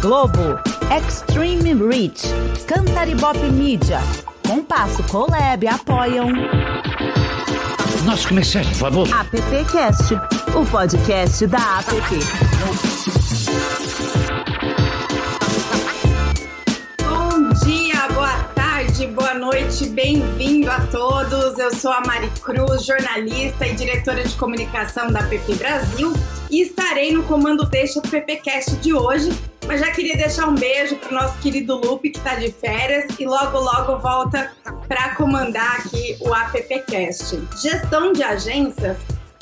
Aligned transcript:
Globo, 0.00 0.58
Extreme 0.90 1.74
Reach, 1.74 2.22
Cantaribop 2.66 3.38
Media, 3.52 4.00
Compasso 4.48 5.02
Colab 5.02 5.68
apoiam. 5.68 6.30
Nosso 8.06 8.28
comerciante, 8.28 8.70
por 8.70 8.78
favor. 8.78 9.08
AppCast, 9.12 10.14
o 10.56 10.64
podcast 10.64 11.46
da 11.48 11.58
App. 11.80 11.90
Bom 17.02 17.50
dia, 17.62 18.08
boa 18.14 18.38
tarde, 18.54 19.06
boa 19.08 19.34
noite, 19.34 19.86
bem-vindo 19.90 20.70
a 20.70 20.80
todos. 20.86 21.58
Eu 21.58 21.74
sou 21.74 21.92
a 21.92 22.00
Mari 22.06 22.30
Cruz, 22.40 22.86
jornalista 22.86 23.66
e 23.66 23.74
diretora 23.74 24.24
de 24.24 24.34
comunicação 24.36 25.12
da 25.12 25.22
PP 25.24 25.56
Brasil 25.56 26.14
e 26.50 26.62
estarei 26.62 27.12
no 27.12 27.22
comando 27.24 27.64
do 27.64 28.00
PPcast 28.08 28.76
de 28.76 28.94
hoje. 28.94 29.30
Mas 29.70 29.78
já 29.78 29.92
queria 29.92 30.16
deixar 30.16 30.48
um 30.48 30.54
beijo 30.56 30.96
para 30.96 31.10
o 31.10 31.14
nosso 31.14 31.38
querido 31.38 31.76
Lupe, 31.76 32.10
que 32.10 32.18
está 32.18 32.34
de 32.34 32.50
férias 32.50 33.04
e 33.20 33.24
logo, 33.24 33.56
logo 33.56 33.98
volta 33.98 34.50
para 34.88 35.14
comandar 35.14 35.76
aqui 35.76 36.16
o 36.20 36.34
AppCast. 36.34 37.40
Gestão 37.62 38.12
de 38.12 38.20
agências 38.20 38.96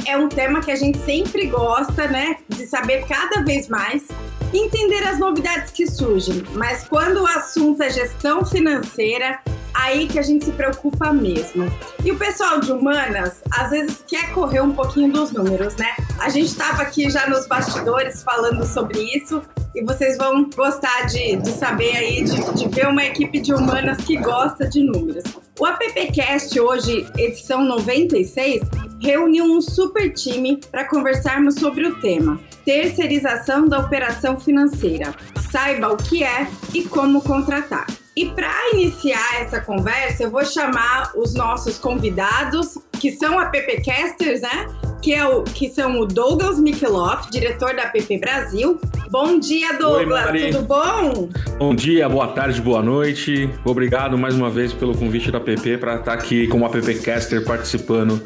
é 0.06 0.18
um 0.18 0.28
tema 0.28 0.60
que 0.60 0.70
a 0.70 0.76
gente 0.76 0.98
sempre 0.98 1.46
gosta, 1.46 2.08
né, 2.08 2.36
de 2.46 2.66
saber 2.66 3.06
cada 3.06 3.42
vez 3.42 3.68
mais 3.68 4.06
entender 4.52 5.02
as 5.04 5.18
novidades 5.18 5.70
que 5.70 5.86
surgem. 5.86 6.44
Mas 6.52 6.86
quando 6.86 7.22
o 7.22 7.26
assunto 7.26 7.82
é 7.82 7.88
gestão 7.88 8.44
financeira, 8.44 9.40
aí 9.78 10.08
que 10.08 10.18
a 10.18 10.22
gente 10.22 10.44
se 10.44 10.52
preocupa 10.52 11.12
mesmo. 11.12 11.64
E 12.04 12.10
o 12.10 12.16
pessoal 12.18 12.60
de 12.60 12.72
humanas, 12.72 13.40
às 13.50 13.70
vezes, 13.70 14.04
quer 14.06 14.32
correr 14.32 14.60
um 14.60 14.72
pouquinho 14.72 15.12
dos 15.12 15.30
números, 15.30 15.76
né? 15.76 15.94
A 16.18 16.28
gente 16.28 16.48
estava 16.48 16.82
aqui 16.82 17.08
já 17.08 17.28
nos 17.28 17.46
bastidores 17.46 18.22
falando 18.22 18.66
sobre 18.66 18.98
isso 19.16 19.40
e 19.74 19.84
vocês 19.84 20.18
vão 20.18 20.50
gostar 20.50 21.06
de, 21.06 21.36
de 21.36 21.50
saber 21.52 21.96
aí, 21.96 22.24
de, 22.24 22.54
de 22.54 22.68
ver 22.68 22.88
uma 22.88 23.04
equipe 23.04 23.38
de 23.40 23.54
humanas 23.54 23.98
que 23.98 24.16
gosta 24.16 24.68
de 24.68 24.82
números. 24.82 25.24
O 25.58 25.64
AppCast 25.64 26.58
hoje, 26.58 27.06
edição 27.16 27.64
96, 27.64 28.62
reuniu 29.00 29.44
um 29.44 29.60
super 29.60 30.12
time 30.12 30.60
para 30.70 30.84
conversarmos 30.84 31.54
sobre 31.54 31.86
o 31.86 32.00
tema 32.00 32.40
terceirização 32.68 33.66
da 33.66 33.78
operação 33.78 34.38
financeira. 34.38 35.14
Saiba 35.50 35.88
o 35.88 35.96
que 35.96 36.22
é 36.22 36.46
e 36.74 36.84
como 36.84 37.22
contratar. 37.22 37.86
E 38.18 38.26
para 38.30 38.52
iniciar 38.72 39.42
essa 39.42 39.60
conversa, 39.60 40.24
eu 40.24 40.30
vou 40.32 40.44
chamar 40.44 41.12
os 41.14 41.34
nossos 41.34 41.78
convidados, 41.78 42.76
que 42.98 43.12
são 43.12 43.38
a 43.38 43.46
PPcasters, 43.46 44.40
né? 44.40 44.66
Que, 45.00 45.14
é 45.14 45.24
o, 45.24 45.44
que 45.44 45.68
são 45.68 46.00
o 46.00 46.04
Douglas 46.04 46.58
Mikeloff, 46.58 47.30
diretor 47.30 47.76
da 47.76 47.86
PP 47.86 48.18
Brasil. 48.18 48.80
Bom 49.08 49.38
dia, 49.38 49.74
Douglas, 49.74 50.32
Oi, 50.32 50.50
tudo 50.50 50.64
bom? 50.64 51.28
Bom 51.60 51.76
dia, 51.76 52.08
boa 52.08 52.26
tarde, 52.26 52.60
boa 52.60 52.82
noite. 52.82 53.48
Obrigado 53.64 54.18
mais 54.18 54.34
uma 54.34 54.50
vez 54.50 54.72
pelo 54.72 54.98
convite 54.98 55.30
da 55.30 55.38
PP 55.38 55.78
para 55.78 55.94
estar 55.94 56.14
aqui 56.14 56.48
como 56.48 56.66
a 56.66 56.70
PPcaster 56.70 57.44
participando 57.44 58.20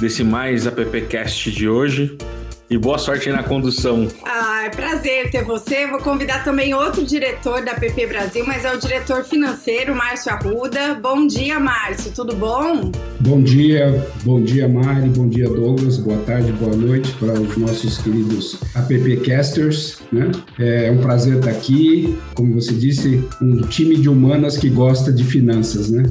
desse 0.00 0.24
mais 0.24 0.66
a 0.66 0.72
PPcast 0.72 1.50
de 1.50 1.68
hoje. 1.68 2.16
E 2.70 2.78
boa 2.78 2.96
sorte 2.96 3.28
aí 3.28 3.36
na 3.36 3.42
condução. 3.42 4.08
É 4.74 4.76
prazer 4.76 5.30
ter 5.30 5.44
você. 5.44 5.86
Vou 5.86 6.00
convidar 6.00 6.42
também 6.42 6.74
outro 6.74 7.04
diretor 7.04 7.64
da 7.64 7.74
PP 7.74 8.08
Brasil, 8.08 8.44
mas 8.44 8.64
é 8.64 8.74
o 8.74 8.78
diretor 8.78 9.22
financeiro, 9.22 9.94
Márcio 9.94 10.32
Arruda. 10.32 10.94
Bom 10.94 11.28
dia, 11.28 11.60
Márcio. 11.60 12.10
Tudo 12.12 12.34
bom? 12.34 12.90
Bom 13.20 13.40
dia, 13.40 14.04
bom 14.24 14.42
dia, 14.42 14.68
Mari, 14.68 15.10
bom 15.10 15.28
dia, 15.28 15.48
Douglas. 15.48 15.98
Boa 15.98 16.18
tarde, 16.24 16.50
boa 16.52 16.74
noite 16.74 17.12
para 17.20 17.34
os 17.34 17.56
nossos 17.56 17.98
queridos 17.98 18.58
AppCasters. 18.74 20.00
Né? 20.10 20.32
É 20.58 20.90
um 20.90 20.98
prazer 20.98 21.36
estar 21.36 21.50
aqui. 21.50 22.18
Como 22.34 22.54
você 22.54 22.74
disse, 22.74 23.22
um 23.40 23.60
time 23.68 23.96
de 23.96 24.08
humanas 24.08 24.58
que 24.58 24.68
gosta 24.68 25.12
de 25.12 25.22
finanças, 25.22 25.88
né? 25.88 26.02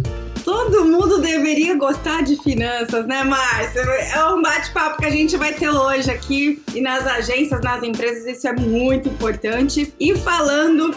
Deveria 1.54 1.78
gostar 1.78 2.23
de 2.23 2.36
finanças, 2.38 3.05
né, 3.05 3.23
Márcia? 3.23 3.82
É 3.82 4.26
um 4.26 4.42
bate-papo 4.42 4.98
que 4.98 5.05
a 5.05 5.10
gente 5.11 5.38
vai 5.38 5.54
ter 5.54 5.70
hoje 5.70 6.10
aqui 6.10 6.60
e 6.73 6.82
nas 6.82 7.05
agências, 7.05 7.61
nas 7.61 7.83
empresas, 7.83 8.26
isso 8.26 8.48
é 8.48 8.54
muito 8.54 9.08
importante. 9.08 9.94
E 10.00 10.16
falando 10.16 10.95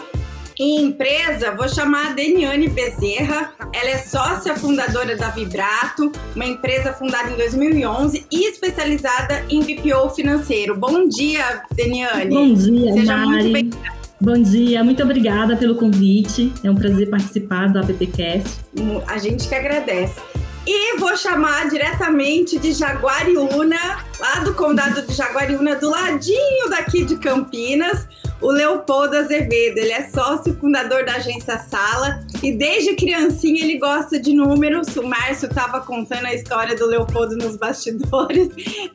em 0.59 0.85
empresa, 0.85 1.51
vou 1.51 1.69
chamar 1.69 2.07
a 2.07 2.13
Deniane 2.13 2.67
Bezerra. 2.69 3.53
Ela 3.71 3.89
é 3.91 3.97
sócia 3.99 4.55
fundadora 4.55 5.15
da 5.15 5.29
Vibrato, 5.29 6.11
uma 6.35 6.45
empresa 6.45 6.91
fundada 6.91 7.29
em 7.29 7.35
2011 7.35 8.25
e 8.31 8.49
especializada 8.49 9.45
em 9.51 9.61
BPO 9.61 10.09
financeiro. 10.15 10.75
Bom 10.75 11.07
dia, 11.07 11.61
Deniane. 11.71 12.33
Bom 12.33 12.51
dia, 12.55 12.93
Seja 12.93 13.15
Mari. 13.15 13.27
muito 13.27 13.53
bem-vinda. 13.53 13.97
Bom 14.19 14.41
dia, 14.41 14.83
muito 14.83 15.03
obrigada 15.03 15.55
pelo 15.55 15.75
convite. 15.75 16.51
É 16.63 16.71
um 16.71 16.75
prazer 16.75 17.07
participar 17.11 17.71
do 17.71 17.77
AppCast. 17.77 18.61
A 19.05 19.19
gente 19.19 19.47
que 19.47 19.53
agradece. 19.53 20.19
E 20.67 20.97
vou 20.97 21.15
chamar 21.15 21.69
diretamente 21.69 22.59
de 22.59 22.73
Jaguariúna, 22.73 24.03
lá 24.19 24.41
do 24.43 24.53
condado 24.53 25.01
de 25.01 25.13
Jaguariúna, 25.13 25.77
do 25.77 25.89
ladinho 25.89 26.69
daqui 26.69 27.05
de 27.05 27.15
Campinas, 27.15 28.05
o 28.41 28.51
Leopoldo 28.51 29.15
Azevedo. 29.15 29.77
Ele 29.77 29.93
é 29.93 30.09
sócio 30.09 30.53
fundador 30.59 31.05
da 31.05 31.13
agência 31.13 31.57
Sala 31.57 32.19
e 32.43 32.51
desde 32.51 32.95
criancinha 32.95 33.63
ele 33.63 33.77
gosta 33.77 34.19
de 34.19 34.33
números. 34.33 34.93
O 34.97 35.07
Márcio 35.07 35.47
estava 35.47 35.79
contando 35.79 36.25
a 36.25 36.33
história 36.33 36.75
do 36.75 36.85
Leopoldo 36.85 37.37
nos 37.37 37.55
bastidores. 37.55 38.49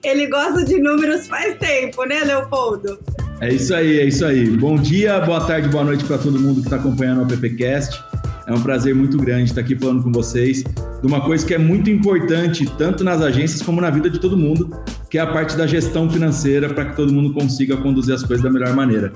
Ele 0.05 0.27
gosta 0.27 0.63
de 0.67 0.79
números 0.79 1.27
faz 1.27 1.57
tempo, 1.57 2.05
né, 2.05 2.21
Leopoldo? 2.23 2.99
É 3.41 3.49
isso 3.49 3.75
aí, 3.75 3.99
é 3.99 4.05
isso 4.05 4.27
aí. 4.27 4.47
Bom 4.47 4.77
dia, 4.77 5.21
boa 5.21 5.47
tarde, 5.47 5.71
boa 5.71 5.85
noite 5.85 6.05
para 6.05 6.19
todo 6.19 6.39
mundo 6.39 6.61
que 6.61 6.67
está 6.67 6.77
acompanhando 6.77 7.23
o 7.23 7.27
PPcast. 7.27 8.12
É 8.47 8.53
um 8.53 8.61
prazer 8.61 8.95
muito 8.95 9.17
grande 9.19 9.45
estar 9.45 9.61
aqui 9.61 9.77
falando 9.77 10.03
com 10.03 10.13
vocês 10.13 10.63
de 10.63 11.07
uma 11.07 11.21
coisa 11.21 11.47
que 11.47 11.55
é 11.55 11.59
muito 11.59 11.91
importante, 11.91 12.67
tanto 12.77 13.05
nas 13.05 13.21
agências 13.21 13.63
como 13.63 13.81
na 13.81 13.91
vida 13.91 14.11
de 14.11 14.19
todo 14.19 14.37
mundo, 14.37 14.71
que 15.11 15.19
é 15.19 15.21
a 15.21 15.27
parte 15.27 15.57
da 15.57 15.67
gestão 15.67 16.09
financeira, 16.11 16.69
para 16.69 16.87
que 16.87 16.97
todo 16.97 17.13
mundo 17.13 17.33
consiga 17.33 17.77
conduzir 17.77 18.15
as 18.15 18.23
coisas 18.23 18.43
da 18.43 18.51
melhor 18.51 18.75
maneira. 18.75 19.13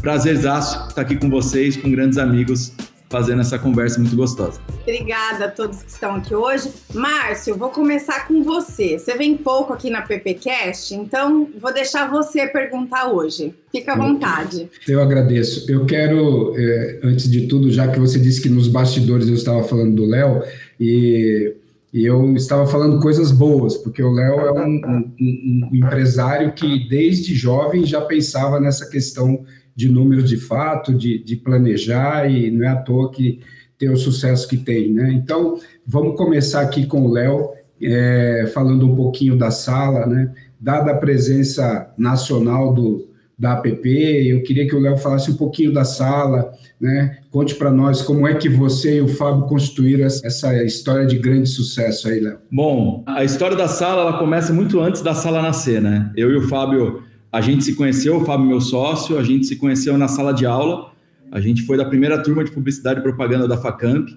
Prazerzaço 0.00 0.88
estar 0.88 1.02
aqui 1.02 1.16
com 1.16 1.28
vocês, 1.30 1.76
com 1.76 1.90
grandes 1.90 2.18
amigos, 2.18 2.72
fazendo 3.08 3.40
essa 3.40 3.58
conversa 3.58 4.00
muito 4.00 4.16
gostosa. 4.16 4.60
Obrigada 4.82 5.44
a 5.46 5.48
todos 5.50 5.82
que 5.82 5.90
estão 5.90 6.16
aqui 6.16 6.34
hoje. 6.34 6.70
Márcio, 6.92 7.56
vou 7.56 7.70
começar 7.70 8.26
com 8.26 8.42
você. 8.42 8.98
Você 8.98 9.14
vem 9.16 9.36
pouco 9.36 9.72
aqui 9.72 9.90
na 9.90 10.02
PPcast, 10.02 10.94
então 10.94 11.48
vou 11.60 11.72
deixar 11.72 12.10
você 12.10 12.46
perguntar 12.48 13.10
hoje. 13.12 13.54
Fica 13.70 13.92
à 13.92 13.96
vontade. 13.96 14.68
Eu 14.88 15.00
agradeço. 15.00 15.70
Eu 15.70 15.86
quero, 15.86 16.54
eh, 16.56 17.00
antes 17.04 17.30
de 17.30 17.46
tudo, 17.46 17.70
já 17.70 17.88
que 17.88 17.98
você 18.00 18.18
disse 18.18 18.40
que 18.42 18.48
nos 18.48 18.68
bastidores 18.68 19.28
eu 19.28 19.34
estava 19.34 19.62
falando 19.62 19.94
do 19.94 20.04
Léo, 20.04 20.42
e, 20.80 21.54
e 21.92 22.04
eu 22.04 22.34
estava 22.34 22.66
falando 22.66 23.00
coisas 23.00 23.30
boas, 23.30 23.76
porque 23.76 24.02
o 24.02 24.10
Léo 24.12 24.40
é 24.40 24.52
um, 24.52 24.66
um- 24.66 25.12
um- 25.20 25.68
um 25.72 25.76
empresário 25.76 26.52
que 26.52 26.88
desde 26.88 27.34
jovem 27.34 27.84
já 27.86 28.00
pensava 28.00 28.58
nessa 28.60 28.88
questão 28.90 29.44
de 29.76 29.88
números 29.90 30.28
de 30.28 30.38
fato, 30.38 30.92
de, 30.94 31.22
de 31.22 31.36
planejar, 31.36 32.28
e 32.30 32.50
não 32.50 32.64
é 32.64 32.68
à 32.68 32.76
toa 32.76 33.10
que 33.10 33.40
tem 33.78 33.90
o 33.90 33.96
sucesso 33.96 34.48
que 34.48 34.56
tem, 34.56 34.90
né? 34.90 35.12
Então, 35.12 35.58
vamos 35.86 36.16
começar 36.16 36.62
aqui 36.62 36.86
com 36.86 37.02
o 37.06 37.12
Léo, 37.12 37.50
eh, 37.82 38.50
falando 38.54 38.86
um 38.86 38.96
pouquinho 38.96 39.36
da 39.36 39.50
sala, 39.50 40.06
né? 40.06 40.32
Dada 40.58 40.92
a 40.92 40.96
presença 40.96 41.92
nacional 41.98 42.72
do, 42.72 43.06
da 43.38 43.52
APP, 43.52 43.86
eu 44.30 44.42
queria 44.42 44.66
que 44.66 44.74
o 44.74 44.80
Léo 44.80 44.96
falasse 44.96 45.30
um 45.30 45.34
pouquinho 45.36 45.70
da 45.74 45.84
sala, 45.84 46.50
né? 46.80 47.18
Conte 47.30 47.54
para 47.54 47.70
nós 47.70 48.00
como 48.00 48.26
é 48.26 48.32
que 48.34 48.48
você 48.48 48.96
e 48.96 49.00
o 49.02 49.08
Fábio 49.08 49.42
constituíram 49.44 50.06
essa- 50.06 50.26
essa 50.26 50.64
história 50.64 51.04
de 51.06 51.18
grande 51.18 51.46
sucesso 51.50 52.08
aí, 52.08 52.18
Léo. 52.20 52.38
Bom, 52.50 53.04
a 53.06 53.22
história 53.24 53.54
da 53.54 53.68
sala 53.68 54.00
ela 54.00 54.18
começa 54.18 54.54
muito 54.54 54.80
antes 54.80 55.02
da 55.02 55.14
sala 55.14 55.42
nascer, 55.42 55.82
né? 55.82 56.10
Eu 56.16 56.30
e 56.30 56.36
o 56.36 56.48
Fábio, 56.48 57.02
a 57.32 57.40
gente 57.40 57.64
se 57.64 57.74
conheceu, 57.74 58.16
o 58.16 58.24
Fábio 58.24 58.46
meu 58.46 58.60
sócio, 58.60 59.18
a 59.18 59.22
gente 59.22 59.46
se 59.46 59.56
conheceu 59.56 59.96
na 59.98 60.08
sala 60.08 60.32
de 60.32 60.46
aula. 60.46 60.92
A 61.30 61.40
gente 61.40 61.62
foi 61.62 61.76
da 61.76 61.84
primeira 61.84 62.22
turma 62.22 62.44
de 62.44 62.50
publicidade 62.50 63.00
e 63.00 63.02
propaganda 63.02 63.48
da 63.48 63.56
Facamp. 63.56 64.08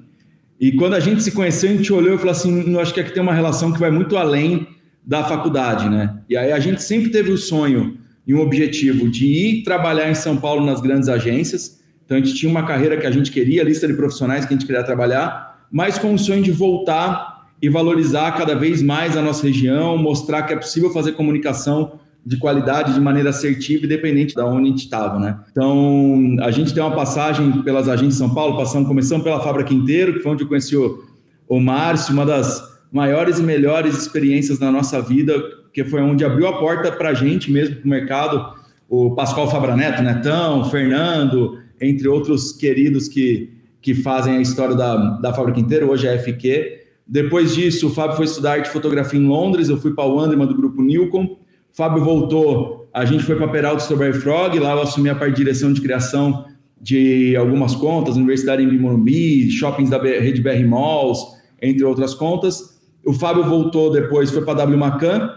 E 0.59 0.73
quando 0.73 0.93
a 0.93 0.99
gente 0.99 1.23
se 1.23 1.31
conheceu, 1.31 1.71
a 1.71 1.73
gente 1.73 1.91
olhou 1.91 2.15
e 2.15 2.17
falou 2.17 2.31
assim: 2.31 2.77
acho 2.77 2.93
que 2.93 2.99
aqui 2.99 3.13
tem 3.13 3.23
uma 3.23 3.33
relação 3.33 3.71
que 3.71 3.79
vai 3.79 3.89
muito 3.89 4.17
além 4.17 4.67
da 5.05 5.23
faculdade, 5.23 5.89
né? 5.89 6.19
E 6.29 6.37
aí 6.37 6.51
a 6.51 6.59
gente 6.59 6.83
sempre 6.83 7.09
teve 7.09 7.31
o 7.31 7.37
sonho 7.37 7.97
e 8.27 8.33
um 8.33 8.41
objetivo 8.41 9.09
de 9.09 9.25
ir 9.25 9.63
trabalhar 9.63 10.09
em 10.09 10.15
São 10.15 10.37
Paulo 10.37 10.65
nas 10.65 10.81
grandes 10.81 11.09
agências. 11.09 11.79
Então 12.05 12.17
a 12.17 12.21
gente 12.21 12.35
tinha 12.35 12.51
uma 12.51 12.63
carreira 12.63 12.97
que 12.97 13.07
a 13.07 13.11
gente 13.11 13.31
queria, 13.31 13.63
lista 13.63 13.87
de 13.87 13.93
profissionais 13.93 14.45
que 14.45 14.53
a 14.53 14.57
gente 14.57 14.65
queria 14.65 14.83
trabalhar, 14.83 15.65
mas 15.71 15.97
com 15.97 16.13
o 16.13 16.19
sonho 16.19 16.43
de 16.43 16.51
voltar 16.51 17.47
e 17.61 17.69
valorizar 17.69 18.31
cada 18.33 18.55
vez 18.55 18.81
mais 18.81 19.17
a 19.17 19.21
nossa 19.21 19.43
região, 19.43 19.97
mostrar 19.97 20.43
que 20.43 20.53
é 20.53 20.55
possível 20.55 20.91
fazer 20.91 21.13
comunicação 21.13 21.98
de 22.25 22.37
qualidade 22.37 22.93
de 22.93 22.99
maneira 22.99 23.29
assertiva, 23.29 23.85
independente 23.85 24.35
de 24.35 24.41
onde 24.41 24.67
a 24.67 24.69
gente 24.71 24.83
estava, 24.83 25.19
né? 25.19 25.39
Então, 25.51 26.35
a 26.41 26.51
gente 26.51 26.73
tem 26.73 26.83
uma 26.83 26.95
passagem 26.95 27.51
pelas 27.63 27.87
agências 27.87 28.15
de 28.15 28.19
São 28.19 28.33
Paulo, 28.33 28.57
passamos, 28.57 28.87
começamos 28.87 29.23
pela 29.23 29.39
Fábrica 29.39 29.73
Inteiro, 29.73 30.13
que 30.13 30.19
foi 30.19 30.31
onde 30.33 30.43
eu 30.43 30.47
conheci 30.47 30.75
o, 30.75 31.03
o 31.47 31.59
Márcio, 31.59 32.13
uma 32.13 32.25
das 32.25 32.61
maiores 32.91 33.39
e 33.39 33.43
melhores 33.43 33.97
experiências 33.97 34.59
na 34.59 34.71
nossa 34.71 35.01
vida, 35.01 35.33
que 35.73 35.83
foi 35.83 36.01
onde 36.01 36.25
abriu 36.25 36.47
a 36.47 36.59
porta 36.59 36.91
para 36.91 37.09
a 37.09 37.13
gente 37.13 37.51
mesmo, 37.51 37.77
para 37.77 37.85
o 37.85 37.89
mercado, 37.89 38.59
o 38.89 39.11
Pascoal 39.11 39.49
Fabraneto, 39.49 40.01
Netão, 40.01 40.65
Fernando, 40.69 41.59
entre 41.79 42.07
outros 42.07 42.51
queridos 42.51 43.07
que, 43.07 43.51
que 43.81 43.93
fazem 43.93 44.37
a 44.37 44.41
história 44.41 44.75
da, 44.75 45.17
da 45.19 45.33
fábrica 45.33 45.59
inteira, 45.59 45.85
hoje 45.85 46.07
é 46.07 46.17
FQ. 46.17 46.79
Depois 47.07 47.55
disso, 47.55 47.87
o 47.87 47.89
Fábio 47.91 48.17
foi 48.17 48.25
estudar 48.25 48.53
arte 48.53 48.67
e 48.67 48.73
fotografia 48.73 49.19
em 49.19 49.25
Londres, 49.25 49.69
eu 49.69 49.77
fui 49.77 49.93
para 49.93 50.05
o 50.05 50.19
Anderman 50.19 50.47
do 50.47 50.55
grupo 50.55 50.81
Newcom. 50.81 51.37
Fábio 51.73 52.03
voltou, 52.03 52.89
a 52.93 53.05
gente 53.05 53.23
foi 53.23 53.35
para 53.35 53.47
Peralta 53.47 53.81
Strawberry 53.81 54.19
Frog, 54.19 54.59
lá 54.59 54.71
eu 54.71 54.81
assumi 54.81 55.09
a 55.09 55.15
parte 55.15 55.31
de 55.31 55.37
direção 55.37 55.71
de 55.71 55.81
criação 55.81 56.45
de 56.81 57.35
algumas 57.35 57.75
contas, 57.75 58.15
Universidade 58.15 58.63
em 58.63 58.79
Morumbi, 58.79 59.51
shoppings 59.51 59.89
da 59.89 60.01
Rede 60.01 60.41
BR 60.41 60.65
Malls, 60.67 61.19
entre 61.61 61.83
outras 61.83 62.13
contas. 62.13 62.79
O 63.05 63.13
Fábio 63.13 63.43
voltou 63.43 63.91
depois, 63.91 64.31
foi 64.31 64.43
para 64.43 64.55
W 64.55 64.77
Macan, 64.77 65.29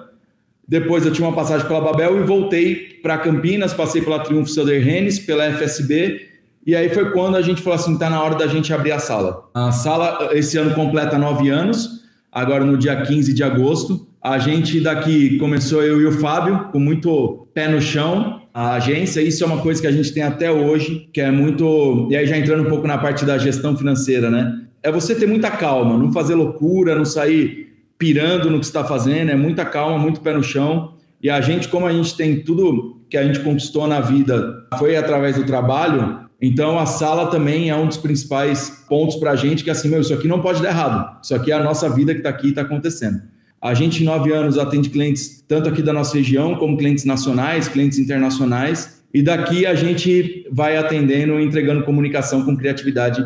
depois 0.66 1.04
eu 1.04 1.12
tinha 1.12 1.26
uma 1.26 1.34
passagem 1.34 1.66
pela 1.66 1.80
Babel 1.80 2.20
e 2.20 2.22
voltei 2.24 3.00
para 3.02 3.18
Campinas, 3.18 3.74
passei 3.74 4.00
pela 4.00 4.20
Triunfo 4.20 4.50
Söder 4.50 4.82
Rennes, 4.82 5.18
pela 5.18 5.44
FSB, 5.52 6.28
e 6.64 6.76
aí 6.76 6.88
foi 6.90 7.10
quando 7.10 7.36
a 7.36 7.42
gente 7.42 7.60
falou 7.60 7.78
assim, 7.78 7.98
tá 7.98 8.08
na 8.08 8.22
hora 8.22 8.36
da 8.36 8.46
gente 8.46 8.72
abrir 8.72 8.92
a 8.92 8.98
sala. 8.98 9.50
A 9.52 9.72
sala 9.72 10.30
esse 10.32 10.56
ano 10.56 10.74
completa 10.74 11.18
nove 11.18 11.50
anos, 11.50 12.02
agora 12.30 12.64
no 12.64 12.78
dia 12.78 13.02
15 13.02 13.34
de 13.34 13.42
agosto. 13.42 14.06
A 14.22 14.38
gente 14.38 14.78
daqui 14.80 15.36
começou 15.36 15.82
eu 15.82 16.00
e 16.00 16.06
o 16.06 16.12
Fábio, 16.12 16.68
com 16.70 16.78
muito 16.78 17.48
pé 17.52 17.66
no 17.66 17.80
chão, 17.80 18.40
a 18.54 18.74
agência, 18.74 19.20
isso 19.20 19.42
é 19.42 19.46
uma 19.46 19.58
coisa 19.58 19.80
que 19.80 19.86
a 19.86 19.90
gente 19.90 20.12
tem 20.12 20.22
até 20.22 20.48
hoje, 20.48 21.08
que 21.12 21.20
é 21.20 21.28
muito. 21.28 22.06
E 22.08 22.16
aí, 22.16 22.24
já 22.24 22.36
entrando 22.38 22.62
um 22.62 22.68
pouco 22.68 22.86
na 22.86 22.98
parte 22.98 23.24
da 23.24 23.36
gestão 23.36 23.76
financeira, 23.76 24.30
né? 24.30 24.60
É 24.80 24.92
você 24.92 25.16
ter 25.16 25.26
muita 25.26 25.50
calma, 25.50 25.98
não 25.98 26.12
fazer 26.12 26.36
loucura, 26.36 26.94
não 26.94 27.04
sair 27.04 27.72
pirando 27.98 28.48
no 28.48 28.60
que 28.60 28.66
está 28.66 28.84
fazendo, 28.84 29.30
é 29.30 29.34
muita 29.34 29.64
calma, 29.64 29.98
muito 29.98 30.20
pé 30.20 30.32
no 30.34 30.42
chão. 30.42 30.94
E 31.20 31.28
a 31.28 31.40
gente, 31.40 31.66
como 31.66 31.86
a 31.86 31.92
gente 31.92 32.16
tem 32.16 32.44
tudo 32.44 33.00
que 33.10 33.16
a 33.16 33.24
gente 33.24 33.40
conquistou 33.40 33.88
na 33.88 34.00
vida, 34.00 34.66
foi 34.78 34.96
através 34.96 35.34
do 35.34 35.44
trabalho, 35.44 36.20
então 36.40 36.78
a 36.78 36.86
sala 36.86 37.26
também 37.26 37.70
é 37.70 37.76
um 37.76 37.86
dos 37.86 37.96
principais 37.96 38.84
pontos 38.88 39.16
para 39.16 39.32
a 39.32 39.36
gente, 39.36 39.64
que 39.64 39.70
é 39.70 39.72
assim, 39.72 39.88
meu, 39.88 40.00
isso 40.00 40.14
aqui 40.14 40.28
não 40.28 40.40
pode 40.40 40.62
dar 40.62 40.70
errado. 40.70 41.18
Isso 41.22 41.34
aqui 41.34 41.50
é 41.50 41.54
a 41.54 41.62
nossa 41.62 41.88
vida 41.88 42.12
que 42.12 42.20
está 42.20 42.30
aqui 42.30 42.46
e 42.46 42.50
está 42.50 42.62
acontecendo. 42.62 43.31
A 43.62 43.74
gente, 43.74 44.02
em 44.02 44.06
nove 44.06 44.32
anos, 44.32 44.58
atende 44.58 44.90
clientes 44.90 45.44
tanto 45.46 45.68
aqui 45.68 45.82
da 45.82 45.92
nossa 45.92 46.16
região, 46.16 46.56
como 46.56 46.76
clientes 46.76 47.04
nacionais, 47.04 47.68
clientes 47.68 47.96
internacionais. 47.96 49.00
E 49.14 49.22
daqui 49.22 49.64
a 49.64 49.74
gente 49.76 50.48
vai 50.50 50.76
atendendo 50.76 51.38
e 51.38 51.44
entregando 51.44 51.84
comunicação 51.84 52.44
com 52.44 52.56
criatividade 52.56 53.24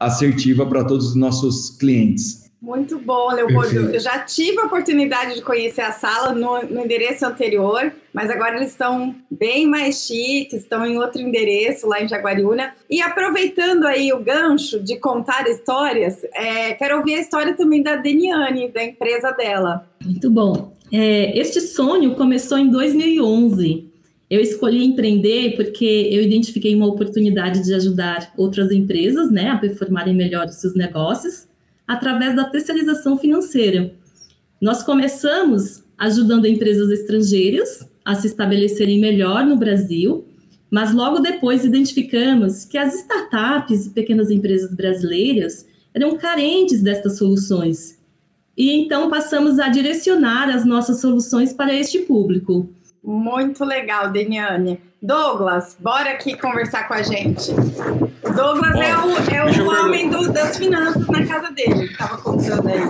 assertiva 0.00 0.66
para 0.66 0.82
todos 0.82 1.10
os 1.10 1.14
nossos 1.14 1.70
clientes. 1.78 2.45
Muito 2.66 2.98
bom, 2.98 3.30
Leopoldo. 3.30 3.94
Eu 3.94 4.00
já 4.00 4.18
tive 4.18 4.58
a 4.58 4.64
oportunidade 4.64 5.36
de 5.36 5.40
conhecer 5.40 5.82
a 5.82 5.92
sala 5.92 6.34
no, 6.34 6.62
no, 6.64 6.84
endereço 6.84 7.24
anterior, 7.24 7.92
mas 8.12 8.28
agora 8.28 8.56
eles 8.56 8.70
estão 8.70 9.14
bem 9.30 9.68
mais 9.68 10.04
chiques, 10.04 10.62
estão 10.62 10.84
em 10.84 10.98
outro 10.98 11.22
endereço 11.22 11.86
lá 11.86 12.02
em 12.02 12.08
Jaguariúna. 12.08 12.74
E 12.90 13.00
aproveitando 13.00 13.84
aí 13.84 14.12
o 14.12 14.18
gancho 14.18 14.80
de 14.80 14.96
contar 14.96 15.48
histórias, 15.48 16.24
é, 16.34 16.72
quero 16.72 16.96
ouvir 16.96 17.14
a 17.14 17.20
história 17.20 17.54
também 17.54 17.84
da 17.84 17.94
Deniane, 17.94 18.68
da 18.68 18.82
empresa 18.82 19.30
dela. 19.30 19.88
Muito 20.04 20.28
bom. 20.28 20.72
É, 20.92 21.38
este 21.38 21.60
sonho 21.60 22.16
começou 22.16 22.58
em 22.58 22.68
2011. 22.68 23.88
Eu 24.28 24.40
escolhi 24.40 24.84
empreender 24.84 25.54
porque 25.54 26.08
eu 26.10 26.20
identifiquei 26.20 26.74
uma 26.74 26.88
oportunidade 26.88 27.62
de 27.62 27.72
ajudar 27.74 28.32
outras 28.36 28.72
empresas 28.72 29.30
né, 29.30 29.50
a 29.50 29.56
performarem 29.56 30.16
melhor 30.16 30.46
os 30.46 30.56
seus 30.56 30.74
negócios 30.74 31.46
através 31.86 32.34
da 32.34 32.44
terceirização 32.44 33.18
financeira. 33.18 33.94
Nós 34.60 34.82
começamos 34.82 35.84
ajudando 35.96 36.46
empresas 36.46 36.90
estrangeiras 36.90 37.86
a 38.04 38.14
se 38.14 38.26
estabelecerem 38.26 39.00
melhor 39.00 39.44
no 39.44 39.56
Brasil, 39.56 40.24
mas 40.70 40.92
logo 40.92 41.20
depois 41.20 41.64
identificamos 41.64 42.64
que 42.64 42.78
as 42.78 42.94
startups 42.94 43.86
e 43.86 43.90
pequenas 43.90 44.30
empresas 44.30 44.74
brasileiras 44.74 45.66
eram 45.94 46.16
carentes 46.16 46.82
destas 46.82 47.18
soluções. 47.18 47.98
E 48.56 48.70
então 48.72 49.10
passamos 49.10 49.58
a 49.58 49.68
direcionar 49.68 50.48
as 50.48 50.64
nossas 50.64 51.00
soluções 51.00 51.52
para 51.52 51.74
este 51.74 52.00
público. 52.00 52.68
Muito 53.06 53.64
legal, 53.64 54.10
Deniane. 54.10 54.80
Douglas, 55.00 55.76
bora 55.78 56.10
aqui 56.10 56.36
conversar 56.36 56.88
com 56.88 56.94
a 56.94 57.02
gente. 57.02 57.52
Douglas 58.34 58.72
Bom, 58.72 58.82
é 58.82 58.98
o, 58.98 59.10
é 59.32 59.62
o 59.62 59.68
homem 59.68 60.10
do, 60.10 60.32
das 60.32 60.58
finanças 60.58 61.06
na 61.06 61.24
casa 61.24 61.52
dele, 61.52 61.84
estava 61.84 62.18
contando 62.18 62.66
aí. 62.66 62.80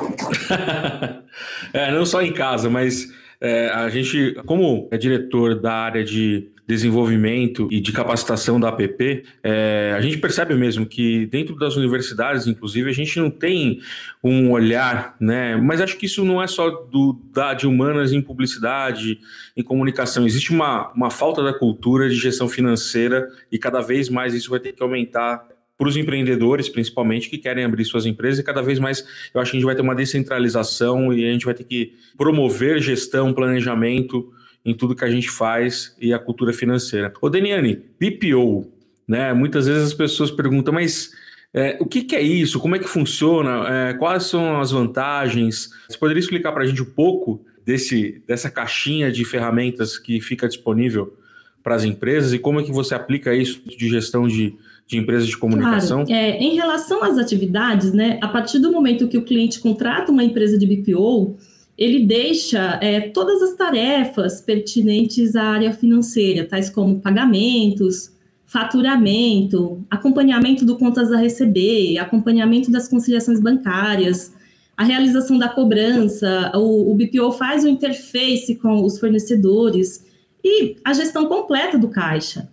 é, 1.74 1.92
não 1.92 2.06
só 2.06 2.22
em 2.22 2.32
casa, 2.32 2.70
mas 2.70 3.12
é, 3.42 3.68
a 3.68 3.90
gente, 3.90 4.34
como 4.46 4.88
é 4.90 4.96
diretor 4.96 5.60
da 5.60 5.74
área 5.74 6.02
de 6.02 6.48
desenvolvimento 6.66 7.68
e 7.70 7.80
de 7.80 7.92
capacitação 7.92 8.58
da 8.58 8.68
APP, 8.68 9.24
é, 9.42 9.94
a 9.96 10.00
gente 10.00 10.18
percebe 10.18 10.54
mesmo 10.54 10.84
que 10.84 11.26
dentro 11.26 11.54
das 11.54 11.76
universidades, 11.76 12.46
inclusive, 12.46 12.90
a 12.90 12.92
gente 12.92 13.18
não 13.20 13.30
tem 13.30 13.80
um 14.22 14.50
olhar, 14.50 15.14
né? 15.20 15.56
Mas 15.56 15.80
acho 15.80 15.96
que 15.96 16.06
isso 16.06 16.24
não 16.24 16.42
é 16.42 16.46
só 16.48 16.68
do, 16.68 17.20
da, 17.32 17.54
de 17.54 17.66
humanas 17.68 18.12
em 18.12 18.20
publicidade, 18.20 19.20
em 19.56 19.62
comunicação. 19.62 20.26
Existe 20.26 20.50
uma, 20.50 20.92
uma 20.92 21.10
falta 21.10 21.42
da 21.42 21.54
cultura 21.54 22.08
de 22.08 22.16
gestão 22.16 22.48
financeira 22.48 23.28
e 23.50 23.58
cada 23.58 23.80
vez 23.80 24.08
mais 24.08 24.34
isso 24.34 24.50
vai 24.50 24.58
ter 24.58 24.72
que 24.72 24.82
aumentar 24.82 25.46
para 25.78 25.88
os 25.88 25.96
empreendedores, 25.96 26.68
principalmente, 26.68 27.28
que 27.28 27.36
querem 27.36 27.62
abrir 27.62 27.84
suas 27.84 28.06
empresas, 28.06 28.38
e 28.38 28.42
cada 28.42 28.62
vez 28.62 28.78
mais 28.78 29.06
eu 29.34 29.40
acho 29.40 29.50
que 29.50 29.56
a 29.56 29.60
gente 29.60 29.66
vai 29.66 29.74
ter 29.74 29.82
uma 29.82 29.94
descentralização 29.94 31.12
e 31.12 31.28
a 31.28 31.32
gente 31.32 31.44
vai 31.44 31.52
ter 31.54 31.64
que 31.64 31.92
promover 32.16 32.80
gestão, 32.80 33.32
planejamento 33.34 34.32
em 34.66 34.74
tudo 34.74 34.96
que 34.96 35.04
a 35.04 35.10
gente 35.10 35.30
faz 35.30 35.96
e 36.00 36.12
a 36.12 36.18
cultura 36.18 36.52
financeira. 36.52 37.12
Ô, 37.22 37.30
Deniane, 37.30 37.84
BPO, 38.00 38.66
né? 39.06 39.32
Muitas 39.32 39.68
vezes 39.68 39.84
as 39.84 39.94
pessoas 39.94 40.28
perguntam, 40.28 40.74
mas 40.74 41.12
é, 41.54 41.78
o 41.80 41.86
que, 41.86 42.02
que, 42.02 42.16
é 42.16 42.20
isso? 42.20 42.58
Como 42.58 42.74
é 42.74 42.78
que 42.80 42.88
funciona? 42.88 43.64
É, 43.68 43.94
quais 43.94 44.24
são 44.24 44.60
as 44.60 44.72
vantagens? 44.72 45.70
Você 45.88 45.96
poderia 45.96 46.18
explicar 46.18 46.50
para 46.50 46.64
a 46.64 46.66
gente 46.66 46.82
um 46.82 46.90
pouco 46.90 47.44
desse, 47.64 48.20
dessa 48.26 48.50
caixinha 48.50 49.10
de 49.12 49.24
ferramentas 49.24 49.96
que 49.98 50.20
fica 50.20 50.48
disponível 50.48 51.16
para 51.62 51.76
as 51.76 51.84
empresas 51.84 52.32
e 52.32 52.38
como 52.38 52.60
é 52.60 52.64
que 52.64 52.72
você 52.72 52.94
aplica 52.94 53.34
isso 53.34 53.62
de 53.64 53.88
gestão 53.88 54.26
de, 54.26 54.56
de 54.84 54.98
empresas 54.98 55.28
de 55.28 55.36
comunicação? 55.36 56.04
Claro. 56.04 56.20
É, 56.20 56.38
em 56.38 56.56
relação 56.56 57.04
às 57.04 57.18
atividades, 57.18 57.92
né, 57.92 58.18
a 58.20 58.28
partir 58.28 58.58
do 58.58 58.72
momento 58.72 59.06
que 59.06 59.18
o 59.18 59.22
cliente 59.22 59.60
contrata 59.60 60.10
uma 60.10 60.24
empresa 60.24 60.58
de 60.58 60.66
BPO, 60.66 61.36
ele 61.76 62.06
deixa 62.06 62.78
é, 62.80 63.00
todas 63.00 63.42
as 63.42 63.54
tarefas 63.54 64.40
pertinentes 64.40 65.36
à 65.36 65.42
área 65.42 65.72
financeira, 65.72 66.46
tais 66.46 66.70
como 66.70 67.00
pagamentos, 67.00 68.10
faturamento, 68.46 69.84
acompanhamento 69.90 70.64
do 70.64 70.78
contas 70.78 71.12
a 71.12 71.18
receber, 71.18 71.98
acompanhamento 71.98 72.70
das 72.70 72.88
conciliações 72.88 73.40
bancárias, 73.40 74.32
a 74.76 74.84
realização 74.84 75.38
da 75.38 75.48
cobrança, 75.48 76.52
o, 76.54 76.92
o 76.92 76.94
BPO 76.94 77.32
faz 77.32 77.64
o 77.64 77.68
interface 77.68 78.56
com 78.56 78.84
os 78.84 78.98
fornecedores 78.98 80.04
e 80.44 80.76
a 80.84 80.92
gestão 80.92 81.26
completa 81.26 81.78
do 81.78 81.88
caixa. 81.88 82.48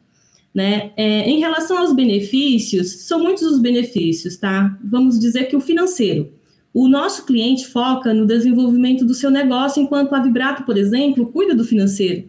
Né? 0.53 0.91
É, 0.95 1.29
em 1.29 1.39
relação 1.39 1.77
aos 1.77 1.93
benefícios, 1.93 2.91
são 3.07 3.19
muitos 3.19 3.43
os 3.43 3.59
benefícios, 3.59 4.37
tá? 4.37 4.77
Vamos 4.83 5.19
dizer 5.19 5.45
que 5.45 5.55
o 5.55 5.61
financeiro 5.61 6.31
o 6.73 6.87
nosso 6.87 7.25
cliente 7.25 7.67
foca 7.67 8.13
no 8.13 8.25
desenvolvimento 8.25 9.05
do 9.05 9.13
seu 9.13 9.29
negócio, 9.29 9.81
enquanto 9.81 10.13
a 10.13 10.19
Vibrato, 10.19 10.63
por 10.63 10.77
exemplo, 10.77 11.31
cuida 11.31 11.53
do 11.53 11.63
financeiro. 11.63 12.27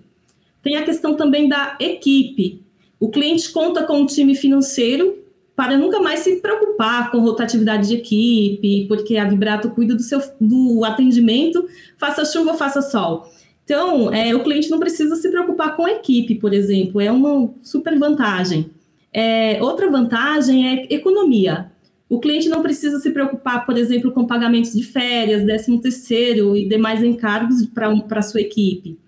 Tem 0.62 0.76
a 0.76 0.84
questão 0.84 1.14
também 1.14 1.48
da 1.48 1.76
equipe. 1.80 2.60
O 3.00 3.08
cliente 3.08 3.50
conta 3.50 3.84
com 3.84 4.00
um 4.00 4.06
time 4.06 4.34
financeiro 4.34 5.18
para 5.56 5.78
nunca 5.78 6.00
mais 6.00 6.20
se 6.20 6.36
preocupar 6.36 7.10
com 7.10 7.20
rotatividade 7.20 7.88
de 7.88 7.94
equipe, 7.94 8.86
porque 8.88 9.16
a 9.16 9.24
Vibrato 9.24 9.70
cuida 9.70 9.94
do 9.94 10.02
seu 10.02 10.20
do 10.40 10.84
atendimento, 10.84 11.66
faça 11.96 12.24
chuva 12.24 12.54
faça 12.54 12.82
sol. 12.82 13.30
Então, 13.64 14.12
é, 14.12 14.34
o 14.34 14.42
cliente 14.42 14.68
não 14.68 14.78
precisa 14.78 15.16
se 15.16 15.30
preocupar 15.30 15.74
com 15.74 15.86
a 15.86 15.92
equipe, 15.92 16.34
por 16.34 16.52
exemplo, 16.52 17.00
é 17.00 17.10
uma 17.10 17.50
super 17.62 17.98
vantagem. 17.98 18.70
É, 19.12 19.62
outra 19.62 19.90
vantagem 19.90 20.68
é 20.68 20.94
economia. 20.94 21.70
O 22.08 22.20
cliente 22.20 22.48
não 22.48 22.62
precisa 22.62 22.98
se 22.98 23.10
preocupar, 23.10 23.64
por 23.64 23.78
exemplo, 23.78 24.12
com 24.12 24.26
pagamentos 24.26 24.72
de 24.72 24.82
férias, 24.82 25.44
décimo 25.44 25.80
terceiro 25.80 26.56
e 26.56 26.68
demais 26.68 27.02
encargos 27.02 27.64
para 27.66 28.18
a 28.18 28.22
sua 28.22 28.40
equipe. 28.40 28.98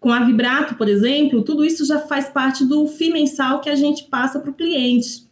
Com 0.00 0.12
a 0.12 0.24
Vibrato, 0.24 0.76
por 0.76 0.88
exemplo, 0.88 1.42
tudo 1.42 1.64
isso 1.64 1.84
já 1.84 1.98
faz 1.98 2.28
parte 2.28 2.64
do 2.64 2.86
FII 2.86 3.12
mensal 3.12 3.60
que 3.60 3.68
a 3.68 3.74
gente 3.74 4.04
passa 4.04 4.38
para 4.38 4.50
o 4.50 4.54
cliente. 4.54 5.28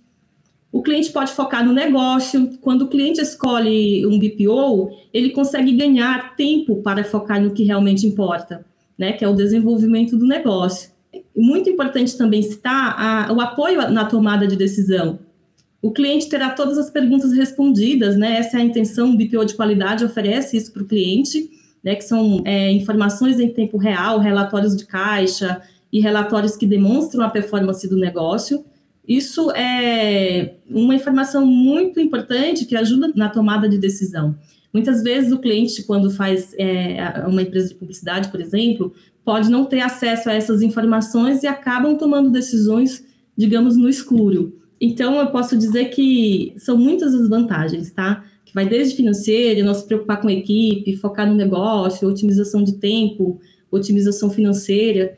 O 0.73 0.83
cliente 0.83 1.11
pode 1.11 1.33
focar 1.33 1.65
no 1.65 1.73
negócio. 1.73 2.51
Quando 2.61 2.83
o 2.83 2.89
cliente 2.89 3.21
escolhe 3.21 4.05
um 4.07 4.19
BPO, 4.19 4.91
ele 5.13 5.31
consegue 5.31 5.73
ganhar 5.73 6.37
tempo 6.37 6.83
para 6.83 7.03
focar 7.05 7.41
no 7.41 7.53
que 7.53 7.65
realmente 7.65 8.07
importa, 8.07 8.67
né? 8.99 9.13
que 9.13 9.25
é 9.25 9.29
o 9.29 9.35
desenvolvimento 9.35 10.17
do 10.17 10.27
negócio. 10.27 10.91
Muito 11.35 11.71
importante 11.71 12.17
também 12.19 12.43
citar 12.43 12.95
a, 12.99 13.33
o 13.33 13.41
apoio 13.41 13.91
na 13.91 14.05
tomada 14.05 14.47
de 14.47 14.57
decisão. 14.57 15.19
O 15.83 15.93
cliente 15.93 16.29
terá 16.29 16.51
todas 16.51 16.79
as 16.79 16.91
perguntas 16.91 17.33
respondidas, 17.33 18.17
né? 18.17 18.39
Essa 18.39 18.59
é 18.59 18.61
a 18.61 18.65
intenção, 18.65 19.11
o 19.11 19.17
BPO 19.17 19.45
de 19.45 19.55
qualidade 19.55 20.05
oferece 20.05 20.57
isso 20.57 20.73
para 20.73 20.83
o 20.83 20.87
cliente, 20.87 21.51
né? 21.83 21.95
Que 21.95 22.05
são 22.05 22.43
é, 22.45 22.71
informações 22.73 23.39
em 23.39 23.49
tempo 23.49 23.77
real, 23.77 24.19
relatórios 24.19 24.77
de 24.77 24.87
caixa 24.87 25.61
e 25.93 26.01
relatórios 26.01 26.57
que 26.57 26.67
demonstram 26.67 27.25
a 27.25 27.31
performance 27.31 27.89
do 27.89 27.97
negócio. 27.97 28.65
Isso 29.07 29.53
é 29.53 30.57
uma 30.69 30.95
informação 30.95 31.47
muito 31.47 32.01
importante 32.01 32.65
que 32.65 32.75
ajuda 32.75 33.13
na 33.15 33.29
tomada 33.29 33.69
de 33.69 33.79
decisão. 33.79 34.37
Muitas 34.73 35.03
vezes 35.03 35.33
o 35.33 35.39
cliente, 35.39 35.85
quando 35.85 36.11
faz 36.11 36.53
é, 36.59 37.25
uma 37.27 37.41
empresa 37.41 37.69
de 37.69 37.77
publicidade, 37.77 38.29
por 38.29 38.41
exemplo, 38.41 38.93
pode 39.25 39.49
não 39.49 39.65
ter 39.65 39.81
acesso 39.81 40.29
a 40.29 40.35
essas 40.35 40.61
informações 40.61 41.43
e 41.43 41.47
acabam 41.47 41.97
tomando 41.97 42.31
decisões, 42.31 43.05
digamos, 43.37 43.77
no 43.77 43.89
escuro. 43.89 44.61
Então, 44.81 45.19
eu 45.19 45.29
posso 45.29 45.57
dizer 45.57 45.87
que 45.87 46.55
são 46.59 46.77
muitas 46.77 47.15
as 47.15 47.29
vantagens, 47.29 47.91
tá? 47.91 48.25
Que 48.45 48.55
vai 48.55 48.67
desde 48.67 48.97
financeiro, 48.97 49.65
não 49.65 49.75
se 49.75 49.87
preocupar 49.87 50.21
com 50.21 50.29
a 50.29 50.33
equipe, 50.33 50.97
focar 50.97 51.27
no 51.27 51.35
negócio, 51.35 52.09
otimização 52.09 52.63
de 52.63 52.75
tempo, 52.75 53.41
otimização 53.71 54.31
financeira 54.31 55.17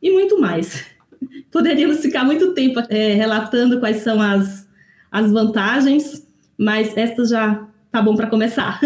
e 0.00 0.10
muito 0.10 0.40
mais. 0.40 0.84
Poderíamos 1.50 2.00
ficar 2.00 2.24
muito 2.24 2.52
tempo 2.54 2.80
é, 2.88 3.14
relatando 3.14 3.80
quais 3.80 3.98
são 3.98 4.20
as, 4.20 4.68
as 5.10 5.30
vantagens, 5.32 6.26
mas 6.56 6.96
esta 6.96 7.24
já 7.24 7.66
tá 7.90 8.00
bom 8.00 8.14
para 8.14 8.28
começar. 8.28 8.80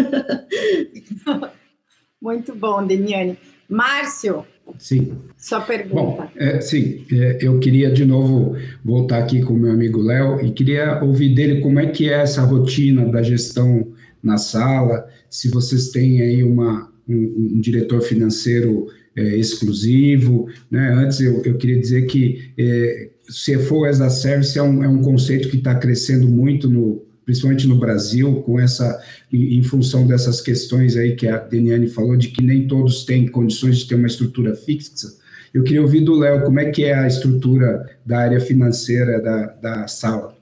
muito 2.21 2.55
bom, 2.55 2.85
Deniane. 2.85 3.37
Márcio, 3.67 4.45
Sim. 4.77 5.13
Sua 5.37 5.61
pergunta. 5.61 5.95
Bom, 5.95 6.27
é, 6.35 6.61
sim, 6.61 7.05
é, 7.11 7.39
eu 7.41 7.59
queria 7.59 7.91
de 7.91 8.05
novo 8.05 8.55
voltar 8.83 9.19
aqui 9.19 9.41
com 9.41 9.53
o 9.53 9.57
meu 9.57 9.71
amigo 9.71 10.01
Léo 10.01 10.43
e 10.45 10.51
queria 10.51 11.03
ouvir 11.03 11.33
dele 11.33 11.61
como 11.61 11.79
é 11.79 11.87
que 11.87 12.09
é 12.09 12.21
essa 12.21 12.41
rotina 12.43 13.05
da 13.05 13.21
gestão 13.21 13.87
na 14.21 14.37
sala, 14.37 15.07
se 15.29 15.49
vocês 15.49 15.89
têm 15.89 16.21
aí 16.21 16.43
uma, 16.43 16.91
um, 17.07 17.53
um 17.55 17.59
diretor 17.61 18.01
financeiro 18.01 18.87
é, 19.15 19.35
exclusivo. 19.37 20.47
Né? 20.69 20.93
Antes 20.93 21.21
eu, 21.21 21.41
eu 21.43 21.57
queria 21.57 21.79
dizer 21.79 22.05
que 22.05 22.51
é, 22.57 23.09
CFO 23.27 23.85
as 23.85 24.01
a 24.01 24.09
Service 24.09 24.57
é 24.57 24.63
um, 24.63 24.83
é 24.83 24.87
um 24.87 25.01
conceito 25.01 25.49
que 25.49 25.57
está 25.57 25.75
crescendo 25.75 26.27
muito 26.27 26.69
no, 26.69 27.01
principalmente 27.29 27.67
no 27.67 27.75
Brasil, 27.75 28.41
com 28.41 28.59
essa, 28.59 28.99
em, 29.31 29.61
função 29.61 30.07
dessas 30.07 30.41
questões 30.41 30.97
aí 30.97 31.15
que 31.15 31.27
a 31.27 31.37
Deniane 31.37 31.85
falou, 31.85 32.17
de 32.17 32.29
que 32.29 32.41
nem 32.41 32.67
todos 32.67 33.05
têm 33.05 33.27
condições 33.27 33.77
de 33.77 33.87
ter 33.87 33.93
uma 33.93 34.07
estrutura 34.07 34.55
fixa. 34.55 35.07
Eu 35.53 35.63
queria 35.63 35.79
ouvir 35.79 36.01
do 36.01 36.15
Léo 36.15 36.43
como 36.43 36.59
é 36.59 36.71
que 36.71 36.83
é 36.83 36.95
a 36.95 37.05
estrutura 37.05 37.85
da 38.03 38.17
área 38.17 38.39
financeira 38.39 39.21
da, 39.21 39.45
da 39.45 39.87
sala. 39.87 40.35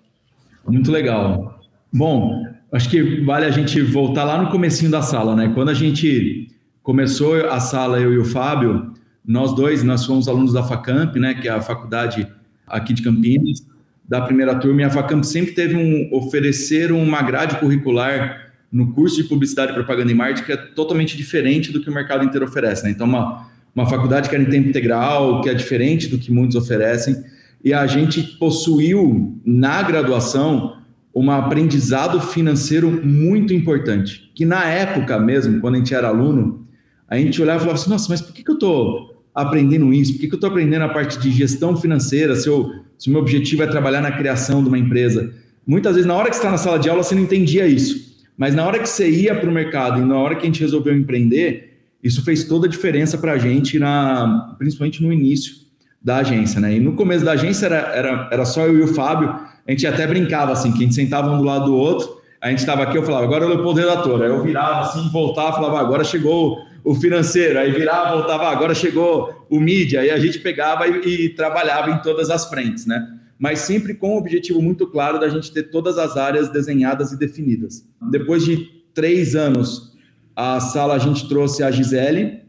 Muito 0.65 0.89
legal. 0.89 1.60
Bom, 1.91 2.46
acho 2.72 2.89
que 2.89 3.22
vale 3.25 3.46
a 3.46 3.51
gente 3.51 3.82
voltar 3.82 4.24
lá 4.24 4.41
no 4.41 4.50
comecinho 4.50 4.89
da 4.89 5.01
sala, 5.01 5.36
né? 5.36 5.51
Quando 5.53 5.67
a 5.67 5.74
gente 5.74 6.48
começou 6.82 7.36
a 7.48 7.60
sala, 7.60 8.00
eu 8.00 8.13
e 8.13 8.17
o 8.17 8.24
Fábio, 8.24 8.94
nós 9.25 9.53
dois, 9.53 9.84
nós 9.84 10.06
fomos 10.06 10.29
alunos 10.29 10.53
da 10.53 10.63
FACAMP, 10.63 11.20
né, 11.20 11.34
que 11.34 11.50
é 11.50 11.51
a 11.51 11.60
faculdade 11.60 12.25
aqui 12.65 12.94
de 12.94 13.01
Campinas, 13.01 13.62
da 14.07 14.21
primeira 14.21 14.55
turma, 14.55 14.81
e 14.81 14.83
a 14.85 14.89
FACAMP 14.89 15.23
sempre 15.23 15.51
teve 15.51 15.75
um 15.75 16.09
oferecer 16.15 16.91
uma 16.91 17.21
grade 17.21 17.57
curricular 17.57 18.51
no 18.71 18.93
curso 18.93 19.17
de 19.17 19.23
publicidade, 19.23 19.73
propaganda 19.73 20.11
e 20.11 20.15
marketing 20.15 20.45
que 20.45 20.51
é 20.51 20.57
totalmente 20.57 21.17
diferente 21.17 21.71
do 21.71 21.81
que 21.81 21.89
o 21.89 21.93
mercado 21.93 22.23
inteiro 22.23 22.45
oferece. 22.45 22.83
Né? 22.83 22.91
Então, 22.91 23.07
uma, 23.07 23.47
uma 23.75 23.85
faculdade 23.85 24.29
que 24.29 24.35
era 24.35 24.43
em 24.43 24.49
tempo 24.49 24.69
integral, 24.69 25.41
que 25.41 25.49
é 25.49 25.53
diferente 25.53 26.07
do 26.07 26.17
que 26.17 26.31
muitos 26.31 26.55
oferecem, 26.55 27.23
e 27.63 27.73
a 27.73 27.85
gente 27.87 28.21
possuiu 28.37 29.39
na 29.45 29.81
graduação 29.83 30.77
um 31.13 31.31
aprendizado 31.31 32.21
financeiro 32.21 32.89
muito 33.03 33.53
importante, 33.53 34.31
que 34.35 34.45
na 34.45 34.65
época 34.65 35.17
mesmo, 35.19 35.59
quando 35.59 35.75
a 35.75 35.77
gente 35.79 35.93
era 35.93 36.07
aluno, 36.09 36.67
a 37.07 37.17
gente 37.17 37.41
olhava 37.41 37.57
e 37.57 37.61
falava 37.61 37.79
assim, 37.79 37.89
nossa, 37.89 38.07
mas 38.09 38.21
por 38.21 38.33
que, 38.33 38.43
que 38.43 38.51
eu 38.51 38.55
estou 38.55 39.16
aprendendo 39.38 39.94
isso? 39.94 40.13
Por 40.13 40.22
que, 40.22 40.27
que 40.27 40.34
eu 40.34 40.38
estou 40.38 40.50
aprendendo 40.50 40.82
a 40.82 40.89
parte 40.89 41.20
de 41.20 41.29
gestão 41.29 41.77
financeira 41.77 42.36
se, 42.36 42.50
eu, 42.50 42.72
se 42.98 43.08
o 43.08 43.12
meu 43.12 43.22
objetivo 43.22 43.62
é 43.62 43.67
trabalhar 43.67 44.01
na 44.01 44.12
criação 44.12 44.63
de 44.63 44.67
uma 44.67 44.79
empresa? 44.79 45.32
Muitas 45.65 45.94
vezes, 45.94 46.08
na 46.08 46.15
hora 46.15 46.29
que 46.29 46.36
você 46.36 46.41
está 46.41 46.50
na 46.50 46.58
sala 46.58 46.79
de 46.79 46.89
aula, 46.89 47.03
você 47.03 47.13
não 47.13 47.22
entendia 47.22 47.67
isso. 47.67 48.17
Mas 48.36 48.56
na 48.56 48.65
hora 48.65 48.79
que 48.79 48.89
você 48.89 49.08
ia 49.08 49.36
para 49.36 49.48
o 49.48 49.53
mercado 49.53 50.01
e 50.01 50.03
na 50.03 50.17
hora 50.17 50.36
que 50.36 50.41
a 50.41 50.46
gente 50.46 50.60
resolveu 50.60 50.98
empreender, 50.98 51.77
isso 52.03 52.24
fez 52.24 52.46
toda 52.46 52.65
a 52.65 52.70
diferença 52.70 53.15
para 53.17 53.34
a 53.34 53.38
gente, 53.38 53.77
na, 53.77 54.56
principalmente 54.58 55.03
no 55.03 55.13
início 55.13 55.56
da 56.01 56.17
agência. 56.17 56.60
Né? 56.60 56.77
E 56.77 56.79
no 56.79 56.94
começo 56.94 57.24
da 57.24 57.34
agência 57.34 57.67
era, 57.67 57.77
era, 57.94 58.29
era 58.32 58.46
só 58.46 58.65
eu 58.65 58.79
e 58.79 58.82
o 58.82 58.88
Fábio, 58.88 59.29
a 59.67 59.72
gente 59.72 59.86
até 59.86 60.08
brincava 60.08 60.51
assim, 60.51 60.72
que 60.72 60.79
a 60.79 60.82
gente 60.82 60.96
sentava 60.96 61.32
um 61.32 61.38
do 61.38 61.44
lado 61.44 61.65
do 61.65 61.75
outro, 61.75 62.17
a 62.41 62.50
gente 62.50 62.60
estava 62.60 62.84
aqui, 62.84 62.98
eu 62.98 63.03
falava, 63.03 63.25
agora 63.25 63.46
eu 63.46 63.65
o 63.65 63.74
redator. 63.74 64.22
Aí 64.22 64.29
eu 64.29 64.41
virava 64.41 64.82
assim, 64.82 65.10
voltava, 65.10 65.53
falava, 65.53 65.79
agora 65.79 66.03
chegou 66.03 66.58
o 66.88 66.96
financeiro, 66.96 67.60
aí 67.60 67.70
virava, 67.70 68.15
voltava, 68.15 68.48
agora 68.48 68.74
chegou 68.74 69.46
o 69.50 69.60
mídia, 69.60 70.00
aí 70.00 70.10
a 70.10 70.17
gente 70.17 70.39
pegava 70.39 70.88
e, 70.88 71.25
e, 71.25 71.29
trabalhava 71.36 71.91
em 71.91 72.01
todas 72.01 72.29
as 72.29 72.46
frentes, 72.50 72.86
né? 72.86 73.06
Mas 73.38 73.60
sempre 73.60 73.94
com 73.94 74.15
o 74.15 74.17
objetivo 74.17 74.62
muito 74.62 74.88
claro 74.88 75.20
da 75.20 75.27
gente 75.27 75.51
ter 75.51 75.63
todas 75.63 75.98
as 75.98 76.15
áreas 76.15 76.50
desenhadas 76.50 77.12
e 77.12 77.20
definidas. 77.20 77.86
Depois 78.10 78.46
de 78.46 78.70
três 78.94 79.36
anos, 79.36 79.98
a 80.34 80.62
sala 80.62 80.94
a 80.94 80.98
gente 80.98 81.27
trouxe 81.27 81.62
a 81.62 81.70
Gisele. 81.70 82.39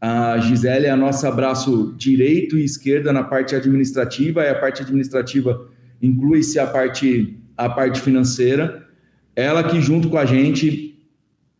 A 0.00 0.38
Gisele 0.38 0.86
é 0.86 0.90
a 0.90 0.96
nossa 0.96 1.28
braço 1.32 1.92
direito 1.98 2.56
e 2.56 2.64
esquerda 2.64 3.12
na 3.12 3.24
parte 3.24 3.56
administrativa, 3.56 4.44
e 4.44 4.48
a 4.48 4.54
parte 4.54 4.80
administrativa 4.80 5.66
inclui-se 6.00 6.60
a 6.60 6.68
parte, 6.68 7.36
a 7.56 7.68
parte 7.68 8.00
financeira. 8.00 8.86
Ela 9.34 9.64
que 9.64 9.80
junto 9.80 10.08
com 10.08 10.18
a 10.18 10.24
gente 10.24 10.88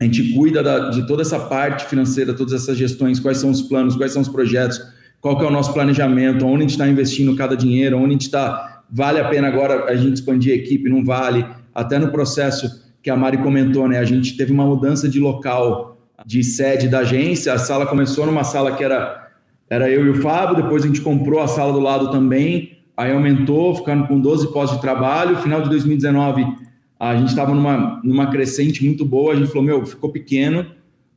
a 0.01 0.05
gente 0.05 0.33
cuida 0.33 0.63
da, 0.63 0.91
de 0.91 1.07
toda 1.07 1.23
essa 1.23 1.41
parte 1.41 1.85
financeira, 1.87 2.33
todas 2.33 2.53
essas 2.53 2.77
gestões, 2.77 3.19
quais 3.19 3.39
são 3.39 3.51
os 3.51 3.63
planos, 3.63 3.97
quais 3.97 4.13
são 4.13 4.23
os 4.23 4.29
projetos, 4.29 4.81
qual 5.21 5.37
que 5.37 5.45
é 5.45 5.49
o 5.49 5.51
nosso 5.51 5.73
planejamento, 5.73 6.47
onde 6.47 6.59
a 6.59 6.61
gente 6.61 6.71
está 6.71 6.89
investindo 6.89 7.35
cada 7.35 7.57
dinheiro, 7.57 7.97
onde 7.97 8.07
a 8.07 8.13
gente 8.13 8.23
está, 8.23 8.83
vale 8.91 9.19
a 9.19 9.29
pena 9.29 9.49
agora 9.49 9.91
a 9.91 9.97
gente 9.97 10.15
expandir 10.15 10.53
a 10.53 10.57
equipe, 10.57 10.89
não 10.89 11.05
vale, 11.05 11.45
até 11.75 11.99
no 11.99 12.13
processo 12.13 12.87
que 13.03 13.11
a 13.11 13.17
Mari 13.17 13.39
comentou, 13.39 13.89
né, 13.89 13.99
a 13.99 14.05
gente 14.05 14.37
teve 14.37 14.53
uma 14.53 14.65
mudança 14.65 15.09
de 15.09 15.19
local, 15.19 15.99
de 16.25 16.45
sede 16.45 16.89
da 16.89 17.01
agência, 17.01 17.53
a 17.53 17.59
sala 17.59 17.87
começou 17.87 18.25
numa 18.25 18.45
sala 18.45 18.77
que 18.77 18.85
era, 18.85 19.31
era 19.69 19.91
eu 19.91 20.07
e 20.07 20.11
o 20.11 20.23
Fábio, 20.23 20.63
depois 20.63 20.85
a 20.85 20.87
gente 20.87 21.01
comprou 21.01 21.41
a 21.41 21.49
sala 21.49 21.73
do 21.73 21.81
lado 21.81 22.13
também, 22.13 22.79
aí 22.97 23.13
aumentou, 23.13 23.75
ficando 23.75 24.07
com 24.07 24.21
12 24.21 24.53
postos 24.53 24.77
de 24.77 24.83
trabalho, 24.83 25.39
final 25.39 25.61
de 25.61 25.69
2019 25.69 26.68
a 26.99 27.17
gente 27.17 27.29
estava 27.29 27.55
numa, 27.55 28.01
numa 28.03 28.27
crescente 28.31 28.85
muito 28.85 29.05
boa, 29.05 29.33
a 29.33 29.37
gente 29.37 29.49
falou, 29.49 29.63
meu, 29.63 29.87
ficou 29.87 30.11
pequeno, 30.11 30.67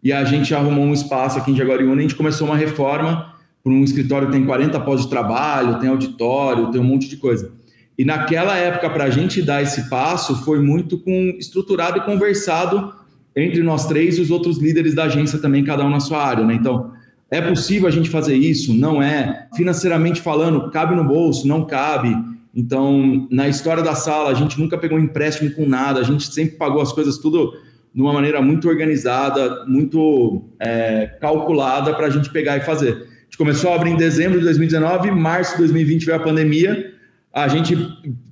e 0.04 0.12
a 0.12 0.24
gente 0.24 0.54
arrumou 0.54 0.86
um 0.86 0.94
espaço 0.94 1.38
aqui 1.38 1.52
em 1.52 1.56
Jaguariúna, 1.56 2.00
a 2.00 2.02
gente 2.02 2.16
começou 2.16 2.48
uma 2.48 2.58
reforma 2.58 3.34
para 3.64 3.72
um 3.72 3.84
escritório 3.84 4.28
que 4.28 4.34
tem 4.34 4.46
40 4.46 4.80
pós 4.80 5.02
de 5.02 5.10
trabalho, 5.10 5.80
tem 5.80 5.90
auditório, 5.90 6.72
tem 6.72 6.82
um 6.82 6.84
monte 6.84 7.08
de 7.08 7.18
coisa. 7.18 7.52
E 7.98 8.04
naquela 8.04 8.56
época, 8.58 8.90
para 8.90 9.04
a 9.06 9.10
gente 9.10 9.42
dar 9.42 9.62
esse 9.62 9.90
passo, 9.90 10.44
foi 10.44 10.60
muito 10.60 10.98
com, 10.98 11.36
estruturado 11.38 12.00
e 12.00 12.02
conversado 12.02 12.94
entre 13.36 13.62
nós 13.62 13.86
três 13.86 14.18
e 14.18 14.22
os 14.22 14.32
outros 14.32 14.58
líderes 14.58 14.96
da 14.96 15.04
agência 15.04 15.40
também, 15.40 15.64
cada 15.64 15.86
um 15.86 15.90
na 15.90 16.00
sua 16.00 16.24
área, 16.24 16.44
né? 16.44 16.56
Então, 16.56 16.92
é 17.30 17.40
possível 17.42 17.88
a 17.88 17.92
gente 17.92 18.10
fazer 18.10 18.36
isso? 18.36 18.74
Não 18.74 19.02
é. 19.02 19.48
Financeiramente 19.56 20.20
falando, 20.20 20.70
cabe 20.70 20.96
no 20.96 21.04
bolso? 21.04 21.48
Não 21.48 21.64
cabe. 21.64 22.14
Então, 22.56 23.28
na 23.32 23.48
história 23.48 23.82
da 23.82 23.96
sala, 23.96 24.30
a 24.30 24.34
gente 24.34 24.60
nunca 24.60 24.78
pegou 24.78 25.00
empréstimo 25.00 25.52
com 25.52 25.66
nada, 25.66 26.00
a 26.00 26.04
gente 26.04 26.32
sempre 26.34 26.58
pagou 26.58 26.82
as 26.82 26.92
coisas 26.92 27.18
tudo 27.18 27.54
de 27.94 28.02
uma 28.02 28.14
maneira 28.14 28.42
muito 28.42 28.68
organizada, 28.68 29.66
muito 29.66 30.44
é, 30.60 31.18
calculada 31.20 31.94
para 31.94 32.08
a 32.08 32.10
gente 32.10 32.30
pegar 32.30 32.58
e 32.58 32.62
fazer. 32.62 32.92
A 32.92 33.24
gente 33.24 33.38
começou 33.38 33.72
a 33.72 33.76
abrir 33.76 33.92
em 33.92 33.98
dezembro 33.98 34.38
de 34.40 34.46
2019, 34.46 35.12
março 35.12 35.54
de 35.54 35.60
2020 35.60 36.06
veio 36.06 36.18
a 36.18 36.22
pandemia, 36.22 36.94
a 37.34 37.48
gente 37.48 37.78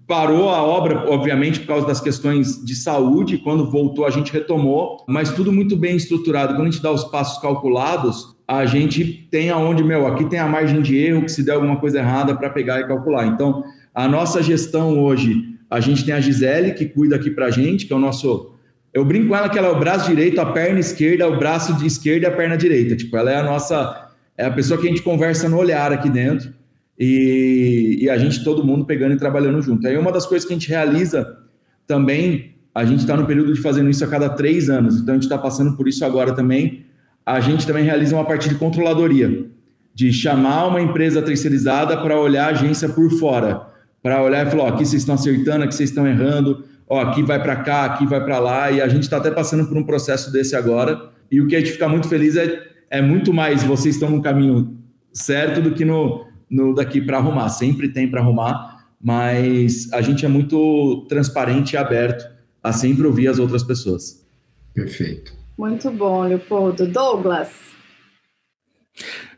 parou 0.09 0.49
a 0.49 0.63
obra, 0.63 1.09
obviamente, 1.09 1.59
por 1.59 1.67
causa 1.67 1.87
das 1.87 2.01
questões 2.01 2.63
de 2.65 2.75
saúde, 2.75 3.37
quando 3.37 3.69
voltou 3.69 4.05
a 4.05 4.09
gente 4.09 4.33
retomou, 4.33 5.05
mas 5.07 5.31
tudo 5.31 5.51
muito 5.51 5.77
bem 5.77 5.95
estruturado. 5.95 6.55
Quando 6.55 6.67
a 6.67 6.71
gente 6.71 6.81
dá 6.81 6.91
os 6.91 7.03
passos 7.03 7.39
calculados, 7.39 8.35
a 8.47 8.65
gente 8.65 9.27
tem 9.29 9.51
aonde, 9.51 9.83
meu, 9.83 10.07
aqui 10.07 10.25
tem 10.25 10.39
a 10.39 10.47
margem 10.47 10.81
de 10.81 10.97
erro, 10.97 11.21
que 11.21 11.31
se 11.31 11.43
der 11.43 11.51
alguma 11.51 11.77
coisa 11.77 11.99
errada 11.99 12.35
para 12.35 12.49
pegar 12.49 12.79
e 12.79 12.87
calcular. 12.87 13.27
Então, 13.27 13.63
a 13.93 14.07
nossa 14.07 14.41
gestão 14.41 14.99
hoje, 14.99 15.57
a 15.69 15.79
gente 15.79 16.03
tem 16.03 16.13
a 16.13 16.19
Gisele, 16.19 16.71
que 16.71 16.85
cuida 16.85 17.15
aqui 17.15 17.29
para 17.29 17.47
a 17.47 17.51
gente, 17.51 17.85
que 17.85 17.93
é 17.93 17.95
o 17.95 17.99
nosso. 17.99 18.55
Eu 18.93 19.05
brinco 19.05 19.29
com 19.29 19.35
ela 19.35 19.49
que 19.49 19.57
ela 19.57 19.67
é 19.67 19.71
o 19.71 19.79
braço 19.79 20.09
direito, 20.09 20.39
a 20.41 20.45
perna 20.45 20.79
esquerda, 20.79 21.27
o 21.27 21.37
braço 21.37 21.75
de 21.75 21.85
esquerda 21.85 22.25
e 22.25 22.29
a 22.29 22.35
perna 22.35 22.57
direita. 22.57 22.95
Tipo, 22.95 23.17
ela 23.17 23.31
é 23.31 23.35
a 23.35 23.43
nossa. 23.43 24.09
É 24.37 24.45
a 24.45 24.51
pessoa 24.51 24.79
que 24.79 24.87
a 24.87 24.89
gente 24.89 25.03
conversa 25.03 25.47
no 25.49 25.57
olhar 25.57 25.91
aqui 25.91 26.09
dentro. 26.09 26.51
E, 26.97 27.99
e 28.01 28.09
a 28.09 28.17
gente, 28.17 28.43
todo 28.43 28.63
mundo 28.63 28.85
pegando 28.85 29.13
e 29.13 29.17
trabalhando 29.17 29.61
junto. 29.61 29.87
Aí 29.87 29.97
uma 29.97 30.11
das 30.11 30.25
coisas 30.25 30.47
que 30.47 30.53
a 30.53 30.57
gente 30.57 30.69
realiza 30.69 31.37
também, 31.85 32.55
a 32.73 32.83
gente 32.83 33.01
está 33.01 33.15
no 33.15 33.25
período 33.25 33.53
de 33.53 33.61
fazendo 33.61 33.89
isso 33.89 34.03
a 34.03 34.07
cada 34.07 34.29
três 34.29 34.69
anos, 34.69 34.95
então 34.97 35.13
a 35.13 35.17
gente 35.17 35.23
está 35.23 35.37
passando 35.37 35.75
por 35.75 35.87
isso 35.87 36.03
agora 36.03 36.33
também. 36.33 36.85
A 37.25 37.39
gente 37.39 37.65
também 37.65 37.83
realiza 37.83 38.15
uma 38.15 38.25
parte 38.25 38.49
de 38.49 38.55
controladoria, 38.55 39.45
de 39.93 40.11
chamar 40.11 40.67
uma 40.67 40.81
empresa 40.81 41.21
terceirizada 41.21 41.97
para 41.97 42.19
olhar 42.19 42.47
a 42.47 42.49
agência 42.49 42.89
por 42.89 43.09
fora 43.11 43.68
para 44.01 44.21
olhar 44.21 44.45
e 44.45 44.49
falar: 44.49 44.63
ó, 44.63 44.67
aqui 44.67 44.85
vocês 44.85 45.01
estão 45.01 45.15
acertando, 45.15 45.63
aqui 45.63 45.75
vocês 45.75 45.89
estão 45.89 46.07
errando, 46.07 46.63
ó, 46.87 47.01
aqui 47.01 47.23
vai 47.23 47.41
para 47.41 47.57
cá, 47.57 47.85
aqui 47.85 48.05
vai 48.05 48.23
para 48.23 48.39
lá, 48.39 48.71
e 48.71 48.81
a 48.81 48.87
gente 48.87 49.03
está 49.03 49.17
até 49.17 49.31
passando 49.31 49.67
por 49.67 49.77
um 49.77 49.83
processo 49.83 50.31
desse 50.31 50.55
agora. 50.55 51.09
E 51.31 51.39
o 51.41 51.47
que 51.47 51.55
a 51.55 51.59
gente 51.59 51.71
fica 51.71 51.87
muito 51.87 52.07
feliz 52.07 52.35
é, 52.35 52.61
é 52.89 53.01
muito 53.01 53.33
mais 53.33 53.63
vocês 53.63 53.95
estão 53.95 54.09
no 54.09 54.21
caminho 54.21 54.77
certo 55.13 55.61
do 55.61 55.71
que 55.71 55.85
no, 55.85 56.25
no 56.49 56.73
daqui 56.73 57.01
para 57.01 57.17
arrumar. 57.17 57.49
Sempre 57.49 57.89
tem 57.89 58.09
para 58.09 58.21
arrumar, 58.21 58.87
mas 59.01 59.91
a 59.93 60.01
gente 60.01 60.25
é 60.25 60.29
muito 60.29 61.05
transparente 61.07 61.73
e 61.73 61.77
aberto 61.77 62.25
a 62.63 62.73
sempre 62.73 63.05
ouvir 63.05 63.27
as 63.27 63.39
outras 63.39 63.63
pessoas. 63.63 64.25
Perfeito. 64.73 65.33
Muito 65.57 65.91
bom, 65.91 66.23
Leopoldo. 66.23 66.87
Douglas. 66.87 67.49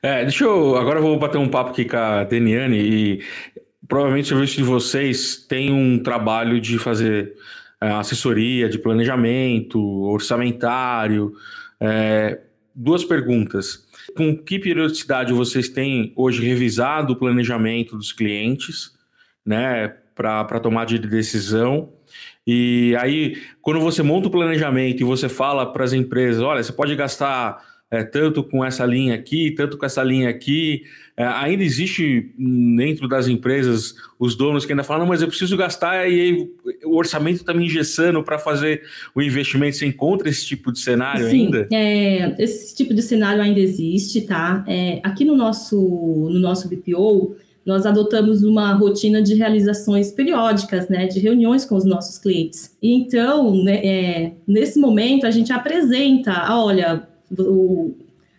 É, 0.01 0.23
deixa 0.23 0.43
eu. 0.43 0.75
Agora 0.75 0.99
eu 0.99 1.03
vou 1.03 1.19
bater 1.19 1.37
um 1.37 1.47
papo 1.47 1.71
aqui 1.71 1.85
com 1.85 1.97
a 1.97 2.23
Deniane 2.23 2.77
e 2.77 3.23
provavelmente 3.91 4.27
o 4.27 4.37
serviço 4.37 4.55
de 4.55 4.63
vocês 4.63 5.35
tem 5.35 5.69
um 5.73 5.99
trabalho 5.99 6.61
de 6.61 6.79
fazer 6.79 7.33
é, 7.81 7.89
assessoria 7.89 8.69
de 8.69 8.79
planejamento, 8.79 9.77
orçamentário. 10.03 11.33
É, 11.77 12.39
duas 12.73 13.03
perguntas. 13.03 13.85
Com 14.15 14.33
que 14.33 14.57
periodicidade 14.59 15.33
vocês 15.33 15.67
têm 15.67 16.13
hoje 16.15 16.41
revisado 16.41 17.11
o 17.11 17.15
planejamento 17.17 17.97
dos 17.97 18.13
clientes, 18.13 18.93
né, 19.45 19.89
para 20.15 20.61
tomar 20.61 20.85
de 20.85 20.97
decisão? 20.97 21.91
E 22.47 22.95
aí, 22.97 23.41
quando 23.61 23.81
você 23.81 24.01
monta 24.01 24.29
o 24.29 24.31
planejamento 24.31 25.01
e 25.01 25.03
você 25.03 25.27
fala 25.27 25.69
para 25.69 25.83
as 25.83 25.91
empresas, 25.91 26.41
olha, 26.41 26.63
você 26.63 26.71
pode 26.71 26.95
gastar 26.95 27.61
é, 27.91 28.03
tanto 28.03 28.41
com 28.41 28.63
essa 28.63 28.85
linha 28.85 29.13
aqui, 29.13 29.51
tanto 29.51 29.77
com 29.77 29.85
essa 29.85 30.01
linha 30.01 30.29
aqui. 30.29 30.83
É, 31.17 31.25
ainda 31.25 31.61
existe 31.61 32.31
dentro 32.37 33.05
das 33.05 33.27
empresas 33.27 33.93
os 34.17 34.33
donos 34.33 34.65
que 34.65 34.71
ainda 34.71 34.83
falam, 34.83 35.05
mas 35.05 35.21
eu 35.21 35.27
preciso 35.27 35.57
gastar 35.57 36.09
e 36.09 36.21
aí 36.21 36.49
o 36.85 36.95
orçamento 36.95 37.41
está 37.41 37.53
me 37.53 37.65
engessando 37.65 38.23
para 38.23 38.39
fazer 38.39 38.83
o 39.13 39.21
investimento. 39.21 39.75
Você 39.75 39.85
encontra 39.85 40.29
esse 40.29 40.45
tipo 40.45 40.71
de 40.71 40.79
cenário 40.79 41.29
Sim, 41.29 41.45
ainda? 41.47 41.67
É, 41.69 42.41
esse 42.41 42.73
tipo 42.73 42.93
de 42.93 43.01
cenário 43.01 43.41
ainda 43.41 43.59
existe, 43.59 44.21
tá? 44.21 44.63
É, 44.65 45.01
aqui 45.03 45.25
no 45.25 45.35
nosso, 45.35 45.77
no 46.31 46.39
nosso 46.39 46.69
BPO, 46.69 47.35
nós 47.65 47.85
adotamos 47.85 48.41
uma 48.41 48.73
rotina 48.73 49.21
de 49.21 49.35
realizações 49.35 50.11
periódicas, 50.11 50.87
né, 50.87 51.05
de 51.07 51.19
reuniões 51.19 51.65
com 51.65 51.75
os 51.75 51.85
nossos 51.85 52.17
clientes. 52.17 52.75
E 52.81 52.93
então, 52.93 53.63
né, 53.63 53.85
é, 53.85 54.31
nesse 54.47 54.79
momento, 54.79 55.27
a 55.27 55.31
gente 55.31 55.53
apresenta, 55.53 56.47
olha, 56.55 57.07
o, 57.37 57.95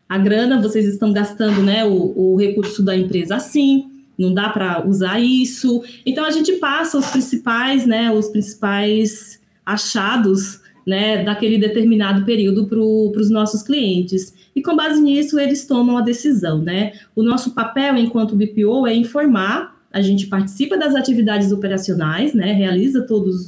a 0.08 0.18
grana 0.18 0.60
vocês 0.60 0.86
estão 0.86 1.12
gastando, 1.12 1.62
né, 1.62 1.84
o, 1.84 2.12
o 2.16 2.36
recurso 2.36 2.82
da 2.82 2.96
empresa 2.96 3.36
assim, 3.36 3.90
não 4.18 4.32
dá 4.32 4.48
para 4.50 4.86
usar 4.86 5.20
isso. 5.20 5.82
Então 6.04 6.24
a 6.24 6.30
gente 6.30 6.52
passa 6.54 6.98
os 6.98 7.06
principais, 7.06 7.86
né, 7.86 8.10
os 8.12 8.28
principais 8.28 9.40
achados, 9.64 10.60
né, 10.86 11.24
daquele 11.24 11.58
determinado 11.58 12.24
período 12.24 12.66
para 12.66 12.78
os 12.78 13.30
nossos 13.30 13.62
clientes. 13.62 14.34
E 14.54 14.62
com 14.62 14.76
base 14.76 15.00
nisso 15.00 15.38
eles 15.38 15.66
tomam 15.66 15.96
a 15.96 16.02
decisão, 16.02 16.60
né? 16.60 16.92
O 17.16 17.22
nosso 17.22 17.54
papel 17.54 17.96
enquanto 17.96 18.36
BPO 18.36 18.86
é 18.86 18.94
informar. 18.94 19.80
A 19.90 20.00
gente 20.00 20.26
participa 20.26 20.76
das 20.76 20.94
atividades 20.94 21.52
operacionais, 21.52 22.34
né, 22.34 22.52
realiza 22.52 23.02
todas 23.02 23.46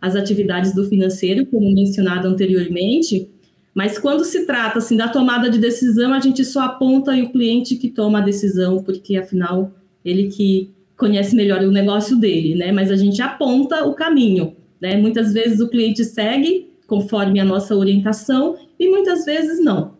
as 0.00 0.16
atividades 0.16 0.74
do 0.74 0.84
financeiro, 0.84 1.46
como 1.46 1.72
mencionado 1.72 2.26
anteriormente, 2.26 3.28
mas 3.74 3.98
quando 3.98 4.24
se 4.24 4.44
trata 4.44 4.78
assim 4.78 4.96
da 4.96 5.08
tomada 5.08 5.48
de 5.48 5.58
decisão, 5.58 6.12
a 6.12 6.20
gente 6.20 6.44
só 6.44 6.62
aponta 6.62 7.16
e 7.16 7.22
o 7.22 7.32
cliente 7.32 7.76
que 7.76 7.88
toma 7.88 8.18
a 8.18 8.22
decisão, 8.22 8.82
porque 8.82 9.16
afinal 9.16 9.72
ele 10.04 10.28
que 10.28 10.70
conhece 10.96 11.34
melhor 11.34 11.62
o 11.62 11.70
negócio 11.70 12.16
dele, 12.16 12.54
né? 12.54 12.70
Mas 12.70 12.90
a 12.90 12.96
gente 12.96 13.20
aponta 13.22 13.84
o 13.84 13.94
caminho, 13.94 14.54
né? 14.80 14.96
Muitas 14.96 15.32
vezes 15.32 15.60
o 15.60 15.68
cliente 15.68 16.04
segue 16.04 16.70
conforme 16.86 17.40
a 17.40 17.44
nossa 17.44 17.74
orientação 17.74 18.56
e 18.78 18.88
muitas 18.88 19.24
vezes 19.24 19.64
não. 19.64 19.94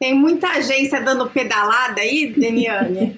Tem 0.00 0.14
muita 0.14 0.48
agência 0.52 0.98
dando 0.98 1.28
pedalada 1.28 2.00
aí, 2.00 2.32
Deniane? 2.34 3.14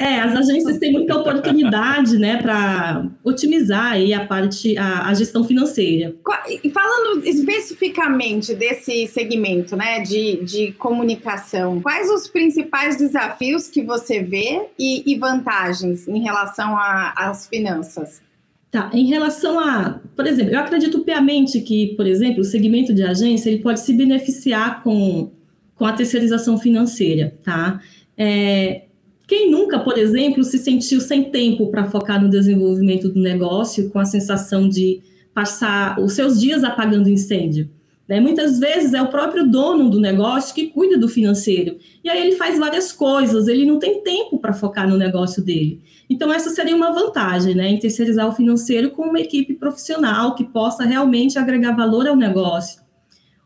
é, 0.00 0.18
as 0.18 0.34
agências 0.34 0.78
têm 0.78 0.90
muita 0.90 1.18
oportunidade, 1.18 2.16
né, 2.16 2.38
para 2.40 3.04
otimizar 3.22 3.92
aí 3.92 4.14
a 4.14 4.24
parte, 4.24 4.74
a, 4.78 5.08
a, 5.08 5.12
gestão 5.14 5.44
financeira. 5.44 6.14
E 6.62 6.70
falando 6.70 7.22
especificamente 7.26 8.54
desse 8.54 9.06
segmento, 9.08 9.76
né, 9.76 10.00
de, 10.00 10.42
de 10.42 10.72
comunicação, 10.72 11.82
quais 11.82 12.08
os 12.08 12.26
principais 12.26 12.96
desafios 12.96 13.68
que 13.68 13.82
você 13.82 14.22
vê 14.22 14.68
e, 14.78 15.02
e 15.12 15.18
vantagens 15.18 16.08
em 16.08 16.22
relação 16.22 16.74
às 16.78 17.46
finanças? 17.46 18.22
Tá, 18.70 18.90
em 18.94 19.06
relação 19.06 19.60
a, 19.60 20.00
por 20.16 20.26
exemplo, 20.26 20.54
eu 20.54 20.60
acredito 20.60 21.00
piamente 21.00 21.60
que, 21.60 21.88
por 21.94 22.06
exemplo, 22.06 22.40
o 22.40 22.44
segmento 22.44 22.94
de 22.94 23.02
agência 23.02 23.50
ele 23.50 23.62
pode 23.62 23.80
se 23.80 23.92
beneficiar 23.92 24.82
com 24.82 25.30
com 25.82 25.86
a 25.86 25.92
terceirização 25.92 26.56
financeira, 26.56 27.34
tá? 27.42 27.80
É, 28.16 28.82
quem 29.26 29.50
nunca, 29.50 29.80
por 29.80 29.98
exemplo, 29.98 30.44
se 30.44 30.56
sentiu 30.56 31.00
sem 31.00 31.24
tempo 31.24 31.72
para 31.72 31.90
focar 31.90 32.22
no 32.22 32.30
desenvolvimento 32.30 33.08
do 33.08 33.18
negócio, 33.18 33.90
com 33.90 33.98
a 33.98 34.04
sensação 34.04 34.68
de 34.68 35.00
passar 35.34 35.98
os 35.98 36.12
seus 36.12 36.40
dias 36.40 36.62
apagando 36.62 37.10
incêndio? 37.10 37.68
Né? 38.06 38.20
Muitas 38.20 38.60
vezes 38.60 38.94
é 38.94 39.02
o 39.02 39.08
próprio 39.08 39.44
dono 39.44 39.90
do 39.90 39.98
negócio 39.98 40.54
que 40.54 40.68
cuida 40.68 40.96
do 40.96 41.08
financeiro. 41.08 41.78
E 42.04 42.08
aí 42.08 42.28
ele 42.28 42.36
faz 42.36 42.60
várias 42.60 42.92
coisas, 42.92 43.48
ele 43.48 43.66
não 43.66 43.80
tem 43.80 44.04
tempo 44.04 44.38
para 44.38 44.52
focar 44.52 44.88
no 44.88 44.96
negócio 44.96 45.42
dele. 45.42 45.80
Então, 46.08 46.32
essa 46.32 46.50
seria 46.50 46.76
uma 46.76 46.92
vantagem, 46.92 47.56
né? 47.56 47.68
Em 47.68 47.78
terceirizar 47.80 48.28
o 48.28 48.32
financeiro 48.32 48.92
com 48.92 49.02
uma 49.02 49.18
equipe 49.18 49.54
profissional 49.54 50.36
que 50.36 50.44
possa 50.44 50.84
realmente 50.84 51.40
agregar 51.40 51.72
valor 51.72 52.06
ao 52.06 52.14
negócio 52.14 52.81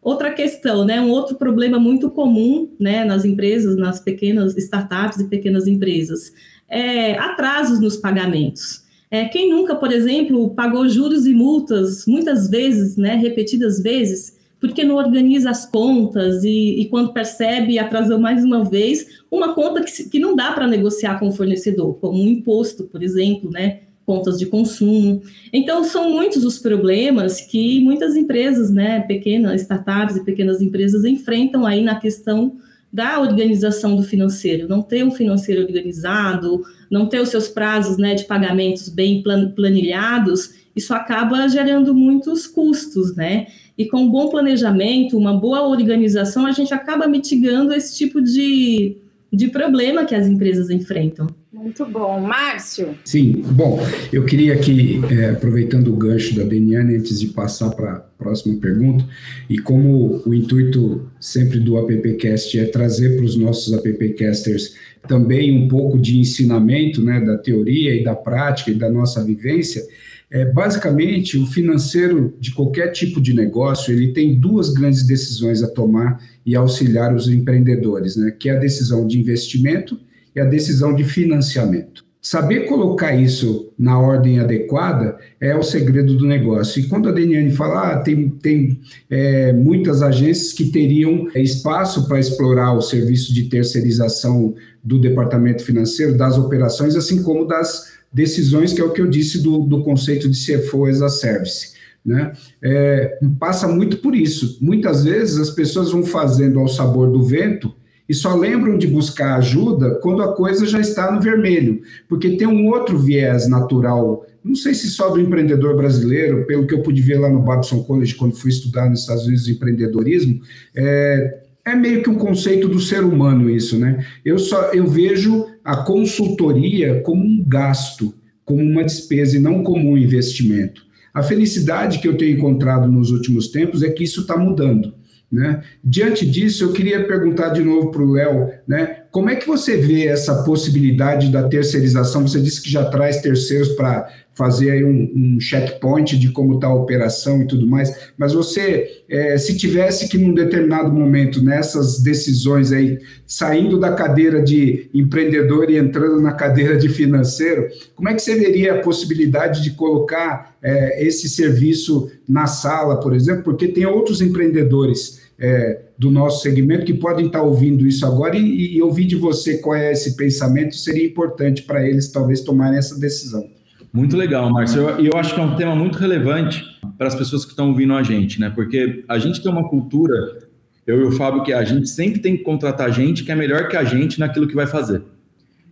Outra 0.06 0.32
questão, 0.32 0.84
né, 0.84 1.00
um 1.00 1.10
outro 1.10 1.34
problema 1.34 1.80
muito 1.80 2.08
comum 2.08 2.70
né, 2.78 3.04
nas 3.04 3.24
empresas, 3.24 3.76
nas 3.76 3.98
pequenas 3.98 4.56
startups 4.56 5.18
e 5.18 5.24
pequenas 5.24 5.66
empresas, 5.66 6.32
é 6.68 7.18
atrasos 7.18 7.80
nos 7.80 7.96
pagamentos. 7.96 8.84
É, 9.10 9.24
quem 9.24 9.50
nunca, 9.50 9.74
por 9.74 9.90
exemplo, 9.90 10.50
pagou 10.50 10.88
juros 10.88 11.26
e 11.26 11.34
multas 11.34 12.06
muitas 12.06 12.48
vezes, 12.48 12.96
né, 12.96 13.16
repetidas 13.16 13.82
vezes, 13.82 14.38
porque 14.60 14.84
não 14.84 14.94
organiza 14.94 15.50
as 15.50 15.66
contas 15.68 16.44
e, 16.44 16.82
e 16.82 16.88
quando 16.88 17.12
percebe, 17.12 17.76
atrasou 17.76 18.20
mais 18.20 18.44
uma 18.44 18.64
vez, 18.64 19.08
uma 19.28 19.54
conta 19.54 19.82
que, 19.82 20.08
que 20.08 20.20
não 20.20 20.36
dá 20.36 20.52
para 20.52 20.68
negociar 20.68 21.18
com 21.18 21.26
o 21.26 21.32
fornecedor, 21.32 21.94
como 21.94 22.22
um 22.22 22.28
imposto, 22.28 22.84
por 22.84 23.02
exemplo, 23.02 23.50
né, 23.50 23.80
contas 24.06 24.38
de 24.38 24.46
consumo. 24.46 25.20
Então, 25.52 25.82
são 25.82 26.10
muitos 26.10 26.44
os 26.44 26.58
problemas 26.58 27.40
que 27.40 27.80
muitas 27.82 28.16
empresas, 28.16 28.70
né, 28.70 29.00
pequenas 29.00 29.62
startups 29.62 30.16
e 30.16 30.24
pequenas 30.24 30.62
empresas 30.62 31.04
enfrentam 31.04 31.66
aí 31.66 31.82
na 31.82 31.96
questão 31.96 32.56
da 32.92 33.20
organização 33.20 33.96
do 33.96 34.02
financeiro, 34.02 34.68
não 34.68 34.80
ter 34.80 35.04
um 35.04 35.10
financeiro 35.10 35.60
organizado, 35.62 36.62
não 36.90 37.06
ter 37.06 37.20
os 37.20 37.28
seus 37.28 37.48
prazos 37.48 37.98
né, 37.98 38.14
de 38.14 38.24
pagamentos 38.24 38.88
bem 38.88 39.22
planilhados, 39.54 40.54
isso 40.74 40.94
acaba 40.94 41.48
gerando 41.48 41.94
muitos 41.94 42.46
custos, 42.46 43.16
né? 43.16 43.46
E 43.78 43.86
com 43.86 44.02
um 44.02 44.10
bom 44.10 44.28
planejamento, 44.28 45.18
uma 45.18 45.34
boa 45.34 45.66
organização, 45.66 46.46
a 46.46 46.52
gente 46.52 46.72
acaba 46.72 47.06
mitigando 47.06 47.74
esse 47.74 47.96
tipo 47.96 48.20
de, 48.20 48.96
de 49.32 49.48
problema 49.48 50.04
que 50.04 50.14
as 50.14 50.26
empresas 50.26 50.70
enfrentam. 50.70 51.26
Muito 51.56 51.86
bom. 51.86 52.20
Márcio? 52.20 52.94
Sim, 53.02 53.42
bom, 53.52 53.80
eu 54.12 54.26
queria 54.26 54.52
aqui, 54.52 55.00
é, 55.10 55.30
aproveitando 55.30 55.88
o 55.88 55.96
gancho 55.96 56.36
da 56.36 56.42
Deniane, 56.42 56.96
antes 56.96 57.18
de 57.18 57.28
passar 57.28 57.70
para 57.70 57.92
a 57.92 58.00
próxima 58.00 58.60
pergunta, 58.60 59.02
e 59.48 59.58
como 59.58 60.22
o 60.26 60.34
intuito 60.34 61.10
sempre 61.18 61.58
do 61.58 61.78
AppCast 61.78 62.58
é 62.58 62.66
trazer 62.66 63.16
para 63.16 63.24
os 63.24 63.36
nossos 63.36 63.72
AppCasters 63.72 64.74
também 65.08 65.50
um 65.50 65.66
pouco 65.66 65.98
de 65.98 66.18
ensinamento 66.18 67.02
né, 67.02 67.24
da 67.24 67.38
teoria 67.38 67.94
e 67.94 68.04
da 68.04 68.14
prática 68.14 68.70
e 68.70 68.74
da 68.74 68.90
nossa 68.90 69.24
vivência, 69.24 69.82
é, 70.30 70.44
basicamente, 70.44 71.38
o 71.38 71.46
financeiro 71.46 72.36
de 72.38 72.52
qualquer 72.52 72.88
tipo 72.88 73.18
de 73.18 73.32
negócio, 73.32 73.94
ele 73.94 74.12
tem 74.12 74.38
duas 74.38 74.74
grandes 74.74 75.06
decisões 75.06 75.62
a 75.62 75.68
tomar 75.68 76.20
e 76.44 76.54
auxiliar 76.54 77.14
os 77.14 77.28
empreendedores, 77.28 78.14
né, 78.14 78.30
que 78.30 78.50
é 78.50 78.56
a 78.56 78.60
decisão 78.60 79.06
de 79.06 79.18
investimento 79.18 79.98
e 80.36 80.40
a 80.40 80.44
decisão 80.44 80.94
de 80.94 81.02
financiamento. 81.02 82.04
Saber 82.20 82.66
colocar 82.66 83.14
isso 83.14 83.72
na 83.78 84.00
ordem 84.00 84.40
adequada 84.40 85.16
é 85.40 85.54
o 85.54 85.62
segredo 85.62 86.16
do 86.16 86.26
negócio. 86.26 86.80
E 86.80 86.88
quando 86.88 87.08
a 87.08 87.12
Deniane 87.12 87.52
fala, 87.52 87.92
ah, 87.92 87.98
tem, 88.00 88.28
tem 88.28 88.80
é, 89.08 89.52
muitas 89.52 90.02
agências 90.02 90.52
que 90.52 90.72
teriam 90.72 91.28
espaço 91.36 92.08
para 92.08 92.18
explorar 92.18 92.72
o 92.72 92.82
serviço 92.82 93.32
de 93.32 93.44
terceirização 93.44 94.56
do 94.82 95.00
departamento 95.00 95.62
financeiro, 95.62 96.16
das 96.16 96.36
operações, 96.36 96.96
assim 96.96 97.22
como 97.22 97.46
das 97.46 97.92
decisões, 98.12 98.72
que 98.72 98.80
é 98.80 98.84
o 98.84 98.92
que 98.92 99.00
eu 99.00 99.08
disse 99.08 99.40
do, 99.40 99.60
do 99.60 99.84
conceito 99.84 100.28
de 100.28 100.36
CFO 100.36 100.86
as 100.86 101.02
a 101.02 101.08
Service. 101.08 101.76
Né? 102.04 102.32
É, 102.60 103.20
passa 103.38 103.68
muito 103.68 103.98
por 103.98 104.16
isso. 104.16 104.58
Muitas 104.60 105.04
vezes 105.04 105.38
as 105.38 105.50
pessoas 105.50 105.92
vão 105.92 106.02
fazendo 106.02 106.58
ao 106.58 106.66
sabor 106.66 107.08
do 107.08 107.22
vento 107.22 107.72
e 108.08 108.14
só 108.14 108.34
lembram 108.34 108.78
de 108.78 108.86
buscar 108.86 109.36
ajuda 109.36 109.96
quando 109.96 110.22
a 110.22 110.34
coisa 110.34 110.66
já 110.66 110.80
está 110.80 111.10
no 111.10 111.20
vermelho, 111.20 111.82
porque 112.08 112.36
tem 112.36 112.46
um 112.46 112.68
outro 112.68 112.98
viés 112.98 113.48
natural, 113.48 114.24
não 114.44 114.54
sei 114.54 114.74
se 114.74 114.88
só 114.88 115.10
do 115.10 115.20
empreendedor 115.20 115.76
brasileiro, 115.76 116.46
pelo 116.46 116.66
que 116.66 116.74
eu 116.74 116.82
pude 116.82 117.02
ver 117.02 117.18
lá 117.18 117.28
no 117.28 117.42
Babson 117.42 117.82
College 117.82 118.14
quando 118.14 118.36
fui 118.36 118.50
estudar 118.50 118.88
nos 118.88 119.00
Estados 119.00 119.26
Unidos 119.26 119.48
empreendedorismo, 119.48 120.40
é, 120.74 121.40
é 121.64 121.74
meio 121.74 122.02
que 122.02 122.10
um 122.10 122.16
conceito 122.16 122.68
do 122.68 122.80
ser 122.80 123.02
humano 123.02 123.50
isso, 123.50 123.76
né? 123.76 124.06
Eu 124.24 124.38
só 124.38 124.72
eu 124.72 124.86
vejo 124.86 125.46
a 125.64 125.78
consultoria 125.78 127.00
como 127.02 127.24
um 127.24 127.44
gasto 127.44 128.14
como 128.46 128.62
uma 128.62 128.84
despesa 128.84 129.36
e 129.36 129.40
não 129.40 129.62
como 129.64 129.90
um 129.90 129.98
investimento. 129.98 130.86
A 131.12 131.22
felicidade 131.22 131.98
que 131.98 132.06
eu 132.06 132.16
tenho 132.16 132.36
encontrado 132.36 132.86
nos 132.86 133.10
últimos 133.10 133.48
tempos 133.48 133.82
é 133.82 133.90
que 133.90 134.04
isso 134.04 134.20
está 134.20 134.36
mudando. 134.36 134.94
Né? 135.30 135.62
Diante 135.82 136.24
disso, 136.24 136.64
eu 136.64 136.72
queria 136.72 137.04
perguntar 137.04 137.50
de 137.50 137.62
novo 137.62 137.90
para 137.90 138.02
o 138.02 138.12
Léo, 138.12 138.52
né? 138.66 138.95
Como 139.16 139.30
é 139.30 139.34
que 139.34 139.46
você 139.46 139.78
vê 139.78 140.08
essa 140.08 140.42
possibilidade 140.42 141.32
da 141.32 141.48
terceirização? 141.48 142.28
Você 142.28 142.38
disse 142.38 142.60
que 142.60 142.70
já 142.70 142.84
traz 142.84 143.22
terceiros 143.22 143.70
para 143.70 144.06
fazer 144.34 144.70
aí 144.70 144.84
um, 144.84 145.10
um 145.16 145.40
checkpoint 145.40 146.18
de 146.18 146.30
como 146.32 146.56
está 146.56 146.66
a 146.66 146.74
operação 146.74 147.40
e 147.40 147.46
tudo 147.46 147.66
mais, 147.66 148.10
mas 148.18 148.34
você, 148.34 149.04
é, 149.08 149.38
se 149.38 149.56
tivesse 149.56 150.10
que 150.10 150.18
num 150.18 150.34
determinado 150.34 150.92
momento, 150.92 151.42
nessas 151.42 152.02
decisões 152.02 152.72
aí, 152.72 152.98
saindo 153.26 153.80
da 153.80 153.90
cadeira 153.94 154.42
de 154.42 154.90
empreendedor 154.92 155.70
e 155.70 155.78
entrando 155.78 156.20
na 156.20 156.34
cadeira 156.34 156.76
de 156.76 156.90
financeiro, 156.90 157.68
como 157.94 158.10
é 158.10 158.14
que 158.14 158.20
você 158.20 158.34
veria 158.34 158.74
a 158.74 158.80
possibilidade 158.82 159.62
de 159.62 159.70
colocar 159.70 160.54
é, 160.62 161.02
esse 161.02 161.26
serviço 161.26 162.10
na 162.28 162.46
sala, 162.46 163.00
por 163.00 163.14
exemplo? 163.14 163.44
Porque 163.44 163.66
tem 163.66 163.86
outros 163.86 164.20
empreendedores 164.20 165.22
é, 165.38 165.85
do 165.98 166.10
nosso 166.10 166.42
segmento 166.42 166.84
que 166.84 166.94
podem 166.94 167.26
estar 167.26 167.42
ouvindo 167.42 167.86
isso 167.86 168.04
agora 168.04 168.36
e, 168.36 168.76
e 168.76 168.82
ouvir 168.82 169.06
de 169.06 169.16
você 169.16 169.58
qual 169.58 169.74
é 169.74 169.92
esse 169.92 170.16
pensamento 170.16 170.76
seria 170.76 171.06
importante 171.06 171.62
para 171.62 171.86
eles 171.86 172.10
talvez 172.10 172.42
tomarem 172.42 172.78
essa 172.78 172.98
decisão. 172.98 173.48
Muito 173.92 174.14
legal, 174.16 174.50
Márcio. 174.52 174.82
E 175.00 175.06
eu, 175.06 175.12
eu, 175.12 175.18
acho 175.18 175.34
que 175.34 175.40
é 175.40 175.42
um 175.42 175.56
tema 175.56 175.74
muito 175.74 175.98
relevante 175.98 176.62
para 176.98 177.06
as 177.06 177.14
pessoas 177.14 177.44
que 177.44 177.52
estão 177.52 177.70
ouvindo 177.70 177.94
a 177.94 178.02
gente, 178.02 178.38
né? 178.38 178.50
Porque 178.50 179.04
a 179.08 179.18
gente 179.18 179.42
tem 179.42 179.50
uma 179.50 179.68
cultura, 179.68 180.38
eu 180.86 181.00
e 181.00 181.04
o 181.04 181.12
Fábio, 181.12 181.42
que 181.42 181.52
a 181.52 181.64
gente 181.64 181.88
sempre 181.88 182.20
tem 182.20 182.36
que 182.36 182.42
contratar 182.42 182.92
gente 182.92 183.24
que 183.24 183.32
é 183.32 183.34
melhor 183.34 183.68
que 183.68 183.76
a 183.76 183.84
gente 183.84 184.20
naquilo 184.20 184.46
que 184.46 184.54
vai 184.54 184.66
fazer. 184.66 185.02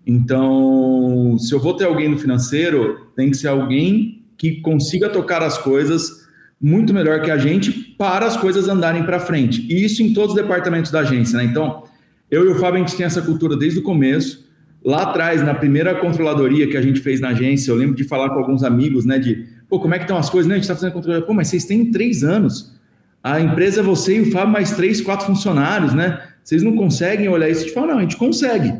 Então, 0.06 1.36
se 1.38 1.54
eu 1.54 1.60
vou 1.60 1.74
ter 1.74 1.84
alguém 1.84 2.08
no 2.08 2.18
financeiro, 2.18 3.08
tem 3.14 3.30
que 3.30 3.36
ser 3.36 3.48
alguém 3.48 4.22
que 4.38 4.60
consiga 4.62 5.10
tocar 5.10 5.42
as 5.42 5.58
coisas 5.58 6.23
muito 6.64 6.94
melhor 6.94 7.20
que 7.20 7.30
a 7.30 7.36
gente 7.36 7.70
para 7.70 8.24
as 8.24 8.38
coisas 8.38 8.70
andarem 8.70 9.04
para 9.04 9.20
frente. 9.20 9.66
E 9.70 9.84
isso 9.84 10.02
em 10.02 10.14
todos 10.14 10.34
os 10.34 10.40
departamentos 10.40 10.90
da 10.90 11.00
agência, 11.00 11.36
né? 11.36 11.44
Então, 11.44 11.84
eu 12.30 12.46
e 12.46 12.48
o 12.48 12.54
Fábio, 12.54 12.82
a 12.82 12.86
gente 12.86 12.96
tem 12.96 13.04
essa 13.04 13.20
cultura 13.20 13.54
desde 13.54 13.80
o 13.80 13.82
começo. 13.82 14.48
Lá 14.82 15.02
atrás, 15.02 15.42
na 15.42 15.52
primeira 15.52 15.94
controladoria 15.96 16.66
que 16.66 16.76
a 16.76 16.80
gente 16.80 17.00
fez 17.00 17.20
na 17.20 17.28
agência, 17.28 17.70
eu 17.70 17.76
lembro 17.76 17.94
de 17.94 18.04
falar 18.04 18.30
com 18.30 18.38
alguns 18.38 18.64
amigos, 18.64 19.04
né, 19.04 19.18
de, 19.18 19.46
pô, 19.68 19.78
como 19.78 19.94
é 19.94 19.98
que 19.98 20.04
estão 20.04 20.16
as 20.16 20.30
coisas? 20.30 20.48
Né, 20.48 20.54
a 20.54 20.56
gente 20.56 20.64
está 20.64 20.74
fazendo 20.74 20.92
controladoria. 20.92 21.26
Pô, 21.26 21.34
mas 21.34 21.48
vocês 21.48 21.66
têm 21.66 21.90
três 21.90 22.24
anos. 22.24 22.74
A 23.22 23.38
empresa 23.38 23.80
é 23.80 23.84
você 23.84 24.16
e 24.16 24.20
o 24.22 24.32
Fábio 24.32 24.50
mais 24.50 24.72
três, 24.72 25.02
quatro 25.02 25.26
funcionários, 25.26 25.92
né? 25.92 26.18
Vocês 26.42 26.62
não 26.62 26.76
conseguem 26.76 27.28
olhar 27.28 27.50
isso 27.50 27.66
e 27.66 27.70
falar, 27.70 27.88
não, 27.88 27.98
a 27.98 28.02
gente 28.02 28.16
consegue. 28.16 28.72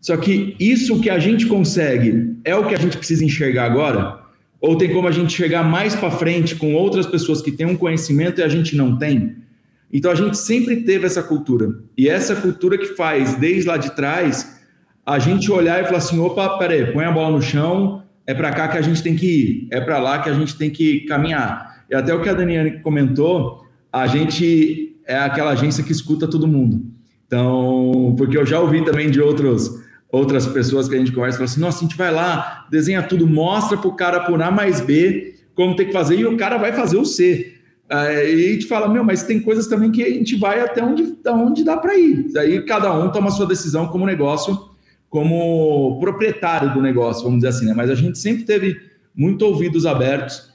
Só 0.00 0.16
que 0.16 0.56
isso 0.58 1.00
que 1.00 1.08
a 1.08 1.20
gente 1.20 1.46
consegue 1.46 2.36
é 2.44 2.56
o 2.56 2.66
que 2.66 2.74
a 2.74 2.78
gente 2.78 2.96
precisa 2.96 3.24
enxergar 3.24 3.64
agora? 3.64 4.17
Ou 4.60 4.76
tem 4.76 4.92
como 4.92 5.06
a 5.06 5.12
gente 5.12 5.32
chegar 5.32 5.62
mais 5.62 5.94
para 5.94 6.10
frente 6.10 6.56
com 6.56 6.74
outras 6.74 7.06
pessoas 7.06 7.40
que 7.40 7.52
têm 7.52 7.66
um 7.66 7.76
conhecimento 7.76 8.40
e 8.40 8.44
a 8.44 8.48
gente 8.48 8.76
não 8.76 8.96
tem? 8.96 9.36
Então 9.92 10.10
a 10.10 10.14
gente 10.14 10.36
sempre 10.36 10.82
teve 10.82 11.06
essa 11.06 11.22
cultura. 11.22 11.78
E 11.96 12.08
essa 12.08 12.34
cultura 12.36 12.76
que 12.76 12.86
faz, 12.86 13.36
desde 13.36 13.68
lá 13.68 13.76
de 13.76 13.94
trás, 13.94 14.58
a 15.06 15.18
gente 15.18 15.50
olhar 15.50 15.80
e 15.80 15.86
falar 15.86 15.98
assim: 15.98 16.18
opa, 16.18 16.58
peraí, 16.58 16.92
põe 16.92 17.04
a 17.04 17.12
bola 17.12 17.36
no 17.36 17.42
chão, 17.42 18.02
é 18.26 18.34
para 18.34 18.52
cá 18.52 18.68
que 18.68 18.76
a 18.76 18.82
gente 18.82 19.02
tem 19.02 19.16
que 19.16 19.26
ir, 19.26 19.68
é 19.70 19.80
para 19.80 19.98
lá 19.98 20.18
que 20.18 20.28
a 20.28 20.34
gente 20.34 20.56
tem 20.56 20.70
que 20.70 21.00
caminhar. 21.06 21.84
E 21.90 21.94
até 21.94 22.12
o 22.12 22.20
que 22.20 22.28
a 22.28 22.34
Daniela 22.34 22.70
comentou, 22.82 23.64
a 23.90 24.06
gente 24.06 24.96
é 25.06 25.16
aquela 25.16 25.52
agência 25.52 25.82
que 25.82 25.92
escuta 25.92 26.28
todo 26.28 26.46
mundo. 26.46 26.84
Então, 27.26 28.14
porque 28.16 28.36
eu 28.36 28.44
já 28.44 28.60
ouvi 28.60 28.84
também 28.84 29.10
de 29.10 29.20
outros, 29.20 29.70
outras 30.10 30.46
pessoas 30.46 30.88
que 30.88 30.94
a 30.94 30.98
gente 30.98 31.12
conversa, 31.12 31.38
falam 31.38 31.50
assim, 31.50 31.60
nossa, 31.60 31.78
a 31.78 31.82
gente 31.82 31.96
vai 31.96 32.12
lá, 32.12 32.66
desenha 32.70 33.02
tudo, 33.02 33.26
mostra 33.26 33.76
para 33.76 33.88
o 33.88 33.96
cara 33.96 34.20
por 34.20 34.40
A 34.40 34.50
mais 34.50 34.80
B 34.80 35.34
como 35.54 35.74
tem 35.74 35.86
que 35.86 35.92
fazer, 35.92 36.16
e 36.16 36.24
o 36.24 36.36
cara 36.36 36.56
vai 36.56 36.72
fazer 36.72 36.96
o 36.96 37.04
C. 37.04 37.54
E 37.90 37.94
a 37.94 38.52
gente 38.52 38.66
fala, 38.66 38.88
meu, 38.88 39.02
mas 39.02 39.24
tem 39.24 39.40
coisas 39.40 39.66
também 39.66 39.90
que 39.90 40.04
a 40.04 40.08
gente 40.08 40.36
vai 40.36 40.60
até 40.60 40.82
onde, 40.84 41.16
onde 41.26 41.64
dá 41.64 41.76
para 41.76 41.98
ir. 41.98 42.30
Aí 42.36 42.62
cada 42.62 42.92
um 42.94 43.10
toma 43.10 43.26
a 43.26 43.32
sua 43.32 43.46
decisão 43.46 43.88
como 43.88 44.06
negócio 44.06 44.68
como 45.08 45.98
proprietário 46.00 46.74
do 46.74 46.82
negócio, 46.82 47.24
vamos 47.24 47.38
dizer 47.38 47.48
assim, 47.48 47.66
né? 47.66 47.74
Mas 47.74 47.90
a 47.90 47.94
gente 47.94 48.18
sempre 48.18 48.44
teve 48.44 48.76
muito 49.14 49.42
ouvidos 49.42 49.86
abertos 49.86 50.52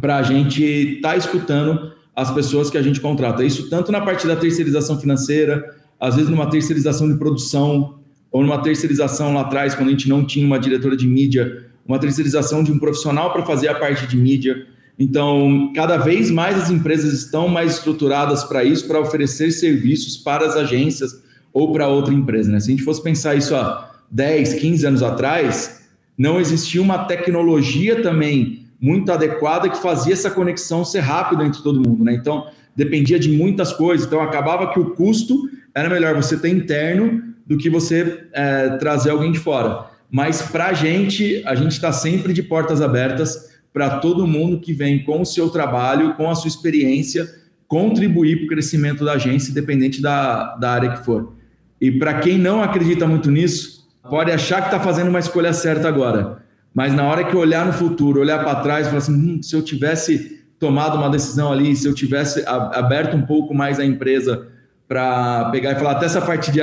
para 0.00 0.18
a 0.18 0.22
gente 0.22 0.62
estar 0.62 1.10
tá 1.10 1.16
escutando 1.16 1.92
as 2.14 2.30
pessoas 2.30 2.68
que 2.68 2.76
a 2.76 2.82
gente 2.82 3.00
contrata. 3.00 3.42
Isso 3.42 3.70
tanto 3.70 3.90
na 3.90 4.00
parte 4.00 4.26
da 4.26 4.36
terceirização 4.36 5.00
financeira, 5.00 5.74
às 5.98 6.16
vezes 6.16 6.30
numa 6.30 6.50
terceirização 6.50 7.10
de 7.10 7.18
produção, 7.18 8.00
ou 8.32 8.42
numa 8.42 8.62
terceirização 8.62 9.34
lá 9.34 9.42
atrás, 9.42 9.74
quando 9.74 9.88
a 9.88 9.92
gente 9.92 10.08
não 10.08 10.24
tinha 10.24 10.46
uma 10.46 10.58
diretora 10.58 10.96
de 10.96 11.06
mídia, 11.06 11.66
uma 11.86 11.98
terceirização 11.98 12.64
de 12.64 12.72
um 12.72 12.78
profissional 12.78 13.32
para 13.32 13.44
fazer 13.44 13.68
a 13.68 13.74
parte 13.74 14.06
de 14.06 14.16
mídia. 14.16 14.66
Então, 14.98 15.70
cada 15.74 15.98
vez 15.98 16.30
mais 16.30 16.56
as 16.56 16.70
empresas 16.70 17.12
estão 17.12 17.46
mais 17.46 17.74
estruturadas 17.74 18.42
para 18.44 18.64
isso, 18.64 18.86
para 18.88 18.98
oferecer 18.98 19.50
serviços 19.50 20.16
para 20.16 20.46
as 20.46 20.56
agências, 20.56 21.22
ou 21.52 21.70
para 21.72 21.86
outra 21.86 22.14
empresa. 22.14 22.50
Né? 22.50 22.58
Se 22.60 22.68
a 22.68 22.70
gente 22.70 22.82
fosse 22.82 23.02
pensar 23.02 23.34
isso 23.34 23.54
há 23.54 23.90
10, 24.10 24.54
15 24.54 24.86
anos 24.86 25.02
atrás, 25.02 25.82
não 26.16 26.40
existia 26.40 26.80
uma 26.80 27.04
tecnologia 27.04 28.02
também 28.02 28.66
muito 28.80 29.12
adequada 29.12 29.68
que 29.68 29.80
fazia 29.80 30.14
essa 30.14 30.30
conexão 30.30 30.84
ser 30.84 31.00
rápida 31.00 31.44
entre 31.44 31.62
todo 31.62 31.86
mundo. 31.86 32.02
Né? 32.04 32.14
Então, 32.14 32.46
dependia 32.74 33.18
de 33.18 33.30
muitas 33.30 33.72
coisas. 33.72 34.06
Então, 34.06 34.20
acabava 34.22 34.72
que 34.72 34.80
o 34.80 34.90
custo 34.90 35.48
era 35.74 35.88
melhor 35.88 36.14
você 36.14 36.36
ter 36.36 36.48
interno 36.48 37.31
do 37.46 37.56
que 37.56 37.68
você 37.68 38.24
é, 38.32 38.70
trazer 38.76 39.10
alguém 39.10 39.32
de 39.32 39.38
fora. 39.38 39.86
Mas 40.10 40.42
para 40.42 40.66
a 40.66 40.72
gente, 40.72 41.42
a 41.46 41.54
gente 41.54 41.72
está 41.72 41.90
sempre 41.92 42.32
de 42.32 42.42
portas 42.42 42.82
abertas 42.82 43.50
para 43.72 43.98
todo 43.98 44.26
mundo 44.26 44.60
que 44.60 44.72
vem 44.72 45.02
com 45.04 45.22
o 45.22 45.26
seu 45.26 45.48
trabalho, 45.48 46.14
com 46.14 46.28
a 46.28 46.34
sua 46.34 46.48
experiência, 46.48 47.26
contribuir 47.66 48.36
para 48.36 48.44
o 48.44 48.48
crescimento 48.48 49.04
da 49.04 49.12
agência, 49.12 49.50
independente 49.50 50.02
da, 50.02 50.56
da 50.56 50.72
área 50.72 50.90
que 50.92 51.04
for. 51.04 51.32
E 51.80 51.90
para 51.90 52.20
quem 52.20 52.36
não 52.36 52.62
acredita 52.62 53.06
muito 53.06 53.30
nisso, 53.30 53.88
pode 54.08 54.30
achar 54.30 54.60
que 54.60 54.66
está 54.66 54.78
fazendo 54.78 55.08
uma 55.08 55.18
escolha 55.18 55.52
certa 55.52 55.88
agora. 55.88 56.42
Mas 56.74 56.92
na 56.92 57.04
hora 57.04 57.24
que 57.24 57.34
olhar 57.34 57.66
no 57.66 57.72
futuro, 57.72 58.20
olhar 58.20 58.44
para 58.44 58.60
trás 58.60 58.86
falar 58.86 58.98
assim: 58.98 59.14
hum, 59.14 59.42
se 59.42 59.56
eu 59.56 59.62
tivesse 59.62 60.44
tomado 60.58 60.96
uma 60.96 61.10
decisão 61.10 61.50
ali, 61.50 61.74
se 61.74 61.86
eu 61.86 61.94
tivesse 61.94 62.44
aberto 62.46 63.16
um 63.16 63.22
pouco 63.22 63.52
mais 63.54 63.80
a 63.80 63.84
empresa 63.84 64.48
para 64.86 65.50
pegar 65.50 65.72
e 65.72 65.74
falar, 65.76 65.92
até 65.92 66.06
essa 66.06 66.20
parte 66.20 66.52
de, 66.52 66.60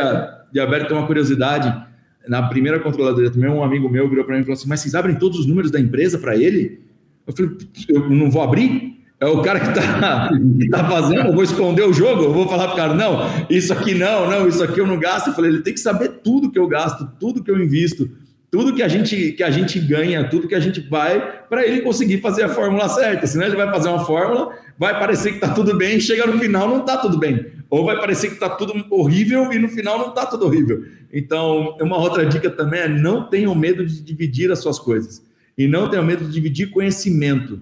de 0.52 0.60
aberto, 0.60 0.94
uma 0.94 1.06
curiosidade. 1.06 1.88
Na 2.28 2.44
primeira 2.44 2.80
controladoria 2.80 3.32
também, 3.32 3.50
um 3.50 3.64
amigo 3.64 3.90
meu 3.90 4.08
virou 4.10 4.24
para 4.26 4.36
mim 4.36 4.42
e 4.42 4.44
falou 4.44 4.58
assim: 4.58 4.70
Mas 4.70 4.82
vocês 4.82 4.96
abrem 4.96 5.16
todos 5.16 5.40
os 5.40 5.46
números 5.46 5.72
da 5.72 5.80
empresa 5.80 6.18
para 6.18 6.36
ele? 6.36 6.82
Eu 7.26 7.34
falei: 7.34 7.52
Eu 7.90 8.10
não 8.10 8.30
vou 8.30 8.42
abrir? 8.42 9.00
é 9.20 9.26
o 9.26 9.42
cara 9.42 9.60
que 9.60 9.68
está 9.68 10.30
tá 10.72 10.90
fazendo, 10.90 11.28
eu 11.28 11.34
vou 11.34 11.44
esconder 11.44 11.84
o 11.84 11.92
jogo, 11.92 12.24
eu 12.24 12.34
vou 12.34 12.48
falar 12.48 12.68
para 12.68 12.74
o 12.74 12.78
cara, 12.78 12.94
não, 12.94 13.20
isso 13.50 13.74
aqui 13.74 13.94
não, 13.94 14.30
não, 14.30 14.48
isso 14.48 14.64
aqui 14.64 14.80
eu 14.80 14.88
não 14.88 14.98
gasto. 14.98 15.28
Eu 15.28 15.34
falei, 15.34 15.52
ele 15.52 15.62
tem 15.62 15.74
que 15.74 15.80
saber 15.80 16.22
tudo 16.24 16.50
que 16.50 16.58
eu 16.58 16.68
gasto, 16.68 17.06
tudo 17.20 17.44
que 17.44 17.52
eu 17.52 17.62
invisto, 17.62 18.10
tudo 18.50 18.74
que 18.74 18.82
a 18.82 18.88
gente, 18.88 19.34
que 19.34 19.44
a 19.44 19.52
gente 19.52 19.78
ganha, 19.80 20.24
tudo 20.30 20.48
que 20.48 20.56
a 20.56 20.60
gente 20.60 20.80
vai, 20.80 21.22
para 21.50 21.68
ele 21.68 21.82
conseguir 21.82 22.22
fazer 22.22 22.44
a 22.44 22.50
fórmula 22.50 22.88
certa. 22.88 23.28
Senão 23.28 23.46
ele 23.46 23.58
vai 23.58 23.70
fazer 23.70 23.90
uma 23.90 24.06
fórmula, 24.06 24.56
vai 24.78 24.98
parecer 24.98 25.32
que 25.32 25.36
está 25.36 25.50
tudo 25.50 25.76
bem, 25.76 26.00
chega 26.00 26.26
no 26.26 26.40
final 26.40 26.68
não 26.68 26.80
está 26.80 26.96
tudo 26.96 27.20
bem. 27.20 27.46
Ou 27.70 27.86
vai 27.86 28.00
parecer 28.00 28.28
que 28.28 28.34
está 28.34 28.50
tudo 28.50 28.74
horrível 28.90 29.52
e 29.54 29.60
no 29.60 29.70
final 29.70 30.00
não 30.00 30.10
está 30.10 30.26
tudo 30.26 30.46
horrível. 30.46 30.84
Então, 31.14 31.78
uma 31.82 31.98
outra 31.98 32.26
dica 32.26 32.50
também 32.50 32.82
é 32.82 32.88
não 32.88 33.30
tenham 33.30 33.54
medo 33.54 33.86
de 33.86 34.02
dividir 34.02 34.52
as 34.52 34.60
suas 34.60 34.80
coisas. 34.80 35.24
E 35.58 35.68
não 35.68 35.90
tenham 35.90 36.06
medo 36.06 36.26
de 36.26 36.32
dividir 36.32 36.72
conhecimento 36.72 37.62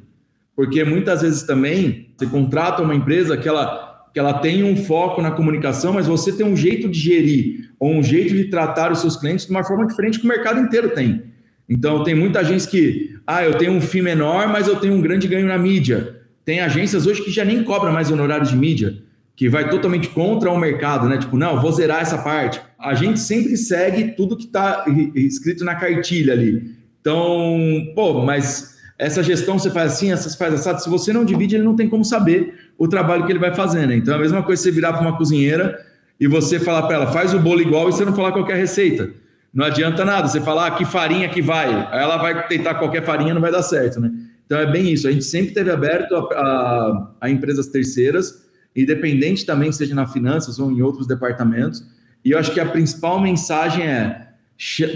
porque 0.58 0.84
muitas 0.84 1.22
vezes 1.22 1.44
também 1.44 2.10
você 2.18 2.26
contrata 2.26 2.82
uma 2.82 2.96
empresa 2.96 3.38
que 3.38 3.48
ela, 3.48 4.10
que 4.12 4.20
ela 4.20 4.34
tem 4.40 4.64
um 4.64 4.76
foco 4.76 5.22
na 5.22 5.30
comunicação, 5.30 5.94
mas 5.94 6.08
você 6.08 6.32
tem 6.32 6.44
um 6.44 6.58
jeito 6.58 6.90
de 6.90 7.00
gerir 7.00 7.70
ou 7.80 7.94
um 7.94 8.02
jeito 8.02 8.34
de 8.34 8.46
tratar 8.46 8.92
os 8.92 9.00
seus 9.00 9.16
clientes 9.16 9.46
de 9.46 9.52
uma 9.52 9.64
forma 9.64 9.86
diferente 9.86 10.18
que 10.18 10.26
o 10.26 10.28
mercado 10.28 10.60
inteiro 10.60 10.90
tem. 10.90 11.26
Então, 11.70 12.04
tem 12.04 12.16
muita 12.16 12.40
agência 12.40 12.72
que, 12.72 13.16
ah, 13.28 13.44
eu 13.44 13.54
tenho 13.54 13.74
um 13.74 13.80
FII 13.80 14.02
menor, 14.02 14.48
mas 14.48 14.68
eu 14.68 14.78
tenho 14.78 14.96
um 14.96 15.02
grande 15.02 15.28
ganho 15.28 15.46
na 15.46 15.60
mídia. 15.60 16.22
Tem 16.44 16.60
agências 16.60 17.06
hoje 17.06 17.22
que 17.22 17.30
já 17.30 17.46
nem 17.46 17.64
cobram 17.64 17.94
mais 17.94 18.10
honorários 18.10 18.50
de 18.50 18.58
mídia, 18.58 18.98
que 19.38 19.48
vai 19.48 19.70
totalmente 19.70 20.10
contra 20.10 20.50
o 20.50 20.58
mercado, 20.58 21.08
né? 21.08 21.20
Tipo, 21.20 21.38
não, 21.38 21.62
vou 21.62 21.72
zerar 21.72 22.02
essa 22.02 22.18
parte. 22.18 22.60
A 22.78 22.96
gente 22.96 23.20
sempre 23.20 23.56
segue 23.56 24.16
tudo 24.16 24.36
que 24.36 24.46
está 24.46 24.84
escrito 25.14 25.64
na 25.64 25.76
cartilha 25.76 26.34
ali. 26.34 26.76
Então, 27.00 27.56
pô, 27.94 28.26
mas 28.26 28.76
essa 28.98 29.22
gestão 29.22 29.60
você 29.60 29.70
faz 29.70 29.94
assim, 29.94 30.12
essa 30.12 30.36
faz 30.36 30.56
assado. 30.56 30.82
Se 30.82 30.90
você 30.90 31.14
não 31.14 31.24
divide, 31.24 31.56
ele 31.56 31.64
não 31.64 31.76
tem 31.76 31.88
como 31.88 32.04
saber 32.04 32.72
o 32.80 32.88
trabalho 32.88 33.28
que 33.28 33.32
ele 33.32 33.38
vai 33.38 33.54
fazendo. 33.54 33.94
Então, 33.94 34.16
é 34.16 34.18
a 34.18 34.20
mesma 34.20 34.42
coisa 34.42 34.64
você 34.64 34.72
virar 34.72 34.94
para 34.94 35.04
uma 35.04 35.16
cozinheira 35.16 35.86
e 36.20 36.26
você 36.26 36.60
falar 36.60 36.82
para 36.88 36.96
ela, 36.96 37.12
faz 37.12 37.32
o 37.36 37.40
bolo 37.40 37.62
igual 37.62 37.90
e 37.90 37.92
você 37.92 38.04
não 38.04 38.16
falar 38.16 38.32
qualquer 38.32 38.58
receita. 38.58 39.12
Não 39.54 39.66
adianta 39.66 40.04
nada. 40.04 40.28
Você 40.28 40.42
falar 40.42 40.66
ah, 40.66 40.72
que 40.72 40.84
farinha 40.84 41.30
que 41.30 41.44
vai, 41.44 41.70
aí 41.92 42.02
ela 42.02 42.18
vai 42.18 42.48
tentar 42.48 42.74
qualquer 42.74 43.06
farinha, 43.06 43.36
não 43.36 43.42
vai 43.42 43.52
dar 43.52 43.62
certo, 43.62 44.02
né? 44.02 44.12
Então, 44.48 44.58
é 44.58 44.66
bem 44.66 44.92
isso. 44.92 45.08
A 45.08 45.12
gente 45.12 45.26
sempre 45.26 45.54
teve 45.54 45.70
aberto 45.70 46.16
a, 46.16 46.20
a, 46.22 47.12
a 47.22 47.30
empresas 47.30 47.68
terceiras, 47.68 48.47
independente 48.78 49.46
também 49.46 49.72
seja 49.72 49.96
na 49.96 50.06
finanças 50.06 50.60
ou 50.60 50.72
em 50.72 50.82
outros 50.82 51.08
departamentos. 51.08 51.84
E 52.24 52.32
eu 52.32 52.40
acho 52.40 52.54
que 52.54 52.60
a 52.60 52.66
principal 52.66 53.20
mensagem 53.20 53.86
é 53.86 54.28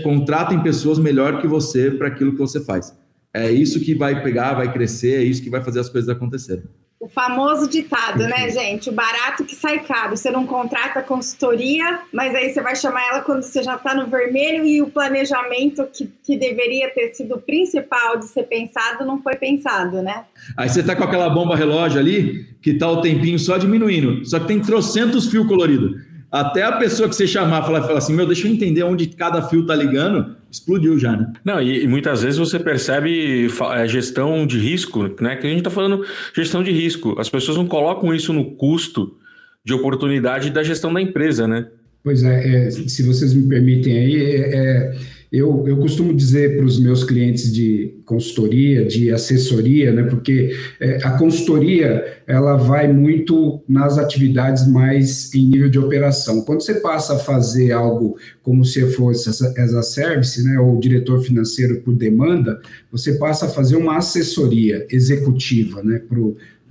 contratem 0.03 0.61
pessoas 0.61 0.97
melhor 0.97 1.41
que 1.41 1.47
você 1.47 1.91
para 1.91 2.07
aquilo 2.07 2.31
que 2.31 2.39
você 2.39 2.59
faz. 2.63 2.95
É 3.33 3.49
isso 3.51 3.79
que 3.79 3.93
vai 3.93 4.21
pegar, 4.21 4.53
vai 4.53 4.71
crescer, 4.71 5.15
é 5.15 5.23
isso 5.23 5.41
que 5.41 5.49
vai 5.49 5.63
fazer 5.63 5.79
as 5.79 5.89
coisas 5.89 6.09
acontecerem. 6.09 6.63
O 7.01 7.09
famoso 7.09 7.67
ditado, 7.67 8.19
né, 8.27 8.47
gente? 8.51 8.91
O 8.91 8.93
barato 8.93 9.43
que 9.43 9.55
sai 9.55 9.79
caro. 9.79 10.15
Você 10.15 10.29
não 10.29 10.45
contrata 10.45 11.01
consultoria, 11.01 12.01
mas 12.13 12.35
aí 12.35 12.53
você 12.53 12.61
vai 12.61 12.75
chamar 12.75 13.01
ela 13.07 13.21
quando 13.21 13.41
você 13.41 13.63
já 13.63 13.73
está 13.73 13.95
no 13.95 14.05
vermelho 14.05 14.63
e 14.67 14.83
o 14.83 14.87
planejamento 14.87 15.83
que, 15.91 16.07
que 16.23 16.37
deveria 16.37 16.93
ter 16.93 17.11
sido 17.15 17.33
o 17.33 17.41
principal 17.41 18.19
de 18.19 18.25
ser 18.27 18.43
pensado 18.43 19.03
não 19.03 19.19
foi 19.19 19.33
pensado, 19.33 20.03
né? 20.03 20.25
Aí 20.55 20.69
você 20.69 20.81
está 20.81 20.95
com 20.95 21.03
aquela 21.03 21.27
bomba 21.27 21.55
relógio 21.55 21.99
ali, 21.99 22.45
que 22.61 22.69
está 22.69 22.87
o 22.87 23.01
tempinho 23.01 23.39
só 23.39 23.57
diminuindo, 23.57 24.23
só 24.23 24.39
que 24.39 24.45
tem 24.45 24.59
trocentos 24.59 25.27
fios 25.27 25.47
coloridos. 25.47 25.99
Até 26.31 26.61
a 26.61 26.73
pessoa 26.73 27.09
que 27.09 27.15
você 27.15 27.25
chamar 27.25 27.63
falar, 27.63 27.81
falar 27.81 27.97
assim, 27.97 28.13
meu, 28.13 28.27
deixa 28.27 28.47
eu 28.47 28.53
entender 28.53 28.83
onde 28.83 29.07
cada 29.07 29.41
fio 29.41 29.65
tá 29.65 29.73
ligando, 29.73 30.37
explodiu 30.51 30.99
já, 30.99 31.15
né? 31.15 31.31
Não, 31.43 31.61
e, 31.61 31.83
e 31.83 31.87
muitas 31.87 32.21
vezes 32.21 32.37
você 32.37 32.59
percebe 32.59 33.47
é, 33.73 33.87
gestão 33.87 34.45
de 34.45 34.59
risco, 34.59 35.09
né? 35.21 35.35
Que 35.37 35.47
a 35.47 35.49
gente 35.49 35.63
tá 35.63 35.69
falando 35.69 36.05
gestão 36.35 36.61
de 36.61 36.71
risco. 36.71 37.15
As 37.17 37.29
pessoas 37.29 37.57
não 37.57 37.65
colocam 37.65 38.13
isso 38.13 38.33
no 38.33 38.51
custo 38.51 39.15
de 39.63 39.73
oportunidade 39.73 40.49
da 40.49 40.61
gestão 40.61 40.93
da 40.93 41.01
empresa, 41.01 41.47
né? 41.47 41.67
Pois 42.03 42.23
é, 42.23 42.67
é 42.67 42.71
se 42.71 43.03
vocês 43.03 43.33
me 43.33 43.47
permitem 43.47 43.97
aí, 43.97 44.15
é, 44.17 44.55
é 44.55 44.95
eu, 45.31 45.63
eu 45.65 45.77
costumo 45.77 46.13
dizer 46.13 46.57
para 46.57 46.65
os 46.65 46.77
meus 46.77 47.05
clientes 47.05 47.53
de 47.53 48.00
consultoria, 48.11 48.83
de 48.83 49.09
assessoria, 49.09 49.93
né, 49.93 50.03
porque 50.03 50.53
é, 50.81 50.97
a 51.01 51.11
consultoria 51.11 52.19
ela 52.27 52.57
vai 52.57 52.91
muito 52.91 53.63
nas 53.67 53.97
atividades 53.97 54.67
mais 54.67 55.33
em 55.33 55.47
nível 55.47 55.69
de 55.69 55.79
operação. 55.79 56.43
Quando 56.43 56.61
você 56.61 56.75
passa 56.75 57.13
a 57.13 57.19
fazer 57.19 57.71
algo 57.71 58.17
como 58.43 58.65
se 58.65 58.85
fosse 58.91 59.29
as 59.29 59.73
a 59.73 59.81
service, 59.81 60.43
né, 60.43 60.59
ou 60.59 60.77
diretor 60.77 61.21
financeiro 61.21 61.79
por 61.79 61.93
demanda, 61.93 62.59
você 62.91 63.13
passa 63.13 63.45
a 63.45 63.49
fazer 63.49 63.77
uma 63.77 63.97
assessoria 63.97 64.85
executiva, 64.89 65.81
né, 65.81 65.99
para 65.99 66.19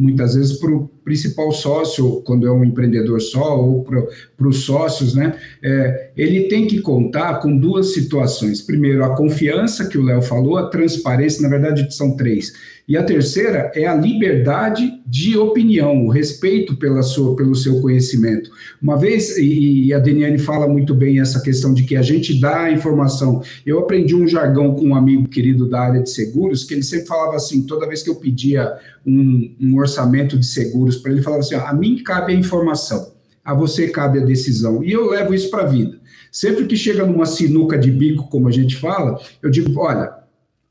muitas 0.00 0.35
vezes 0.35 0.57
para 0.59 0.70
o 0.70 0.88
principal 1.05 1.53
sócio, 1.53 2.22
quando 2.22 2.46
é 2.46 2.50
um 2.50 2.64
empreendedor 2.64 3.20
só, 3.20 3.61
ou 3.61 3.85
para 3.85 4.48
os 4.48 4.64
sócios, 4.64 5.14
né? 5.14 5.35
É, 5.62 6.11
ele 6.16 6.44
tem 6.44 6.66
que 6.66 6.81
contar 6.81 7.40
com 7.40 7.55
duas 7.55 7.92
situações. 7.92 8.62
Primeiro, 8.62 9.05
a 9.05 9.14
confiança 9.14 9.87
que 9.87 9.98
o 9.98 10.03
Léo 10.03 10.22
falou, 10.22 10.57
a 10.57 10.68
transparência, 10.68 11.30
na 11.38 11.49
verdade, 11.49 11.95
são 11.95 12.16
três 12.16 12.53
e 12.90 12.97
a 12.97 13.05
terceira 13.05 13.71
é 13.73 13.87
a 13.87 13.95
liberdade 13.95 15.01
de 15.07 15.38
opinião, 15.38 16.07
o 16.07 16.11
respeito 16.11 16.77
pela 16.77 17.05
sua, 17.05 17.37
pelo 17.37 17.55
seu 17.55 17.81
conhecimento. 17.81 18.51
Uma 18.83 18.99
vez, 18.99 19.38
e, 19.38 19.95
a 19.95 20.01
Deniane 20.01 20.38
fala 20.38 20.66
muito 20.66 20.93
bem 20.93 21.21
essa 21.21 21.40
questão 21.40 21.73
de 21.73 21.85
que 21.85 21.95
a 21.95 22.03
gente 22.03 22.40
dá 22.40 22.62
a 22.62 22.73
informação. 22.73 23.45
Eu 23.64 23.79
aprendi 23.79 24.12
um 24.12 24.27
jargão 24.27 24.75
com 24.75 24.88
um 24.88 24.97
amigo 24.97 25.29
querido 25.29 25.69
da 25.69 25.83
área 25.83 26.03
de 26.03 26.11
seguros, 26.11 26.64
que 26.64 26.75
ele 26.75 26.83
sempre 26.83 27.07
falava 27.07 27.37
assim, 27.37 27.62
toda 27.62 27.87
vez 27.87 28.03
que 28.03 28.11
eu 28.11 28.16
pedia 28.16 28.73
um, 29.07 29.55
um 29.61 29.79
orçamento 29.79 30.37
de 30.37 30.47
seguros 30.47 30.97
para 30.97 31.12
ele, 31.12 31.23
falava 31.23 31.43
assim, 31.43 31.55
ó, 31.55 31.64
a 31.66 31.73
mim 31.73 32.03
cabe 32.03 32.33
a 32.33 32.37
informação, 32.37 33.12
a 33.45 33.55
você 33.55 33.87
cabe 33.87 34.19
a 34.19 34.25
decisão. 34.25 34.83
E 34.83 34.90
eu 34.90 35.11
levo 35.11 35.33
isso 35.33 35.49
para 35.49 35.62
a 35.62 35.66
vida. 35.66 35.97
Sempre 36.33 36.66
que 36.66 36.77
chega 36.77 37.07
numa 37.07 37.27
sinuca 37.27 37.79
de 37.79 37.93
bico, 37.93 38.29
como 38.29 38.49
a 38.49 38.53
gente 38.53 38.75
fala, 38.75 39.16
eu 39.40 39.49
digo, 39.49 39.79
olha, 39.79 40.19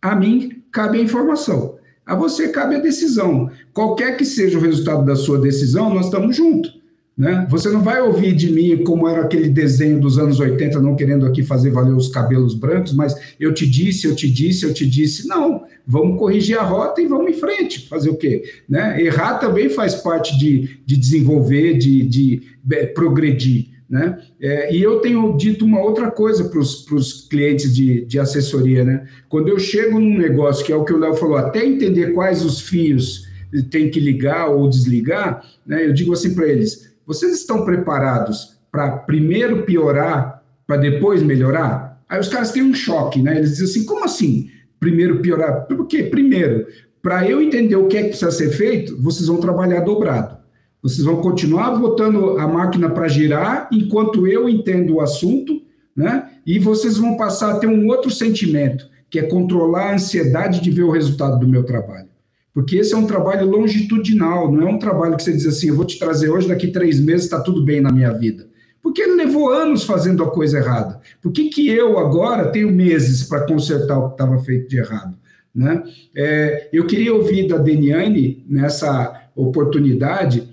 a 0.01 0.15
mim 0.15 0.63
cabe 0.71 0.99
a 0.99 1.01
informação 1.01 1.79
a 2.09 2.15
você 2.15 2.49
cabe 2.49 2.75
a 2.75 2.79
decisão. 2.79 3.51
Qualquer 3.71 4.17
que 4.17 4.25
seja 4.25 4.57
o 4.57 4.61
resultado 4.61 5.05
da 5.05 5.15
sua 5.15 5.39
decisão, 5.39 5.93
nós 5.93 6.05
estamos 6.05 6.35
juntos. 6.35 6.79
Né? 7.15 7.45
Você 7.49 7.69
não 7.69 7.83
vai 7.83 8.01
ouvir 8.01 8.33
de 8.33 8.51
mim 8.51 8.83
como 8.83 9.07
era 9.07 9.21
aquele 9.21 9.47
desenho 9.47 9.99
dos 9.99 10.17
anos 10.17 10.39
80, 10.39 10.79
não 10.79 10.95
querendo 10.95 11.25
aqui 11.25 11.43
fazer 11.43 11.69
valer 11.69 11.93
os 11.93 12.07
cabelos 12.07 12.55
brancos, 12.55 12.93
mas 12.93 13.13
eu 13.39 13.53
te 13.53 13.69
disse, 13.69 14.07
eu 14.07 14.15
te 14.15 14.27
disse, 14.27 14.65
eu 14.65 14.73
te 14.73 14.89
disse. 14.89 15.27
Não, 15.27 15.65
vamos 15.85 16.17
corrigir 16.17 16.57
a 16.57 16.63
rota 16.63 16.99
e 16.99 17.05
vamos 17.05 17.29
em 17.29 17.39
frente. 17.39 17.87
Fazer 17.87 18.09
o 18.09 18.15
quê? 18.15 18.41
Né? 18.67 18.99
Errar 19.03 19.37
também 19.37 19.69
faz 19.69 19.93
parte 19.93 20.35
de, 20.39 20.79
de 20.83 20.97
desenvolver, 20.97 21.77
de, 21.77 22.07
de, 22.07 22.41
é, 22.71 22.87
progredir. 22.87 23.67
Né? 23.89 24.19
É, 24.39 24.73
e 24.73 24.83
eu 24.83 24.99
tenho 24.99 25.35
dito 25.35 25.65
uma 25.65 25.81
outra 25.81 26.11
coisa 26.11 26.43
para 26.45 26.59
os 26.59 27.27
clientes 27.27 27.75
de, 27.75 28.05
de 28.05 28.19
assessoria. 28.19 28.83
Né? 28.83 29.07
Quando 29.27 29.47
eu 29.47 29.57
chego 29.57 29.99
num 29.99 30.17
negócio, 30.17 30.63
que 30.63 30.71
é 30.71 30.75
o 30.75 30.85
que 30.85 30.93
o 30.93 30.99
Léo 30.99 31.15
falou, 31.15 31.37
até 31.37 31.65
entender 31.65 32.13
quais 32.13 32.45
os 32.45 32.61
fios 32.61 33.27
tem 33.71 33.89
que 33.89 33.99
ligar 33.99 34.47
ou 34.49 34.69
desligar, 34.69 35.43
né, 35.65 35.85
eu 35.85 35.93
digo 35.93 36.13
assim 36.13 36.35
para 36.35 36.47
eles: 36.47 36.93
vocês 37.05 37.33
estão 37.33 37.65
preparados 37.65 38.59
para 38.71 38.91
primeiro 38.91 39.63
piorar, 39.63 40.43
para 40.67 40.77
depois 40.77 41.23
melhorar? 41.23 41.99
Aí 42.07 42.19
os 42.19 42.27
caras 42.27 42.51
têm 42.51 42.61
um 42.61 42.73
choque, 42.73 43.21
né? 43.21 43.37
Eles 43.37 43.51
dizem 43.51 43.65
assim: 43.65 43.85
como 43.85 44.05
assim? 44.05 44.49
Primeiro 44.79 45.19
piorar? 45.19 45.65
Por 45.65 45.87
quê? 45.87 46.03
Primeiro, 46.03 46.67
para 47.01 47.27
eu 47.27 47.41
entender 47.41 47.75
o 47.75 47.87
que 47.87 47.97
é 47.97 48.03
que 48.03 48.09
precisa 48.09 48.31
ser 48.31 48.51
feito, 48.51 49.01
vocês 49.01 49.27
vão 49.27 49.39
trabalhar 49.39 49.81
dobrado. 49.81 50.38
Vocês 50.81 51.03
vão 51.05 51.17
continuar 51.17 51.71
botando 51.77 52.37
a 52.37 52.47
máquina 52.47 52.89
para 52.89 53.07
girar 53.07 53.67
enquanto 53.71 54.25
eu 54.25 54.47
entendo 54.47 54.95
o 54.95 55.01
assunto, 55.01 55.61
né? 55.95 56.29
E 56.45 56.57
vocês 56.57 56.97
vão 56.97 57.17
passar 57.17 57.51
a 57.51 57.59
ter 57.59 57.67
um 57.67 57.87
outro 57.87 58.09
sentimento, 58.09 58.87
que 59.09 59.19
é 59.19 59.23
controlar 59.23 59.89
a 59.89 59.93
ansiedade 59.95 60.61
de 60.61 60.71
ver 60.71 60.83
o 60.83 60.91
resultado 60.91 61.37
do 61.37 61.47
meu 61.47 61.63
trabalho. 61.63 62.07
Porque 62.53 62.77
esse 62.77 62.93
é 62.93 62.97
um 62.97 63.05
trabalho 63.05 63.49
longitudinal, 63.49 64.51
não 64.51 64.67
é 64.67 64.71
um 64.71 64.79
trabalho 64.79 65.15
que 65.15 65.23
você 65.23 65.33
diz 65.33 65.45
assim, 65.45 65.67
eu 65.67 65.75
vou 65.75 65.85
te 65.85 65.99
trazer 65.99 66.29
hoje, 66.29 66.47
daqui 66.47 66.67
três 66.67 66.99
meses 66.99 67.25
está 67.25 67.39
tudo 67.39 67.63
bem 67.63 67.81
na 67.81 67.91
minha 67.91 68.11
vida. 68.11 68.47
Porque 68.81 69.01
ele 69.01 69.15
levou 69.15 69.49
anos 69.49 69.83
fazendo 69.83 70.23
a 70.23 70.31
coisa 70.31 70.57
errada. 70.57 70.99
Por 71.21 71.31
que, 71.31 71.49
que 71.49 71.69
eu 71.69 71.99
agora 71.99 72.51
tenho 72.51 72.71
meses 72.71 73.23
para 73.23 73.45
consertar 73.45 73.99
o 73.99 74.07
que 74.07 74.13
estava 74.13 74.39
feito 74.39 74.69
de 74.69 74.77
errado? 74.77 75.17
Né? 75.53 75.83
É, 76.15 76.69
eu 76.71 76.85
queria 76.87 77.13
ouvir 77.13 77.47
da 77.47 77.57
Deniane, 77.57 78.45
nessa 78.47 79.29
oportunidade, 79.35 80.48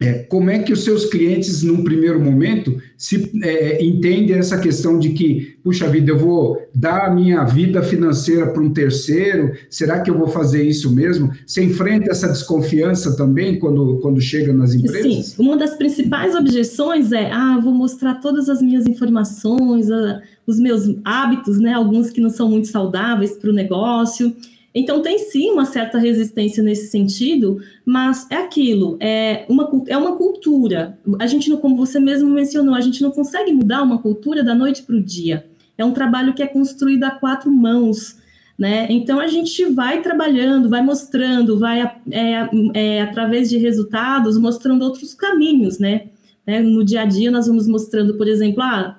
é, 0.00 0.24
como 0.24 0.50
é 0.50 0.58
que 0.58 0.72
os 0.72 0.82
seus 0.82 1.06
clientes, 1.06 1.62
num 1.62 1.84
primeiro 1.84 2.20
momento, 2.20 2.76
se 2.98 3.30
é, 3.42 3.82
entendem 3.82 4.36
essa 4.36 4.58
questão 4.58 4.98
de 4.98 5.10
que, 5.10 5.56
puxa 5.62 5.88
vida, 5.88 6.10
eu 6.10 6.18
vou 6.18 6.58
dar 6.74 7.06
a 7.06 7.14
minha 7.14 7.44
vida 7.44 7.80
financeira 7.80 8.48
para 8.48 8.60
um 8.60 8.72
terceiro? 8.72 9.52
Será 9.70 10.00
que 10.00 10.10
eu 10.10 10.18
vou 10.18 10.26
fazer 10.26 10.64
isso 10.64 10.92
mesmo? 10.92 11.30
Você 11.46 11.62
enfrenta 11.62 12.10
essa 12.10 12.28
desconfiança 12.28 13.16
também 13.16 13.58
quando, 13.58 13.98
quando 14.00 14.20
chega 14.20 14.52
nas 14.52 14.74
empresas? 14.74 15.26
Sim, 15.26 15.42
uma 15.42 15.56
das 15.56 15.76
principais 15.76 16.34
objeções 16.34 17.12
é: 17.12 17.30
ah, 17.30 17.60
vou 17.62 17.72
mostrar 17.72 18.14
todas 18.14 18.48
as 18.48 18.60
minhas 18.60 18.86
informações, 18.86 19.86
os 20.44 20.58
meus 20.58 20.82
hábitos, 21.04 21.60
né? 21.60 21.72
Alguns 21.72 22.10
que 22.10 22.20
não 22.20 22.30
são 22.30 22.50
muito 22.50 22.66
saudáveis 22.66 23.36
para 23.36 23.48
o 23.48 23.54
negócio. 23.54 24.34
Então, 24.74 25.00
tem 25.00 25.18
sim 25.18 25.52
uma 25.52 25.64
certa 25.64 25.98
resistência 25.98 26.62
nesse 26.62 26.88
sentido, 26.88 27.60
mas 27.86 28.28
é 28.28 28.36
aquilo, 28.36 28.96
é 28.98 29.46
uma, 29.48 29.70
é 29.86 29.96
uma 29.96 30.16
cultura. 30.16 30.98
A 31.20 31.26
gente, 31.28 31.48
não, 31.48 31.58
como 31.58 31.76
você 31.76 32.00
mesmo 32.00 32.28
mencionou, 32.28 32.74
a 32.74 32.80
gente 32.80 33.00
não 33.00 33.12
consegue 33.12 33.52
mudar 33.52 33.82
uma 33.82 33.98
cultura 33.98 34.42
da 34.42 34.54
noite 34.54 34.82
para 34.82 34.96
o 34.96 35.00
dia. 35.00 35.46
É 35.78 35.84
um 35.84 35.92
trabalho 35.92 36.34
que 36.34 36.42
é 36.42 36.46
construído 36.46 37.04
a 37.04 37.10
quatro 37.12 37.50
mãos. 37.52 38.16
Né? 38.58 38.86
Então 38.90 39.18
a 39.18 39.26
gente 39.26 39.64
vai 39.66 40.00
trabalhando, 40.00 40.68
vai 40.68 40.80
mostrando, 40.80 41.58
vai 41.58 41.82
é, 42.10 42.48
é, 42.74 43.02
através 43.02 43.50
de 43.50 43.58
resultados 43.58 44.38
mostrando 44.38 44.82
outros 44.82 45.12
caminhos, 45.12 45.80
né? 45.80 46.06
né? 46.46 46.60
No 46.60 46.84
dia 46.84 47.02
a 47.02 47.04
dia 47.04 47.32
nós 47.32 47.48
vamos 47.48 47.66
mostrando, 47.66 48.14
por 48.14 48.28
exemplo, 48.28 48.62
ah, 48.62 48.96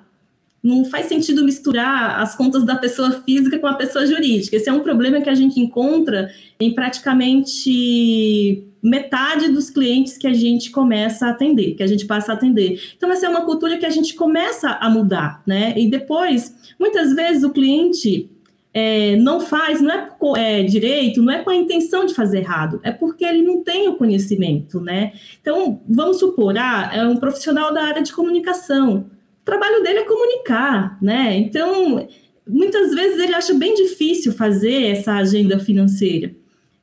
não 0.66 0.84
faz 0.84 1.06
sentido 1.06 1.44
misturar 1.44 2.20
as 2.20 2.34
contas 2.34 2.64
da 2.64 2.74
pessoa 2.74 3.22
física 3.24 3.56
com 3.58 3.68
a 3.68 3.74
pessoa 3.74 4.04
jurídica. 4.04 4.56
Esse 4.56 4.68
é 4.68 4.72
um 4.72 4.80
problema 4.80 5.20
que 5.20 5.30
a 5.30 5.34
gente 5.34 5.60
encontra 5.60 6.28
em 6.58 6.74
praticamente 6.74 8.64
metade 8.82 9.48
dos 9.48 9.70
clientes 9.70 10.18
que 10.18 10.26
a 10.26 10.32
gente 10.32 10.70
começa 10.70 11.26
a 11.26 11.30
atender, 11.30 11.74
que 11.74 11.82
a 11.82 11.86
gente 11.86 12.04
passa 12.04 12.32
a 12.32 12.34
atender. 12.34 12.80
Então, 12.96 13.10
essa 13.12 13.26
é 13.26 13.28
uma 13.28 13.44
cultura 13.44 13.76
que 13.76 13.86
a 13.86 13.90
gente 13.90 14.14
começa 14.14 14.70
a 14.70 14.90
mudar, 14.90 15.40
né? 15.46 15.72
E 15.76 15.88
depois, 15.88 16.54
muitas 16.78 17.14
vezes 17.14 17.44
o 17.44 17.50
cliente 17.50 18.28
é, 18.74 19.14
não 19.16 19.40
faz, 19.40 19.80
não 19.80 19.92
é, 20.36 20.60
é, 20.60 20.62
direito, 20.64 21.22
não 21.22 21.32
é 21.32 21.42
com 21.42 21.50
a 21.50 21.56
intenção 21.56 22.04
de 22.06 22.14
fazer 22.14 22.38
errado, 22.38 22.80
é 22.82 22.90
porque 22.90 23.24
ele 23.24 23.42
não 23.42 23.62
tem 23.62 23.88
o 23.88 23.94
conhecimento, 23.94 24.80
né? 24.80 25.12
Então, 25.40 25.80
vamos 25.88 26.18
supor, 26.18 26.56
ah, 26.58 26.90
é 26.92 27.06
um 27.06 27.16
profissional 27.16 27.72
da 27.72 27.84
área 27.84 28.02
de 28.02 28.12
comunicação 28.12 29.06
trabalho 29.46 29.82
dele 29.82 30.00
é 30.00 30.04
comunicar, 30.04 30.98
né? 31.00 31.36
Então, 31.38 32.06
muitas 32.46 32.92
vezes 32.94 33.18
ele 33.18 33.32
acha 33.32 33.54
bem 33.54 33.74
difícil 33.74 34.32
fazer 34.32 34.90
essa 34.90 35.14
agenda 35.14 35.58
financeira. 35.58 36.34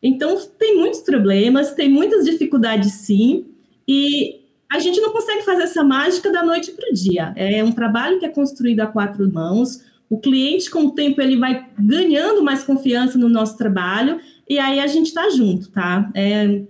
Então, 0.01 0.37
tem 0.57 0.77
muitos 0.77 1.01
problemas, 1.01 1.73
tem 1.73 1.89
muitas 1.89 2.25
dificuldades, 2.25 2.91
sim, 2.93 3.45
e 3.87 4.41
a 4.71 4.79
gente 4.79 4.99
não 4.99 5.11
consegue 5.11 5.43
fazer 5.43 5.63
essa 5.63 5.83
mágica 5.83 6.31
da 6.31 6.43
noite 6.43 6.71
para 6.71 6.89
o 6.89 6.93
dia. 6.93 7.33
É 7.35 7.63
um 7.63 7.71
trabalho 7.71 8.17
que 8.17 8.25
é 8.25 8.29
construído 8.29 8.79
a 8.79 8.87
quatro 8.87 9.31
mãos. 9.31 9.83
O 10.09 10.19
cliente, 10.19 10.69
com 10.69 10.85
o 10.85 10.91
tempo, 10.91 11.21
ele 11.21 11.37
vai 11.37 11.67
ganhando 11.77 12.41
mais 12.41 12.63
confiança 12.63 13.17
no 13.17 13.29
nosso 13.29 13.57
trabalho, 13.57 14.19
e 14.49 14.57
aí 14.57 14.79
a 14.79 14.87
gente 14.87 15.07
está 15.07 15.29
junto, 15.29 15.69
tá? 15.69 16.09
É, 16.15 16.63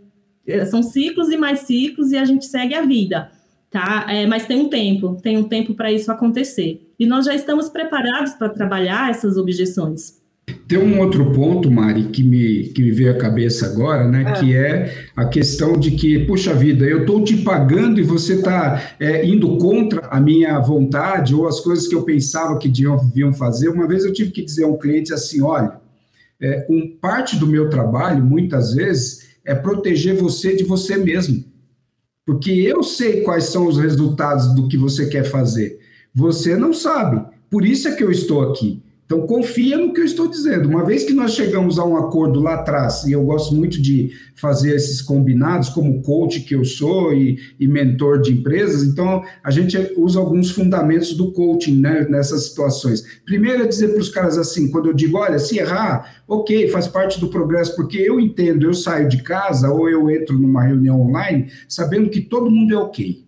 são 0.65 0.84
ciclos 0.84 1.29
e 1.29 1.38
mais 1.38 1.62
ciclos, 1.62 2.12
e 2.12 2.17
a 2.17 2.25
gente 2.25 2.45
segue 2.45 2.73
a 2.73 2.82
vida. 2.82 3.32
Tá? 3.73 4.05
É, 4.07 4.27
mas 4.27 4.45
tem 4.45 4.59
um 4.59 4.69
tempo, 4.69 5.17
tem 5.21 5.36
um 5.36 5.43
tempo 5.43 5.73
para 5.73 5.91
isso 5.91 6.12
acontecer. 6.12 6.88
E 6.99 7.07
nós 7.07 7.25
já 7.25 7.33
estamos 7.33 7.67
preparados 7.67 8.33
para 8.33 8.47
trabalhar 8.47 9.09
essas 9.09 9.36
objeções. 9.36 10.21
Tem 10.67 10.77
um 10.77 10.99
outro 10.99 11.31
ponto, 11.31 11.71
Mari, 11.71 12.03
que 12.03 12.21
me, 12.21 12.65
que 12.65 12.83
me 12.83 12.91
veio 12.91 13.12
à 13.12 13.17
cabeça 13.17 13.65
agora, 13.65 14.07
né? 14.07 14.25
É. 14.27 14.31
Que 14.33 14.55
é 14.55 15.07
a 15.15 15.25
questão 15.25 15.73
de 15.77 15.91
que, 15.91 16.19
puxa 16.19 16.53
vida, 16.53 16.86
eu 16.86 17.01
estou 17.01 17.23
te 17.23 17.38
pagando 17.38 17.99
e 17.99 18.03
você 18.03 18.36
está 18.36 18.95
é, 18.99 19.25
indo 19.25 19.57
contra 19.57 20.05
a 20.07 20.19
minha 20.19 20.59
vontade 20.59 21.33
ou 21.33 21.47
as 21.47 21.59
coisas 21.59 21.88
que 21.88 21.95
eu 21.95 22.03
pensava 22.03 22.59
que 22.59 22.69
deviam 22.69 23.33
fazer. 23.33 23.69
Uma 23.69 23.88
vez 23.88 24.05
eu 24.05 24.13
tive 24.13 24.31
que 24.31 24.43
dizer 24.43 24.65
a 24.65 24.67
um 24.67 24.77
cliente 24.77 25.12
assim: 25.13 25.41
olha, 25.41 25.79
é, 26.39 26.67
um, 26.69 26.95
parte 27.01 27.38
do 27.38 27.47
meu 27.47 27.69
trabalho, 27.69 28.23
muitas 28.23 28.75
vezes, 28.75 29.29
é 29.43 29.55
proteger 29.55 30.15
você 30.15 30.55
de 30.55 30.63
você 30.63 30.97
mesmo. 30.97 31.53
Porque 32.25 32.51
eu 32.51 32.83
sei 32.83 33.21
quais 33.21 33.45
são 33.45 33.67
os 33.67 33.77
resultados 33.77 34.53
do 34.55 34.67
que 34.67 34.77
você 34.77 35.07
quer 35.07 35.23
fazer. 35.23 35.79
Você 36.13 36.55
não 36.55 36.73
sabe. 36.73 37.25
Por 37.49 37.65
isso 37.65 37.88
é 37.88 37.95
que 37.95 38.03
eu 38.03 38.12
estou 38.12 38.41
aqui. 38.49 38.81
Então, 39.06 39.28
confia 39.28 39.78
no 39.78 39.94
que 39.94 40.00
eu 40.00 40.06
estou 40.06 40.28
dizendo. 40.28 40.70
Uma 40.70 40.86
vez 40.86 41.04
que 41.04 41.13
nós 41.13 41.34
chegamos 41.34 41.78
a 41.78 41.86
um 41.86 41.98
acordo 41.98 42.39
lá 42.39 42.56
atrás, 42.56 43.04
e 43.04 43.12
eu 43.12 43.24
gosto 43.24 43.54
muito 43.54 43.82
de 43.82 44.12
fazer 44.36 44.76
esses 44.76 45.02
combinados, 45.02 45.70
como 45.70 46.02
coach 46.02 46.42
que 46.42 46.56
eu 46.56 46.63
sou 46.63 47.13
e, 47.13 47.38
e 47.60 47.68
mentor 47.68 48.22
de 48.22 48.32
empresas, 48.32 48.84
então 48.84 49.24
a 49.44 49.52
gente 49.52 49.78
usa 49.98 50.20
alguns 50.20 50.52
fundamentos 50.52 51.13
do 51.13 51.32
coaching 51.32 51.80
né, 51.80 52.08
nessas 52.10 52.48
situações. 52.48 53.04
Primeiro 53.26 53.63
é 53.63 53.68
dizer 53.68 53.89
para 53.89 54.02
os 54.02 54.10
caras 54.10 54.38
assim: 54.38 54.72
quando 54.72 54.88
eu 54.88 54.94
digo, 54.94 55.18
olha, 55.18 55.38
se 55.38 55.60
errar, 55.60 56.24
ok, 56.28 56.70
faz 56.70 56.88
parte 56.88 57.20
do 57.20 57.28
progresso, 57.28 57.76
porque 57.76 57.98
eu 57.98 58.20
entendo, 58.20 58.66
eu 58.66 58.74
saio 58.74 59.08
de 59.08 59.22
casa 59.22 59.70
ou 59.70 59.89
eu 59.89 60.10
entro 60.10 60.39
numa 60.39 60.63
reunião 60.63 61.02
online 61.02 61.48
sabendo 61.68 62.10
que 62.10 62.22
todo 62.22 62.50
mundo 62.50 62.74
é 62.74 62.78
ok. 62.78 63.24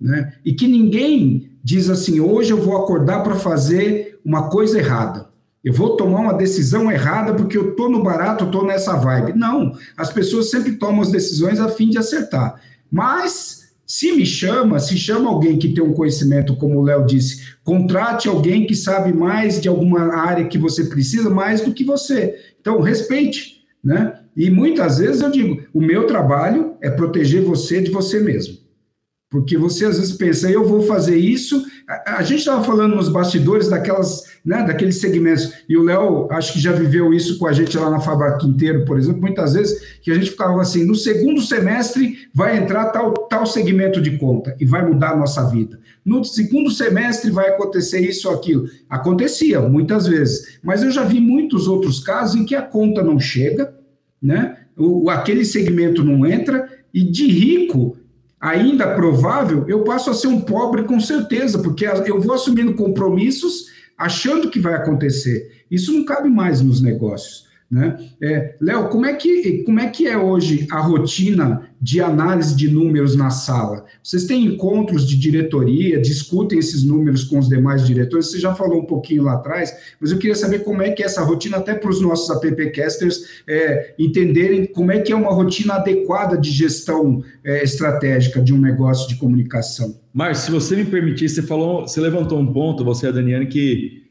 Né? 0.00 0.32
E 0.44 0.52
que 0.52 0.66
ninguém 0.66 1.52
diz 1.62 1.88
assim: 1.88 2.20
hoje 2.20 2.52
eu 2.52 2.60
vou 2.60 2.76
acordar 2.76 3.22
para 3.22 3.36
fazer 3.36 4.11
uma 4.24 4.48
coisa 4.48 4.78
errada. 4.78 5.30
Eu 5.64 5.72
vou 5.72 5.96
tomar 5.96 6.20
uma 6.20 6.34
decisão 6.34 6.90
errada 6.90 7.34
porque 7.34 7.56
eu 7.56 7.70
estou 7.70 7.88
no 7.88 8.02
barato, 8.02 8.44
estou 8.44 8.66
nessa 8.66 8.96
vibe. 8.96 9.38
Não, 9.38 9.72
as 9.96 10.12
pessoas 10.12 10.50
sempre 10.50 10.72
tomam 10.72 11.02
as 11.02 11.10
decisões 11.10 11.60
a 11.60 11.68
fim 11.68 11.88
de 11.88 11.98
acertar. 11.98 12.60
Mas 12.90 13.62
se 13.86 14.10
me 14.12 14.24
chama, 14.24 14.80
se 14.80 14.96
chama 14.96 15.28
alguém 15.28 15.58
que 15.58 15.74
tem 15.74 15.84
um 15.84 15.92
conhecimento, 15.92 16.56
como 16.56 16.78
o 16.78 16.82
Léo 16.82 17.06
disse, 17.06 17.42
contrate 17.62 18.26
alguém 18.26 18.66
que 18.66 18.74
sabe 18.74 19.12
mais 19.12 19.60
de 19.60 19.68
alguma 19.68 20.14
área 20.14 20.46
que 20.46 20.58
você 20.58 20.84
precisa 20.84 21.30
mais 21.30 21.60
do 21.60 21.72
que 21.72 21.84
você. 21.84 22.34
Então, 22.60 22.80
respeite, 22.80 23.64
né? 23.84 24.14
E 24.36 24.50
muitas 24.50 24.98
vezes 24.98 25.20
eu 25.20 25.30
digo, 25.30 25.62
o 25.74 25.80
meu 25.80 26.06
trabalho 26.06 26.74
é 26.80 26.90
proteger 26.90 27.42
você 27.42 27.82
de 27.82 27.90
você 27.90 28.18
mesmo. 28.18 28.56
Porque 29.28 29.56
você 29.56 29.84
às 29.84 29.98
vezes 29.98 30.12
pensa, 30.12 30.50
eu 30.50 30.64
vou 30.64 30.82
fazer 30.82 31.16
isso. 31.16 31.62
A, 31.88 32.22
gente 32.22 32.40
estava 32.40 32.62
falando 32.64 32.96
nos 32.96 33.08
bastidores 33.08 33.68
daquelas, 33.68 34.22
né, 34.44 34.64
daqueles 34.64 35.00
segmentos, 35.00 35.52
e 35.68 35.76
o 35.76 35.82
Léo 35.82 36.28
acho 36.30 36.52
que 36.52 36.60
já 36.60 36.72
viveu 36.72 37.12
isso 37.12 37.38
com 37.38 37.46
a 37.46 37.52
gente 37.52 37.76
lá 37.76 37.90
na 37.90 38.00
Fábrica 38.00 38.38
Quinteiro, 38.38 38.84
por 38.84 38.98
exemplo, 38.98 39.20
muitas 39.20 39.54
vezes, 39.54 39.98
que 40.00 40.10
a 40.10 40.14
gente 40.14 40.30
ficava 40.30 40.60
assim, 40.60 40.84
no 40.84 40.94
segundo 40.94 41.40
semestre 41.40 42.28
vai 42.34 42.56
entrar 42.56 42.86
tal, 42.86 43.12
tal 43.12 43.46
segmento 43.46 44.00
de 44.00 44.16
conta 44.18 44.56
e 44.60 44.64
vai 44.64 44.86
mudar 44.86 45.10
a 45.10 45.16
nossa 45.16 45.48
vida. 45.50 45.80
No 46.04 46.24
segundo 46.24 46.70
semestre 46.70 47.30
vai 47.30 47.50
acontecer 47.50 48.00
isso 48.00 48.28
ou 48.28 48.34
aquilo. 48.34 48.68
Acontecia, 48.88 49.60
muitas 49.60 50.06
vezes. 50.06 50.58
Mas 50.62 50.82
eu 50.82 50.90
já 50.90 51.04
vi 51.04 51.20
muitos 51.20 51.68
outros 51.68 52.00
casos 52.00 52.34
em 52.34 52.44
que 52.44 52.54
a 52.54 52.62
conta 52.62 53.02
não 53.02 53.20
chega, 53.20 53.72
né? 54.20 54.56
O, 54.76 55.08
aquele 55.10 55.44
segmento 55.44 56.02
não 56.02 56.26
entra, 56.26 56.68
e 56.92 57.02
de 57.02 57.26
rico 57.26 57.96
ainda 58.42 58.92
provável, 58.96 59.64
eu 59.68 59.84
passo 59.84 60.10
a 60.10 60.14
ser 60.14 60.26
um 60.26 60.40
pobre 60.40 60.82
com 60.82 60.98
certeza, 60.98 61.60
porque 61.60 61.86
eu 61.86 62.20
vou 62.20 62.34
assumindo 62.34 62.74
compromissos 62.74 63.66
achando 63.96 64.50
que 64.50 64.58
vai 64.58 64.74
acontecer. 64.74 65.64
Isso 65.70 65.92
não 65.92 66.04
cabe 66.04 66.28
mais 66.28 66.60
nos 66.60 66.82
negócios. 66.82 67.46
Né? 67.72 67.96
É, 68.20 68.54
Léo, 68.60 68.90
como, 68.90 69.06
é 69.06 69.14
que, 69.14 69.62
como 69.62 69.80
é 69.80 69.88
que 69.88 70.06
é 70.06 70.18
hoje 70.18 70.66
a 70.70 70.78
rotina 70.78 71.70
de 71.80 72.02
análise 72.02 72.54
de 72.54 72.70
números 72.70 73.16
na 73.16 73.30
sala? 73.30 73.86
Vocês 74.02 74.26
têm 74.26 74.44
encontros 74.44 75.08
de 75.08 75.18
diretoria, 75.18 75.98
discutem 75.98 76.58
esses 76.58 76.84
números 76.84 77.24
com 77.24 77.38
os 77.38 77.48
demais 77.48 77.86
diretores? 77.86 78.30
Você 78.30 78.38
já 78.38 78.54
falou 78.54 78.82
um 78.82 78.84
pouquinho 78.84 79.22
lá 79.22 79.36
atrás, 79.36 79.74
mas 79.98 80.12
eu 80.12 80.18
queria 80.18 80.34
saber 80.34 80.58
como 80.58 80.82
é 80.82 80.90
que 80.90 81.02
é 81.02 81.06
essa 81.06 81.22
rotina, 81.22 81.56
até 81.56 81.74
para 81.74 81.88
os 81.88 82.02
nossos 82.02 82.28
appcasters 82.30 83.42
é, 83.48 83.94
entenderem 83.98 84.66
como 84.66 84.92
é 84.92 85.00
que 85.00 85.10
é 85.10 85.16
uma 85.16 85.32
rotina 85.32 85.76
adequada 85.76 86.36
de 86.36 86.50
gestão 86.50 87.24
é, 87.42 87.64
estratégica 87.64 88.42
de 88.42 88.52
um 88.52 88.60
negócio 88.60 89.08
de 89.08 89.16
comunicação. 89.16 89.98
Márcio, 90.12 90.44
se 90.44 90.50
você 90.50 90.76
me 90.76 90.84
permitir, 90.84 91.30
você 91.30 91.40
falou, 91.40 91.88
você 91.88 92.02
levantou 92.02 92.38
um 92.38 92.52
ponto, 92.52 92.84
você 92.84 93.06
e 93.06 93.08
a 93.08 93.12
Daniane, 93.12 93.46
que, 93.46 94.02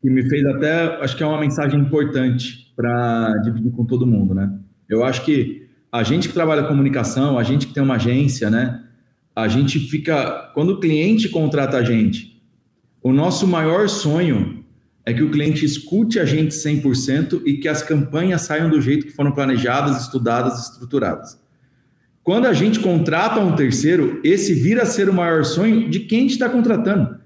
que 0.00 0.08
me 0.08 0.22
fez 0.28 0.46
até, 0.46 1.02
acho 1.02 1.16
que 1.16 1.24
é 1.24 1.26
uma 1.26 1.40
mensagem 1.40 1.80
importante 1.80 2.67
para 2.78 3.38
dividir 3.38 3.72
com 3.72 3.84
todo 3.84 4.06
mundo, 4.06 4.32
né? 4.32 4.56
Eu 4.88 5.04
acho 5.04 5.24
que 5.24 5.66
a 5.90 6.04
gente 6.04 6.28
que 6.28 6.34
trabalha 6.34 6.62
comunicação, 6.62 7.36
a 7.36 7.42
gente 7.42 7.66
que 7.66 7.74
tem 7.74 7.82
uma 7.82 7.96
agência, 7.96 8.48
né? 8.48 8.84
A 9.34 9.48
gente 9.48 9.80
fica 9.80 10.52
quando 10.54 10.74
o 10.74 10.80
cliente 10.80 11.28
contrata 11.28 11.76
a 11.76 11.82
gente, 11.82 12.40
o 13.02 13.12
nosso 13.12 13.48
maior 13.48 13.88
sonho 13.88 14.64
é 15.04 15.12
que 15.12 15.24
o 15.24 15.30
cliente 15.30 15.64
escute 15.64 16.20
a 16.20 16.24
gente 16.24 16.54
100% 16.54 17.42
e 17.44 17.54
que 17.54 17.66
as 17.66 17.82
campanhas 17.82 18.42
saiam 18.42 18.70
do 18.70 18.80
jeito 18.80 19.06
que 19.06 19.12
foram 19.12 19.32
planejadas, 19.32 20.00
estudadas, 20.02 20.68
estruturadas. 20.68 21.36
Quando 22.22 22.46
a 22.46 22.52
gente 22.52 22.78
contrata 22.78 23.40
um 23.40 23.56
terceiro, 23.56 24.20
esse 24.22 24.54
vira 24.54 24.82
a 24.82 24.86
ser 24.86 25.08
o 25.08 25.14
maior 25.14 25.44
sonho 25.44 25.90
de 25.90 26.00
quem 26.00 26.26
está 26.26 26.48
contratando. 26.48 27.16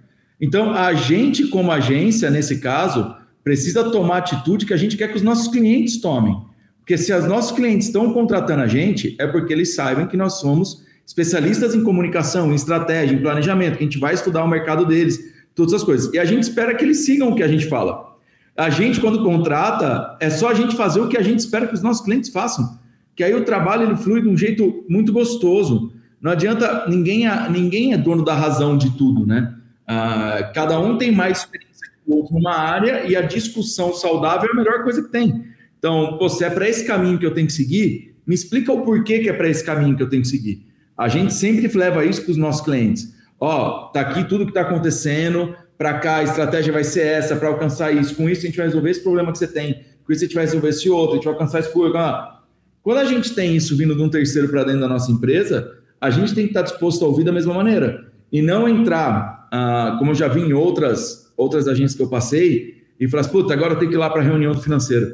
Então, 0.41 0.73
a 0.73 0.95
gente, 0.95 1.49
como 1.49 1.71
agência, 1.71 2.31
nesse 2.31 2.59
caso, 2.59 3.15
precisa 3.45 3.91
tomar 3.91 4.19
atitude 4.19 4.67
que 4.67 4.75
a 4.75 4.77
gente 4.77 4.97
quer 4.97 5.09
que 5.09 5.17
os 5.17 5.23
nossos 5.23 5.49
clientes 5.49 6.01
tomem. 6.01 6.37
Porque 6.79 6.97
se 6.99 7.13
os 7.15 7.27
nossos 7.27 7.53
clientes 7.53 7.87
estão 7.87 8.13
contratando 8.13 8.63
a 8.63 8.67
gente, 8.67 9.17
é 9.19 9.27
porque 9.27 9.53
eles 9.53 9.75
sabem 9.75 10.07
que 10.07 10.17
nós 10.17 10.41
somos 10.41 10.85
especialistas 11.07 11.75
em 11.75 11.83
comunicação, 11.83 12.51
em 12.51 12.55
estratégia, 12.55 13.15
em 13.15 13.23
planejamento, 13.23 13.77
que 13.77 13.85
a 13.85 13.87
gente 13.87 13.99
vai 13.99 14.15
estudar 14.15 14.45
o 14.45 14.49
mercado 14.49 14.85
deles, 14.85 15.21
todas 15.55 15.75
as 15.75 15.83
coisas. 15.83 16.13
E 16.13 16.19
a 16.19 16.25
gente 16.25 16.43
espera 16.43 16.75
que 16.75 16.85
eles 16.85 17.05
sigam 17.05 17.31
o 17.31 17.35
que 17.35 17.43
a 17.43 17.49
gente 17.49 17.67
fala. 17.67 18.17
A 18.57 18.69
gente, 18.69 19.01
quando 19.01 19.23
contrata, 19.23 20.17
é 20.21 20.29
só 20.29 20.51
a 20.51 20.55
gente 20.55 20.77
fazer 20.77 21.01
o 21.01 21.09
que 21.09 21.17
a 21.17 21.23
gente 21.23 21.39
espera 21.39 21.67
que 21.67 21.75
os 21.75 21.83
nossos 21.83 22.05
clientes 22.05 22.31
façam. 22.31 22.79
Que 23.15 23.25
aí 23.25 23.35
o 23.35 23.45
trabalho 23.45 23.85
ele 23.85 23.97
flui 23.97 24.23
de 24.23 24.29
um 24.29 24.37
jeito 24.37 24.85
muito 24.89 25.13
gostoso. 25.13 25.93
Não 26.21 26.33
adianta, 26.33 26.87
ninguém, 26.89 27.27
é, 27.27 27.49
ninguém 27.49 27.93
é 27.93 27.99
dono 27.99 28.25
da 28.25 28.35
razão 28.35 28.77
de 28.77 28.91
tudo, 28.97 29.27
né? 29.27 29.55
Ah, 29.87 30.51
cada 30.55 30.79
um 30.79 30.97
tem 30.97 31.13
mais 31.13 31.39
experiência 31.39 31.72
numa 32.07 32.55
área 32.55 33.07
e 33.07 33.17
a 33.17 33.23
discussão 33.23 33.93
saudável 33.95 34.49
é 34.49 34.53
a 34.53 34.57
melhor 34.57 34.83
coisa 34.83 35.03
que 35.03 35.09
tem. 35.09 35.45
Então, 35.79 36.17
pô, 36.19 36.29
se 36.29 36.45
é 36.45 36.51
para 36.51 36.69
esse 36.69 36.87
caminho 36.87 37.19
que 37.19 37.27
eu 37.27 37.35
tenho 37.35 37.47
que 37.47 37.53
seguir, 37.53 38.15
me 38.27 38.35
explica 38.35 38.73
o 38.73 38.83
porquê 38.83 39.19
que 39.19 39.29
é 39.29 39.33
para 39.33 39.49
esse 39.49 39.65
caminho 39.65 39.97
que 39.97 40.03
eu 40.03 40.09
tenho 40.09 40.23
que 40.23 40.29
seguir. 40.29 40.67
A 40.97 41.09
gente 41.09 41.35
sempre 41.35 41.67
leva 41.77 42.05
isso 42.05 42.23
para 42.23 42.31
os 42.31 42.37
nossos 42.37 42.65
clientes. 42.65 43.13
Ó, 43.41 43.89
tá 43.89 44.01
aqui 44.01 44.25
tudo 44.25 44.45
que 44.45 44.51
está 44.51 44.61
acontecendo, 44.61 45.57
para 45.77 45.99
cá 45.99 46.17
a 46.19 46.23
estratégia 46.23 46.73
vai 46.73 46.85
ser 46.85 47.05
essa, 47.05 47.35
para 47.35 47.49
alcançar 47.49 47.93
isso. 47.93 48.15
Com 48.15 48.31
isso 48.31 48.43
a 48.43 48.47
gente 48.47 48.57
vai 48.57 48.67
resolver 48.67 48.91
esse 48.91 49.03
problema 49.03 49.33
que 49.33 49.39
você 49.39 49.49
tem. 49.49 49.83
Com 50.05 50.13
isso 50.13 50.23
a 50.23 50.27
gente 50.27 50.35
vai 50.35 50.45
resolver 50.45 50.69
esse 50.69 50.89
outro, 50.89 51.13
a 51.13 51.15
gente 51.17 51.25
vai 51.25 51.33
alcançar 51.33 51.59
esse 51.59 51.73
problema. 51.73 52.41
Quando 52.83 52.99
a 52.99 53.05
gente 53.05 53.35
tem 53.35 53.57
isso 53.57 53.77
vindo 53.77 53.97
de 53.97 54.03
um 54.03 54.09
terceiro 54.09 54.49
para 54.49 54.65
dentro 54.65 54.81
da 54.81 54.89
nossa 54.89 55.11
empresa, 55.11 55.77
a 56.01 56.11
gente 56.11 56.35
tem 56.35 56.45
que 56.45 56.51
estar 56.51 56.63
disposto 56.63 57.05
a 57.05 57.09
ouvir 57.09 57.25
da 57.25 57.33
mesma 57.33 57.55
maneira. 57.55 58.13
E 58.31 58.41
não 58.41 58.69
entrar, 58.69 59.49
ah, 59.53 59.97
como 59.99 60.13
eu 60.13 60.15
já 60.15 60.29
vi 60.29 60.41
em 60.41 60.53
outras 60.53 61.22
outras 61.37 61.69
agências 61.69 61.95
que 61.95 62.03
eu 62.03 62.09
passei, 62.09 62.83
e 62.99 63.09
falasse, 63.09 63.31
puta, 63.31 63.53
agora 63.53 63.75
eu 63.75 63.79
tenho 63.79 63.91
que 63.91 63.97
ir 63.97 64.01
lá 64.01 64.09
para 64.09 64.21
a 64.21 64.25
reunião 64.25 64.53
do 64.53 64.61
financeiro. 64.61 65.13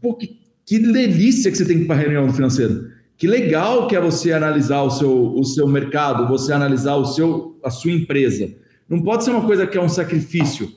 Pô, 0.00 0.14
que, 0.14 0.38
que 0.66 0.78
delícia 0.78 1.50
que 1.50 1.56
você 1.56 1.64
tem 1.64 1.78
que 1.78 1.84
ir 1.84 1.86
para 1.86 1.96
a 1.96 2.00
reunião 2.00 2.26
do 2.26 2.32
financeiro. 2.32 2.90
Que 3.16 3.26
legal 3.26 3.86
que 3.86 3.94
é 3.94 4.00
você 4.00 4.32
analisar 4.32 4.82
o 4.82 4.90
seu, 4.90 5.32
o 5.34 5.44
seu 5.44 5.68
mercado, 5.68 6.26
você 6.26 6.52
analisar 6.52 6.96
o 6.96 7.04
seu, 7.04 7.58
a 7.62 7.70
sua 7.70 7.92
empresa. 7.92 8.52
Não 8.88 9.00
pode 9.00 9.24
ser 9.24 9.30
uma 9.30 9.46
coisa 9.46 9.66
que 9.66 9.78
é 9.78 9.80
um 9.80 9.88
sacrifício 9.88 10.68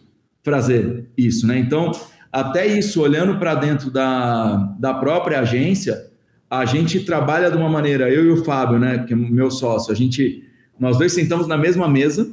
fazer 0.43 1.07
isso, 1.17 1.47
né? 1.47 1.57
Então, 1.57 1.91
até 2.31 2.67
isso, 2.67 3.01
olhando 3.01 3.39
para 3.39 3.55
dentro 3.55 3.89
da, 3.89 4.75
da 4.79 4.93
própria 4.93 5.39
agência, 5.39 6.07
a 6.49 6.65
gente 6.65 6.99
trabalha 7.01 7.49
de 7.49 7.57
uma 7.57 7.69
maneira, 7.69 8.09
eu 8.09 8.25
e 8.25 8.29
o 8.29 8.45
Fábio, 8.45 8.79
né, 8.79 8.99
que 8.99 9.13
é 9.13 9.15
meu 9.15 9.51
sócio, 9.51 9.91
a 9.91 9.95
gente, 9.95 10.43
nós 10.79 10.97
dois 10.97 11.11
sentamos 11.11 11.47
na 11.47 11.57
mesma 11.57 11.89
mesa, 11.89 12.29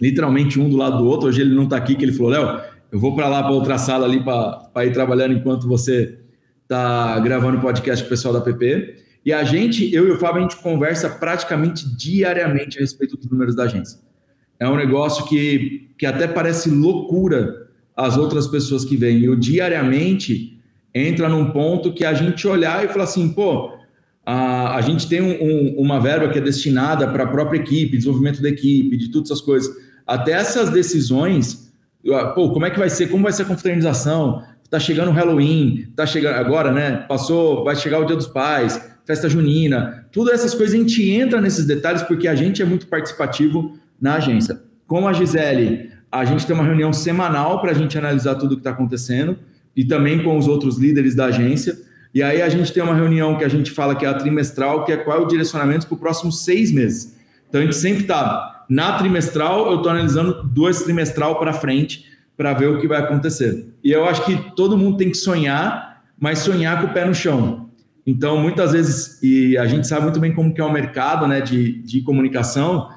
literalmente 0.00 0.58
um 0.58 0.68
do 0.68 0.76
lado 0.76 0.98
do 0.98 1.06
outro. 1.06 1.28
Hoje 1.28 1.40
ele 1.40 1.54
não 1.54 1.64
está 1.64 1.76
aqui, 1.76 1.94
que 1.94 2.04
ele 2.04 2.12
falou, 2.12 2.30
Léo, 2.30 2.60
eu 2.90 2.98
vou 2.98 3.14
para 3.14 3.28
lá 3.28 3.42
para 3.42 3.52
outra 3.52 3.78
sala 3.78 4.06
ali 4.06 4.22
para 4.22 4.84
ir 4.84 4.92
trabalhando 4.92 5.34
enquanto 5.34 5.68
você 5.68 6.18
está 6.62 7.18
gravando 7.20 7.60
podcast 7.60 8.04
com 8.04 8.06
o 8.06 8.10
pessoal 8.10 8.34
da 8.34 8.40
PP. 8.40 8.96
E 9.24 9.32
a 9.32 9.44
gente, 9.44 9.94
eu 9.94 10.08
e 10.08 10.10
o 10.12 10.18
Fábio, 10.18 10.38
a 10.38 10.42
gente 10.42 10.56
conversa 10.56 11.08
praticamente 11.08 11.88
diariamente 11.96 12.78
a 12.78 12.80
respeito 12.80 13.16
dos 13.16 13.30
números 13.30 13.54
da 13.54 13.64
agência. 13.64 13.98
É 14.58 14.68
um 14.68 14.76
negócio 14.76 15.26
que, 15.26 15.90
que 15.98 16.06
até 16.06 16.26
parece 16.26 16.70
loucura 16.70 17.68
às 17.96 18.16
outras 18.16 18.46
pessoas 18.46 18.84
que 18.84 18.96
vêm. 18.96 19.18
E 19.18 19.28
o 19.28 19.36
diariamente 19.36 20.58
entra 20.94 21.28
num 21.28 21.50
ponto 21.50 21.92
que 21.92 22.04
a 22.04 22.14
gente 22.14 22.46
olhar 22.46 22.84
e 22.84 22.88
falar 22.88 23.04
assim, 23.04 23.28
pô, 23.32 23.72
A, 24.24 24.76
a 24.76 24.80
gente 24.80 25.08
tem 25.08 25.20
um, 25.20 25.42
um, 25.42 25.74
uma 25.78 26.00
verba 26.00 26.28
que 26.28 26.38
é 26.38 26.42
destinada 26.42 27.06
para 27.08 27.24
a 27.24 27.26
própria 27.26 27.58
equipe, 27.58 27.96
desenvolvimento 27.96 28.42
da 28.42 28.48
equipe, 28.48 28.96
de 28.96 29.10
todas 29.10 29.30
essas 29.30 29.42
coisas. 29.42 29.70
Até 30.10 30.32
essas 30.32 30.70
decisões, 30.70 31.72
pô, 32.34 32.50
como 32.50 32.66
é 32.66 32.70
que 32.70 32.80
vai 32.80 32.90
ser, 32.90 33.06
como 33.06 33.22
vai 33.22 33.32
ser 33.32 33.42
a 33.42 33.44
confraternização? 33.44 34.42
Tá 34.68 34.80
chegando 34.80 35.10
o 35.10 35.12
Halloween, 35.12 35.86
tá 35.94 36.04
chegando 36.04 36.34
agora, 36.34 36.72
né? 36.72 37.04
Passou, 37.08 37.62
vai 37.62 37.76
chegar 37.76 38.00
o 38.00 38.04
Dia 38.04 38.16
dos 38.16 38.26
Pais, 38.26 38.90
festa 39.06 39.28
junina, 39.28 40.08
todas 40.10 40.34
essas 40.34 40.52
coisas 40.52 40.74
a 40.74 40.78
gente 40.78 41.08
entra 41.08 41.40
nesses 41.40 41.64
detalhes 41.64 42.02
porque 42.02 42.26
a 42.26 42.34
gente 42.34 42.60
é 42.60 42.64
muito 42.64 42.88
participativo 42.88 43.78
na 44.00 44.14
agência. 44.14 44.60
Com 44.84 45.06
a 45.06 45.12
Gisele, 45.12 45.92
a 46.10 46.24
gente 46.24 46.44
tem 46.44 46.56
uma 46.56 46.64
reunião 46.64 46.92
semanal 46.92 47.60
para 47.60 47.70
a 47.70 47.74
gente 47.74 47.96
analisar 47.96 48.34
tudo 48.34 48.52
o 48.52 48.54
que 48.56 48.62
está 48.62 48.70
acontecendo 48.70 49.38
e 49.76 49.84
também 49.84 50.24
com 50.24 50.36
os 50.36 50.48
outros 50.48 50.76
líderes 50.76 51.14
da 51.14 51.26
agência. 51.26 51.78
E 52.12 52.20
aí 52.20 52.42
a 52.42 52.48
gente 52.48 52.72
tem 52.72 52.82
uma 52.82 52.96
reunião 52.96 53.38
que 53.38 53.44
a 53.44 53.48
gente 53.48 53.70
fala 53.70 53.94
que 53.94 54.04
é 54.04 54.08
a 54.08 54.14
trimestral, 54.14 54.84
que 54.84 54.90
é 54.90 54.96
qual 54.96 55.18
é 55.18 55.20
o 55.20 55.26
direcionamento 55.26 55.86
para 55.86 55.94
os 55.94 56.00
próximos 56.00 56.44
seis 56.44 56.72
meses. 56.72 57.16
Então 57.48 57.60
a 57.60 57.64
gente 57.64 57.76
sempre 57.76 58.02
está 58.02 58.49
na 58.70 58.92
trimestral, 58.92 59.68
eu 59.72 59.78
estou 59.78 59.90
analisando 59.90 60.44
duas 60.44 60.84
trimestral 60.84 61.40
para 61.40 61.52
frente 61.52 62.04
para 62.36 62.54
ver 62.54 62.68
o 62.68 62.80
que 62.80 62.86
vai 62.86 63.00
acontecer. 63.00 63.66
E 63.82 63.90
eu 63.90 64.04
acho 64.04 64.24
que 64.24 64.54
todo 64.54 64.78
mundo 64.78 64.96
tem 64.96 65.10
que 65.10 65.16
sonhar, 65.16 66.04
mas 66.16 66.38
sonhar 66.38 66.80
com 66.80 66.86
o 66.86 66.94
pé 66.94 67.04
no 67.04 67.12
chão. 67.12 67.68
Então, 68.06 68.38
muitas 68.38 68.70
vezes, 68.70 69.20
e 69.22 69.58
a 69.58 69.66
gente 69.66 69.88
sabe 69.88 70.04
muito 70.04 70.20
bem 70.20 70.32
como 70.32 70.54
que 70.54 70.60
é 70.60 70.64
o 70.64 70.72
mercado 70.72 71.26
né, 71.26 71.40
de, 71.40 71.82
de 71.82 72.00
comunicação, 72.02 72.88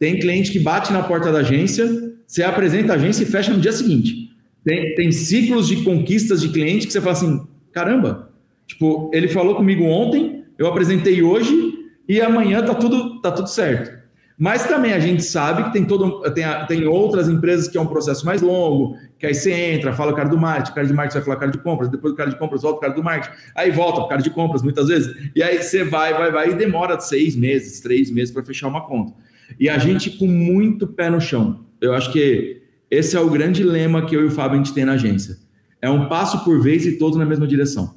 tem 0.00 0.18
cliente 0.18 0.50
que 0.50 0.58
bate 0.58 0.92
na 0.92 1.02
porta 1.02 1.30
da 1.30 1.38
agência, 1.38 1.88
você 2.26 2.42
apresenta 2.42 2.92
a 2.92 2.96
agência 2.96 3.22
e 3.22 3.26
fecha 3.26 3.52
no 3.52 3.60
dia 3.60 3.72
seguinte. 3.72 4.30
Tem, 4.64 4.94
tem 4.96 5.12
ciclos 5.12 5.68
de 5.68 5.82
conquistas 5.84 6.40
de 6.40 6.48
cliente 6.48 6.86
que 6.88 6.92
você 6.92 7.00
fala 7.00 7.12
assim, 7.12 7.46
caramba, 7.72 8.30
tipo, 8.66 9.10
ele 9.14 9.28
falou 9.28 9.54
comigo 9.54 9.84
ontem, 9.84 10.44
eu 10.58 10.66
apresentei 10.66 11.22
hoje 11.22 11.72
e 12.08 12.20
amanhã 12.20 12.62
tá 12.64 12.74
tudo, 12.74 13.20
tá 13.20 13.30
tudo 13.30 13.48
certo. 13.48 13.99
Mas 14.40 14.64
também 14.64 14.94
a 14.94 14.98
gente 14.98 15.22
sabe 15.22 15.64
que 15.64 15.72
tem, 15.74 15.84
todo, 15.84 16.22
tem, 16.32 16.46
tem 16.66 16.86
outras 16.86 17.28
empresas 17.28 17.68
que 17.68 17.76
é 17.76 17.80
um 17.80 17.86
processo 17.86 18.24
mais 18.24 18.40
longo, 18.40 18.96
que 19.18 19.26
aí 19.26 19.34
você 19.34 19.52
entra, 19.52 19.92
fala 19.92 20.12
o 20.12 20.16
cara 20.16 20.30
do 20.30 20.38
marketing, 20.38 20.70
o 20.70 20.74
cara 20.76 20.86
de 20.86 20.94
marketing 20.94 21.18
vai 21.18 21.24
falar 21.24 21.36
o 21.36 21.40
cara 21.40 21.52
de 21.52 21.58
compras, 21.58 21.90
depois 21.90 22.14
o 22.14 22.16
cara 22.16 22.30
de 22.30 22.38
compras 22.38 22.62
volta 22.62 22.78
o 22.78 22.80
cara 22.80 22.94
do 22.94 23.04
marketing, 23.04 23.36
aí 23.54 23.70
volta 23.70 24.00
o 24.00 24.08
cara 24.08 24.22
de 24.22 24.30
compras 24.30 24.62
muitas 24.62 24.88
vezes, 24.88 25.14
e 25.36 25.42
aí 25.42 25.62
você 25.62 25.84
vai, 25.84 26.14
vai, 26.14 26.32
vai, 26.32 26.50
e 26.52 26.54
demora 26.54 26.98
seis 26.98 27.36
meses, 27.36 27.80
três 27.80 28.10
meses 28.10 28.32
para 28.32 28.42
fechar 28.42 28.68
uma 28.68 28.80
conta. 28.80 29.12
E 29.60 29.68
a 29.68 29.76
gente 29.76 30.08
com 30.12 30.26
muito 30.26 30.86
pé 30.86 31.10
no 31.10 31.20
chão. 31.20 31.66
Eu 31.78 31.92
acho 31.92 32.10
que 32.10 32.62
esse 32.90 33.14
é 33.14 33.20
o 33.20 33.28
grande 33.28 33.62
lema 33.62 34.06
que 34.06 34.16
eu 34.16 34.22
e 34.22 34.24
o 34.24 34.30
Fábio 34.30 34.54
a 34.54 34.56
gente 34.56 34.72
tem 34.72 34.86
na 34.86 34.92
agência. 34.92 35.36
É 35.82 35.90
um 35.90 36.08
passo 36.08 36.42
por 36.44 36.62
vez 36.62 36.86
e 36.86 36.96
todos 36.96 37.18
na 37.18 37.26
mesma 37.26 37.46
direção. 37.46 37.94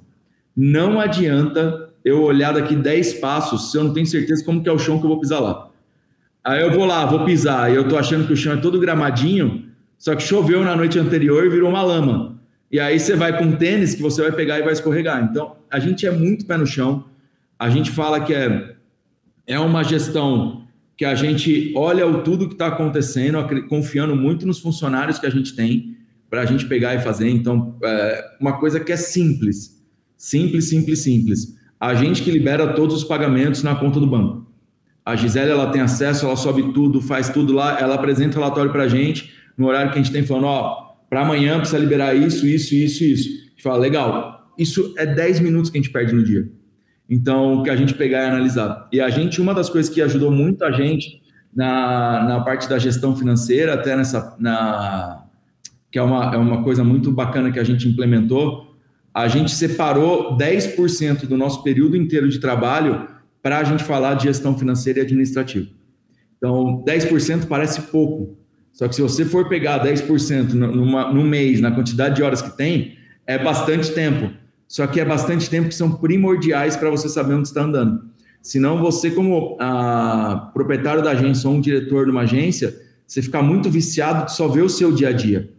Não 0.54 1.00
adianta 1.00 1.94
eu 2.04 2.22
olhar 2.22 2.54
daqui 2.54 2.76
dez 2.76 3.14
passos 3.14 3.72
se 3.72 3.78
eu 3.78 3.86
não 3.86 3.94
tenho 3.94 4.06
certeza 4.06 4.44
como 4.44 4.62
que 4.62 4.68
é 4.68 4.74
o 4.74 4.78
chão 4.78 5.00
que 5.00 5.06
eu 5.06 5.10
vou 5.10 5.22
pisar 5.22 5.40
lá. 5.40 5.70
Aí 6.44 6.62
eu 6.62 6.72
vou 6.72 6.86
lá, 6.86 7.06
vou 7.06 7.24
pisar, 7.24 7.72
e 7.72 7.76
eu 7.76 7.88
tô 7.88 7.98
achando 7.98 8.28
que 8.28 8.34
o 8.34 8.38
chão 8.38 8.54
é 8.54 8.58
todo 8.58 8.80
gramadinho, 8.80 9.66
só 9.98 10.14
que 10.14 10.24
choveu 10.24 10.64
na 10.64 10.76
noite 10.76 11.00
anterior 11.00 11.46
e 11.46 11.50
virou 11.50 11.70
uma 11.70 11.82
lama. 11.82 12.38
E 12.70 12.80
aí 12.80 13.00
você 13.00 13.16
vai 13.16 13.38
com 13.38 13.54
tênis 13.54 13.96
que 13.96 14.02
você 14.02 14.22
vai 14.24 14.32
pegar 14.32 14.60
e 14.60 14.64
vai 14.64 14.74
escorregar. 14.74 15.24
Então, 15.24 15.56
a 15.72 15.80
gente 15.80 16.06
é 16.06 16.12
muito 16.12 16.46
pé 16.46 16.58
no 16.58 16.66
chão. 16.66 17.06
A 17.58 17.70
gente 17.70 17.92
fala 17.92 18.20
que 18.20 18.34
é, 18.34 18.76
é 19.48 19.60
uma 19.60 19.84
gestão 19.84 20.68
que 20.98 21.06
a 21.06 21.16
gente 21.16 21.72
olha 21.76 22.06
o 22.06 22.24
tudo 22.24 22.48
que 22.48 22.56
está 22.56 22.68
acontecendo, 22.68 23.38
confiando 23.70 24.16
muito 24.16 24.46
nos 24.46 24.60
funcionários 24.60 25.20
que 25.20 25.26
a 25.26 25.30
gente 25.30 25.56
tem 25.56 25.96
para 26.30 26.42
a 26.42 26.46
gente 26.46 26.66
pegar 26.66 26.96
e 26.96 27.00
fazer. 27.00 27.30
Então, 27.30 27.78
é 27.84 28.26
uma 28.42 28.58
coisa 28.60 28.80
que 28.80 28.92
é 28.92 28.98
simples. 28.98 29.82
Simples, 30.18 30.68
simples, 30.68 31.00
simples. 31.00 31.56
A 31.80 31.94
gente 31.94 32.24
que 32.24 32.32
libera 32.32 32.74
todos 32.74 32.96
os 32.96 33.04
pagamentos 33.04 33.62
na 33.62 33.76
conta 33.76 34.00
do 34.00 34.08
banco. 34.08 34.52
A 35.06 35.16
Gisele 35.16 35.52
ela 35.52 35.70
tem 35.70 35.82
acesso, 35.82 36.26
ela 36.26 36.36
sobe 36.36 36.74
tudo, 36.74 37.02
faz 37.02 37.30
tudo 37.30 37.54
lá, 37.54 37.80
ela 37.80 37.96
apresenta 37.96 38.38
o 38.38 38.42
relatório 38.42 38.72
para 38.72 38.84
a 38.84 38.88
gente 38.88 39.34
no 39.58 39.68
horário 39.68 39.92
que 39.92 40.00
a 40.00 40.02
gente 40.02 40.12
tem, 40.12 40.26
falando: 40.26 40.46
ó, 40.46 40.96
para 41.10 41.22
amanhã 41.22 41.58
precisa 41.58 41.78
liberar 41.78 42.16
isso, 42.16 42.48
isso, 42.48 42.74
isso, 42.74 43.04
isso. 43.04 43.30
A 43.30 43.50
gente 43.50 43.64
fala: 43.64 43.78
legal, 43.78 44.52
isso 44.58 44.94
é 44.98 45.06
10 45.06 45.40
minutos 45.42 45.70
que 45.70 45.78
a 45.78 45.82
gente 45.82 45.92
perde 45.92 46.14
no 46.14 46.24
dia. 46.24 46.50
Então, 47.10 47.56
o 47.56 47.64
que 47.64 47.70
a 47.70 47.76
gente 47.76 47.94
pegar 47.94 48.24
e 48.24 48.30
analisar. 48.30 48.88
E 48.92 49.02
a 49.02 49.10
gente, 49.10 49.42
uma 49.42 49.54
das 49.54 49.70
coisas 49.70 49.94
que 49.94 50.02
ajudou 50.02 50.32
muito 50.32 50.64
a 50.64 50.72
gente 50.72 51.22
na, 51.54 52.24
na 52.24 52.42
parte 52.42 52.68
da 52.68 52.80
gestão 52.80 53.16
financeira, 53.16 53.74
até 53.74 53.96
nessa. 53.96 54.36
Na, 54.40 55.24
que 55.92 56.00
é 56.00 56.02
uma, 56.02 56.34
é 56.34 56.38
uma 56.38 56.64
coisa 56.64 56.84
muito 56.84 57.12
bacana 57.12 57.52
que 57.52 57.60
a 57.60 57.64
gente 57.64 57.88
implementou, 57.88 58.76
a 59.14 59.28
gente 59.28 59.52
separou 59.52 60.36
10% 60.36 61.28
do 61.28 61.38
nosso 61.38 61.62
período 61.62 61.96
inteiro 61.96 62.28
de 62.28 62.40
trabalho 62.40 63.08
para 63.44 63.60
a 63.60 63.64
gente 63.64 63.84
falar 63.84 64.16
de 64.16 64.24
gestão 64.24 64.58
financeira 64.58 65.00
e 65.00 65.02
administrativa. 65.04 65.68
Então, 66.38 66.84
10% 66.88 67.46
parece 67.48 67.82
pouco, 67.84 68.38
só 68.72 68.88
que 68.88 68.96
se 68.96 69.02
você 69.02 69.24
for 69.24 69.48
pegar 69.48 69.86
10% 69.86 70.54
numa, 70.54 71.14
no 71.14 71.24
mês, 71.24 71.62
na 71.62 71.72
quantidade 71.72 72.16
de 72.16 72.24
horas 72.24 72.42
que 72.42 72.58
tem, 72.58 72.98
é 73.28 73.38
bastante 73.38 73.92
tempo. 73.92 74.32
Só 74.68 74.88
que 74.88 75.00
é 75.00 75.06
bastante 75.06 75.50
tempo 75.50 75.70
que 75.70 75.76
são 75.76 75.92
primordiais 75.92 76.76
para 76.76 76.90
você 76.90 77.08
saber 77.08 77.36
onde 77.36 77.50
está 77.50 77.62
andando. 77.62 78.06
Senão, 78.42 78.80
você, 78.82 79.12
como 79.12 79.56
a, 79.60 80.50
proprietário 80.54 81.04
da 81.04 81.12
agência 81.12 81.48
ou 81.48 81.56
um 81.56 81.62
diretor 81.62 82.06
de 82.06 82.12
uma 82.12 82.22
agência, 82.22 82.76
você 83.06 83.22
fica 83.22 83.42
muito 83.42 83.70
viciado 83.70 84.26
de 84.26 84.36
só 84.36 84.48
ver 84.48 84.64
o 84.64 84.70
seu 84.70 84.92
dia 84.92 85.10
a 85.10 85.14
dia. 85.14 85.50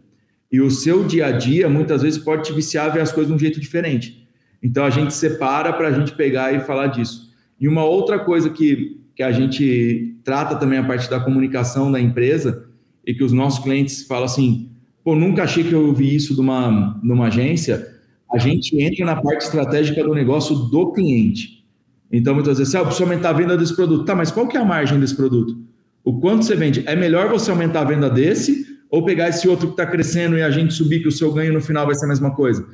E 0.51 0.59
o 0.59 0.69
seu 0.69 1.03
dia 1.03 1.27
a 1.27 1.31
dia, 1.31 1.69
muitas 1.69 2.01
vezes, 2.01 2.19
pode 2.19 2.43
te 2.43 2.53
viciar 2.53 2.87
a 2.87 2.89
ver 2.89 3.01
as 3.01 3.11
coisas 3.11 3.29
de 3.29 3.35
um 3.35 3.39
jeito 3.39 3.59
diferente. 3.59 4.27
Então, 4.61 4.83
a 4.83 4.89
gente 4.89 5.13
separa 5.13 5.71
para 5.71 5.87
a 5.87 5.91
gente 5.91 6.11
pegar 6.11 6.53
e 6.53 6.59
falar 6.59 6.87
disso. 6.87 7.24
E 7.59 7.67
uma 7.67 7.83
outra 7.83 8.19
coisa 8.19 8.49
que, 8.49 8.99
que 9.15 9.23
a 9.23 9.31
gente 9.31 10.17
trata 10.23 10.55
também 10.55 10.79
a 10.79 10.83
parte 10.83 11.09
da 11.09 11.19
comunicação 11.19 11.91
da 11.91 11.99
empresa 11.99 12.65
e 13.05 13.13
que 13.13 13.23
os 13.23 13.31
nossos 13.31 13.63
clientes 13.63 14.03
falam 14.03 14.25
assim, 14.25 14.69
pô, 15.03 15.15
nunca 15.15 15.43
achei 15.43 15.63
que 15.63 15.73
eu 15.73 15.87
ouvi 15.87 16.15
isso 16.15 16.33
de 16.33 16.41
uma, 16.41 16.99
numa 17.03 17.27
agência, 17.27 17.95
a 18.31 18.37
gente 18.37 18.81
entra 18.81 19.05
na 19.05 19.15
parte 19.15 19.45
estratégica 19.45 20.03
do 20.03 20.13
negócio 20.13 20.55
do 20.55 20.91
cliente. 20.91 21.63
Então, 22.11 22.33
muitas 22.33 22.57
vezes, 22.57 22.73
ah, 22.75 22.79
eu 22.79 22.85
preciso 22.85 23.03
aumentar 23.03 23.29
a 23.29 23.33
venda 23.33 23.57
desse 23.57 23.75
produto. 23.75 24.03
Tá, 24.05 24.15
mas 24.15 24.31
qual 24.31 24.47
que 24.47 24.57
é 24.57 24.59
a 24.59 24.65
margem 24.65 24.99
desse 24.99 25.15
produto? 25.15 25.57
O 26.03 26.19
quanto 26.19 26.45
você 26.45 26.55
vende? 26.55 26.83
É 26.85 26.95
melhor 26.95 27.29
você 27.29 27.51
aumentar 27.51 27.81
a 27.81 27.85
venda 27.85 28.09
desse 28.09 28.65
ou 28.89 29.03
pegar 29.03 29.29
esse 29.29 29.47
outro 29.47 29.67
que 29.67 29.73
está 29.73 29.85
crescendo 29.85 30.37
e 30.37 30.41
a 30.41 30.49
gente 30.49 30.73
subir 30.73 31.01
que 31.01 31.07
o 31.07 31.11
seu 31.11 31.31
ganho 31.31 31.53
no 31.53 31.61
final 31.61 31.85
vai 31.85 31.95
ser 31.95 32.05
a 32.05 32.09
mesma 32.09 32.31
coisa? 32.31 32.65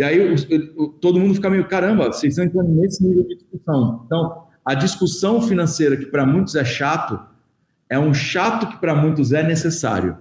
E 0.00 0.02
aí 0.02 0.34
o, 0.78 0.88
todo 0.88 1.20
mundo 1.20 1.34
fica 1.34 1.50
meio, 1.50 1.68
caramba, 1.68 2.06
vocês 2.06 2.32
estão 2.32 2.42
entrando 2.42 2.70
nesse 2.70 3.04
nível 3.04 3.22
de 3.22 3.36
discussão. 3.36 4.02
Então, 4.06 4.44
a 4.64 4.72
discussão 4.72 5.42
financeira, 5.42 5.94
que 5.94 6.06
para 6.06 6.24
muitos 6.24 6.54
é 6.54 6.64
chato, 6.64 7.20
é 7.86 7.98
um 7.98 8.14
chato 8.14 8.66
que 8.66 8.78
para 8.78 8.94
muitos 8.94 9.30
é 9.30 9.42
necessário. 9.42 10.16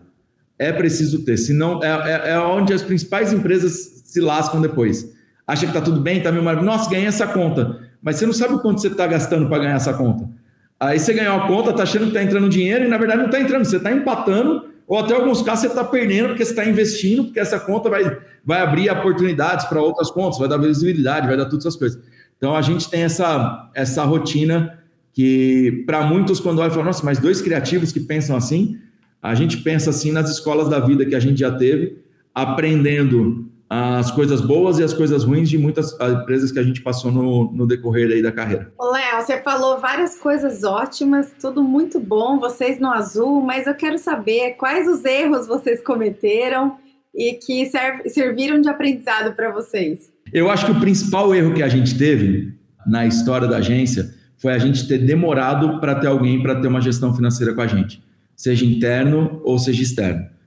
É 0.57 0.73
preciso 0.73 1.23
ter, 1.23 1.38
senão 1.38 1.82
é, 1.82 1.88
é, 1.88 2.32
é 2.32 2.39
onde 2.41 2.73
as 2.73 2.82
principais 2.82 3.32
empresas 3.32 4.01
se 4.03 4.19
lascam 4.19 4.59
depois. 4.59 5.15
Acha 5.47 5.61
que 5.61 5.69
está 5.69 5.80
tudo 5.80 6.01
bem, 6.01 6.17
está 6.17 6.30
meio 6.30 6.43
maravilhoso. 6.43 6.77
Nossa, 6.77 6.89
ganhei 6.89 7.07
essa 7.07 7.27
conta. 7.27 7.80
Mas 8.01 8.17
você 8.17 8.25
não 8.25 8.34
sabe 8.34 8.55
o 8.55 8.59
quanto 8.59 8.82
você 8.82 8.88
está 8.88 9.07
gastando 9.07 9.47
para 9.47 9.59
ganhar 9.59 9.75
essa 9.75 9.93
conta. 9.93 10.30
Aí 10.77 10.99
você 10.99 11.13
ganhou 11.13 11.38
a 11.38 11.47
conta, 11.47 11.69
está 11.69 11.84
achando 11.84 12.01
que 12.01 12.07
está 12.09 12.21
entrando 12.21 12.49
dinheiro 12.49 12.84
e 12.84 12.89
na 12.89 12.97
verdade 12.97 13.19
não 13.19 13.27
está 13.27 13.39
entrando. 13.39 13.63
Você 13.63 13.77
está 13.77 13.93
empatando 13.93 14.65
ou 14.89 14.97
até 14.97 15.13
alguns 15.13 15.43
casos 15.43 15.61
você 15.61 15.67
está 15.67 15.83
perdendo 15.83 16.29
porque 16.29 16.43
você 16.43 16.49
está 16.49 16.65
investindo, 16.65 17.25
porque 17.25 17.39
essa 17.39 17.59
conta 17.59 17.91
vai, 17.91 18.17
vai 18.43 18.59
abrir 18.59 18.89
oportunidades 18.89 19.65
para 19.67 19.79
outras 19.79 20.09
contas, 20.09 20.39
vai 20.39 20.49
dar 20.49 20.57
visibilidade, 20.57 21.27
vai 21.27 21.37
dar 21.37 21.45
todas 21.45 21.63
essas 21.63 21.75
coisas. 21.75 22.01
Então 22.35 22.55
a 22.55 22.61
gente 22.63 22.89
tem 22.89 23.03
essa, 23.03 23.69
essa 23.75 24.03
rotina 24.03 24.79
que, 25.13 25.83
para 25.85 26.01
muitos, 26.01 26.39
quando 26.39 26.57
olha 26.57 26.69
e 26.69 26.71
fala, 26.71 26.85
nossa, 26.85 27.05
mas 27.05 27.19
dois 27.19 27.39
criativos 27.39 27.91
que 27.91 27.99
pensam 27.99 28.35
assim, 28.35 28.79
a 29.21 29.35
gente 29.35 29.57
pensa 29.57 29.91
assim 29.91 30.11
nas 30.11 30.27
escolas 30.27 30.67
da 30.67 30.79
vida 30.79 31.05
que 31.05 31.13
a 31.13 31.19
gente 31.19 31.39
já 31.39 31.51
teve, 31.51 31.99
aprendendo 32.33 33.49
as 33.70 34.09
coisas 34.09 34.41
boas 34.41 34.80
e 34.80 34.84
as 34.84 34.93
coisas 34.93 35.24
ruins 35.24 35.47
de 35.47 35.57
muitas 35.57 35.95
empresas 36.01 36.51
que 36.51 36.57
a 36.57 36.63
gente 36.63 36.82
passou 36.82 37.11
no, 37.11 37.51
no 37.51 37.67
decorrer 37.67 38.09
aí 38.11 38.22
da 38.22 38.32
carreira. 38.32 38.74
Léo, 38.80 39.22
você 39.22 39.39
falou 39.41 39.80
várias 39.80 40.17
coisas 40.17 40.63
ótimas, 40.63 41.32
tudo 41.39 41.63
muito 41.63 41.99
bom, 41.99 42.39
vocês 42.39 42.80
no 42.80 42.88
azul, 42.88 43.41
mas 43.41 43.67
eu 43.67 43.76
quero 43.76 43.99
saber 43.99 44.55
quais 44.57 44.88
os 44.88 45.05
erros 45.05 45.45
vocês 45.45 45.84
cometeram 45.84 46.78
e 47.13 47.34
que 47.34 47.67
serv 47.67 48.07
serviram 48.07 48.59
de 48.59 48.70
aprendizado 48.70 49.36
para 49.36 49.51
vocês. 49.51 50.11
Eu 50.34 50.49
acho 50.49 50.65
que 50.65 50.72
o 50.72 50.80
principal 50.80 51.34
erro 51.36 51.53
que 51.53 51.61
a 51.61 51.67
gente 51.67 51.95
teve 51.95 52.53
na 52.88 53.05
história 53.05 53.47
da 53.47 53.57
agência 53.57 54.15
foi 54.38 54.53
a 54.53 54.57
gente 54.57 54.88
ter 54.88 54.97
demorado 54.97 55.80
para 55.80 55.93
ter 55.93 56.07
alguém 56.07 56.41
para 56.41 56.55
ter 56.55 56.67
uma 56.67 56.82
gestão 56.82 57.13
financeira 57.13 57.53
com 57.53 57.61
a 57.61 57.67
gente, 57.67 58.01
seja 58.36 58.65
interno 58.65 59.41
ou 59.43 59.59
seja 59.59 59.84
externo 59.84 60.38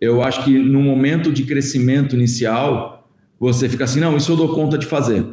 eu 0.00 0.22
acho 0.22 0.44
que 0.44 0.58
no 0.58 0.80
momento 0.80 1.30
de 1.32 1.44
crescimento 1.44 2.14
inicial, 2.14 3.08
você 3.38 3.68
fica 3.68 3.84
assim, 3.84 4.00
não, 4.00 4.16
isso 4.16 4.32
eu 4.32 4.36
dou 4.36 4.54
conta 4.54 4.78
de 4.78 4.86
fazer. 4.86 5.26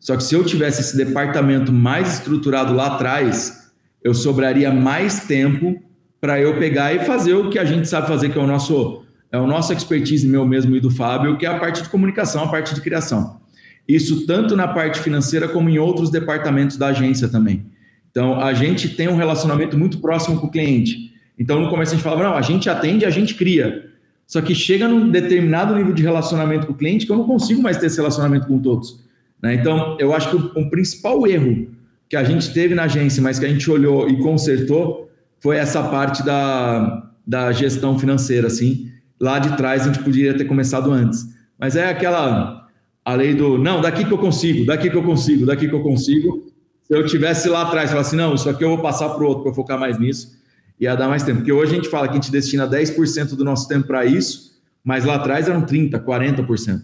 Só 0.00 0.16
que 0.16 0.22
se 0.22 0.34
eu 0.34 0.44
tivesse 0.44 0.80
esse 0.80 0.96
departamento 0.96 1.72
mais 1.72 2.14
estruturado 2.14 2.74
lá 2.74 2.94
atrás, 2.94 3.72
eu 4.02 4.14
sobraria 4.14 4.72
mais 4.72 5.20
tempo 5.20 5.80
para 6.20 6.40
eu 6.40 6.58
pegar 6.58 6.92
e 6.94 7.00
fazer 7.00 7.34
o 7.34 7.50
que 7.50 7.58
a 7.58 7.64
gente 7.64 7.88
sabe 7.88 8.08
fazer, 8.08 8.30
que 8.30 8.38
é 8.38 8.42
o 8.42 8.46
nosso 8.46 9.04
é 9.30 9.38
o 9.38 9.46
nosso 9.46 9.74
expertise 9.74 10.26
meu 10.26 10.46
mesmo 10.46 10.74
e 10.74 10.80
do 10.80 10.90
Fábio, 10.90 11.36
que 11.36 11.44
é 11.44 11.50
a 11.50 11.58
parte 11.58 11.82
de 11.82 11.88
comunicação, 11.90 12.44
a 12.44 12.48
parte 12.48 12.74
de 12.74 12.80
criação. 12.80 13.38
Isso 13.86 14.26
tanto 14.26 14.56
na 14.56 14.66
parte 14.66 15.00
financeira 15.00 15.46
como 15.48 15.68
em 15.68 15.78
outros 15.78 16.10
departamentos 16.10 16.78
da 16.78 16.86
agência 16.88 17.28
também. 17.28 17.66
Então, 18.10 18.40
a 18.40 18.54
gente 18.54 18.88
tem 18.88 19.06
um 19.06 19.16
relacionamento 19.16 19.76
muito 19.76 19.98
próximo 19.98 20.40
com 20.40 20.46
o 20.46 20.50
cliente. 20.50 21.12
Então, 21.38 21.60
no 21.60 21.68
começo 21.68 21.92
a 21.92 21.94
gente 21.94 22.02
falava, 22.02 22.24
não, 22.24 22.34
a 22.34 22.42
gente 22.42 22.70
atende, 22.70 23.04
a 23.04 23.10
gente 23.10 23.34
cria. 23.34 23.90
Só 24.28 24.42
que 24.42 24.54
chega 24.54 24.86
num 24.86 25.08
determinado 25.08 25.74
nível 25.74 25.94
de 25.94 26.02
relacionamento 26.02 26.66
com 26.66 26.74
o 26.74 26.76
cliente 26.76 27.06
que 27.06 27.10
eu 27.10 27.16
não 27.16 27.24
consigo 27.24 27.62
mais 27.62 27.78
ter 27.78 27.86
esse 27.86 27.96
relacionamento 27.96 28.46
com 28.46 28.58
todos. 28.58 29.02
Né? 29.42 29.54
Então, 29.54 29.96
eu 29.98 30.12
acho 30.12 30.28
que 30.28 30.36
o, 30.36 30.64
o 30.64 30.70
principal 30.70 31.26
erro 31.26 31.66
que 32.10 32.14
a 32.14 32.22
gente 32.22 32.52
teve 32.52 32.74
na 32.74 32.84
agência, 32.84 33.22
mas 33.22 33.38
que 33.38 33.46
a 33.46 33.48
gente 33.48 33.70
olhou 33.70 34.06
e 34.06 34.18
consertou, 34.18 35.10
foi 35.40 35.56
essa 35.56 35.82
parte 35.82 36.22
da, 36.22 37.10
da 37.26 37.52
gestão 37.52 37.98
financeira, 37.98 38.48
assim. 38.48 38.90
Lá 39.18 39.38
de 39.38 39.56
trás 39.56 39.82
a 39.82 39.92
gente 39.92 40.04
poderia 40.04 40.36
ter 40.36 40.44
começado 40.44 40.92
antes. 40.92 41.26
Mas 41.58 41.74
é 41.74 41.88
aquela 41.88 42.68
a 43.04 43.14
lei 43.14 43.34
do 43.34 43.56
não, 43.56 43.80
daqui 43.80 44.04
que 44.04 44.12
eu 44.12 44.18
consigo, 44.18 44.66
daqui 44.66 44.90
que 44.90 44.96
eu 44.96 45.02
consigo, 45.02 45.46
daqui 45.46 45.66
que 45.66 45.74
eu 45.74 45.82
consigo. 45.82 46.46
Se 46.82 46.94
eu 46.94 47.06
tivesse 47.06 47.48
lá 47.48 47.62
atrás, 47.62 47.90
falasse, 47.90 48.14
não, 48.14 48.34
isso 48.34 48.48
aqui 48.50 48.62
eu 48.62 48.68
vou 48.68 48.78
passar 48.78 49.08
para 49.08 49.24
o 49.24 49.26
outro 49.26 49.44
para 49.44 49.54
focar 49.54 49.80
mais 49.80 49.98
nisso, 49.98 50.37
ia 50.80 50.94
dar 50.94 51.08
mais 51.08 51.22
tempo. 51.22 51.38
Porque 51.38 51.52
hoje 51.52 51.72
a 51.72 51.74
gente 51.76 51.88
fala 51.88 52.06
que 52.06 52.12
a 52.12 52.20
gente 52.20 52.30
destina 52.30 52.68
10% 52.68 53.34
do 53.34 53.44
nosso 53.44 53.68
tempo 53.68 53.86
para 53.86 54.04
isso, 54.04 54.52
mas 54.84 55.04
lá 55.04 55.16
atrás 55.16 55.48
eram 55.48 55.62
30%, 55.62 56.04
40%. 56.04 56.82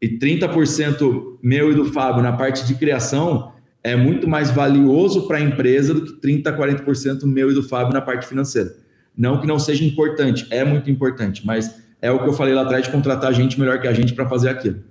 E 0.00 0.18
30% 0.18 1.38
meu 1.42 1.72
e 1.72 1.74
do 1.74 1.84
Fábio 1.86 2.22
na 2.22 2.32
parte 2.32 2.66
de 2.66 2.74
criação 2.74 3.52
é 3.82 3.96
muito 3.96 4.28
mais 4.28 4.50
valioso 4.50 5.26
para 5.26 5.38
a 5.38 5.40
empresa 5.40 5.94
do 5.94 6.04
que 6.04 6.20
30%, 6.20 6.56
40% 6.56 7.24
meu 7.24 7.50
e 7.50 7.54
do 7.54 7.62
Fábio 7.62 7.92
na 7.92 8.00
parte 8.00 8.26
financeira. 8.26 8.74
Não 9.16 9.40
que 9.40 9.46
não 9.46 9.58
seja 9.58 9.84
importante, 9.84 10.46
é 10.50 10.64
muito 10.64 10.90
importante, 10.90 11.44
mas 11.44 11.74
é 12.00 12.10
o 12.10 12.22
que 12.22 12.28
eu 12.28 12.32
falei 12.32 12.54
lá 12.54 12.62
atrás 12.62 12.84
de 12.84 12.90
contratar 12.90 13.32
gente 13.34 13.58
melhor 13.58 13.80
que 13.80 13.88
a 13.88 13.92
gente 13.92 14.14
para 14.14 14.28
fazer 14.28 14.48
aquilo. 14.48 14.82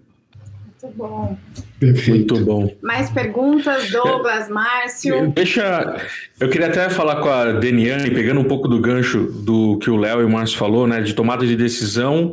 Muito 0.82 0.95
bom. 0.95 1.38
Perfeito. 1.80 2.36
Muito 2.36 2.45
bom. 2.45 2.75
Mais 2.84 3.09
perguntas, 3.09 3.89
Douglas, 3.89 4.47
Márcio? 4.47 5.32
Deixa. 5.32 5.99
Eu 6.39 6.49
queria 6.49 6.67
até 6.67 6.88
falar 6.89 7.15
com 7.21 7.30
a 7.30 7.53
Deniane, 7.53 8.11
pegando 8.11 8.39
um 8.39 8.43
pouco 8.43 8.67
do 8.67 8.80
gancho 8.80 9.23
do 9.43 9.80
que 9.80 9.89
o 9.89 9.97
Léo 9.97 10.21
e 10.21 10.25
o 10.25 10.30
Márcio 10.30 10.57
falou, 10.57 10.88
né? 10.88 11.01
De 11.01 11.13
tomada 11.13 11.45
de 11.47 11.55
decisão 11.55 12.32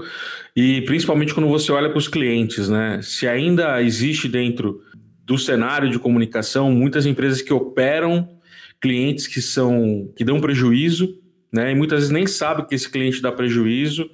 e 0.54 0.82
principalmente 0.82 1.34
quando 1.34 1.48
você 1.48 1.72
olha 1.72 1.88
para 1.88 1.98
os 1.98 2.06
clientes, 2.06 2.68
né? 2.68 3.00
Se 3.02 3.26
ainda 3.26 3.82
existe 3.82 4.28
dentro 4.28 4.80
do 5.24 5.38
cenário 5.38 5.90
de 5.90 5.98
comunicação 5.98 6.70
muitas 6.70 7.06
empresas 7.06 7.40
que 7.40 7.52
operam 7.52 8.28
clientes 8.78 9.26
que 9.26 9.40
são 9.40 10.12
que 10.14 10.22
dão 10.22 10.38
prejuízo, 10.38 11.18
né? 11.50 11.72
E 11.72 11.74
muitas 11.74 12.00
vezes 12.00 12.12
nem 12.12 12.26
sabe 12.26 12.66
que 12.66 12.74
esse 12.74 12.90
cliente 12.90 13.22
dá 13.22 13.32
prejuízo 13.32 14.08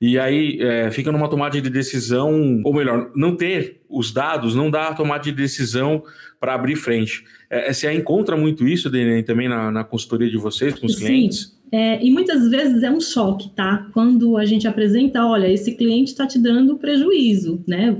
e 0.00 0.18
aí 0.18 0.58
é, 0.60 0.90
fica 0.90 1.10
numa 1.10 1.28
tomada 1.28 1.60
de 1.60 1.70
decisão, 1.70 2.60
ou 2.64 2.74
melhor, 2.74 3.10
não 3.14 3.36
ter 3.36 3.80
os 3.88 4.12
dados 4.12 4.54
não 4.54 4.70
dá 4.70 4.88
a 4.88 4.94
tomada 4.94 5.22
de 5.22 5.32
decisão 5.32 6.02
para 6.40 6.54
abrir 6.54 6.76
frente. 6.76 7.24
É, 7.48 7.72
você 7.72 7.92
encontra 7.92 8.36
muito 8.36 8.66
isso, 8.66 8.90
Dene, 8.90 9.22
também 9.22 9.48
na, 9.48 9.70
na, 9.70 9.84
consultoria 9.84 10.28
de 10.28 10.36
vocês 10.36 10.78
com 10.78 10.86
os 10.86 10.96
Sim. 10.96 11.06
clientes? 11.06 11.56
É, 11.70 12.04
e 12.04 12.10
muitas 12.10 12.48
vezes 12.50 12.82
é 12.82 12.90
um 12.90 13.00
choque, 13.00 13.50
tá? 13.50 13.88
Quando 13.92 14.36
a 14.36 14.44
gente 14.44 14.66
apresenta, 14.66 15.24
olha, 15.24 15.50
esse 15.50 15.72
cliente 15.72 16.10
está 16.10 16.26
te 16.26 16.38
dando 16.38 16.76
prejuízo, 16.76 17.62
né? 17.66 17.96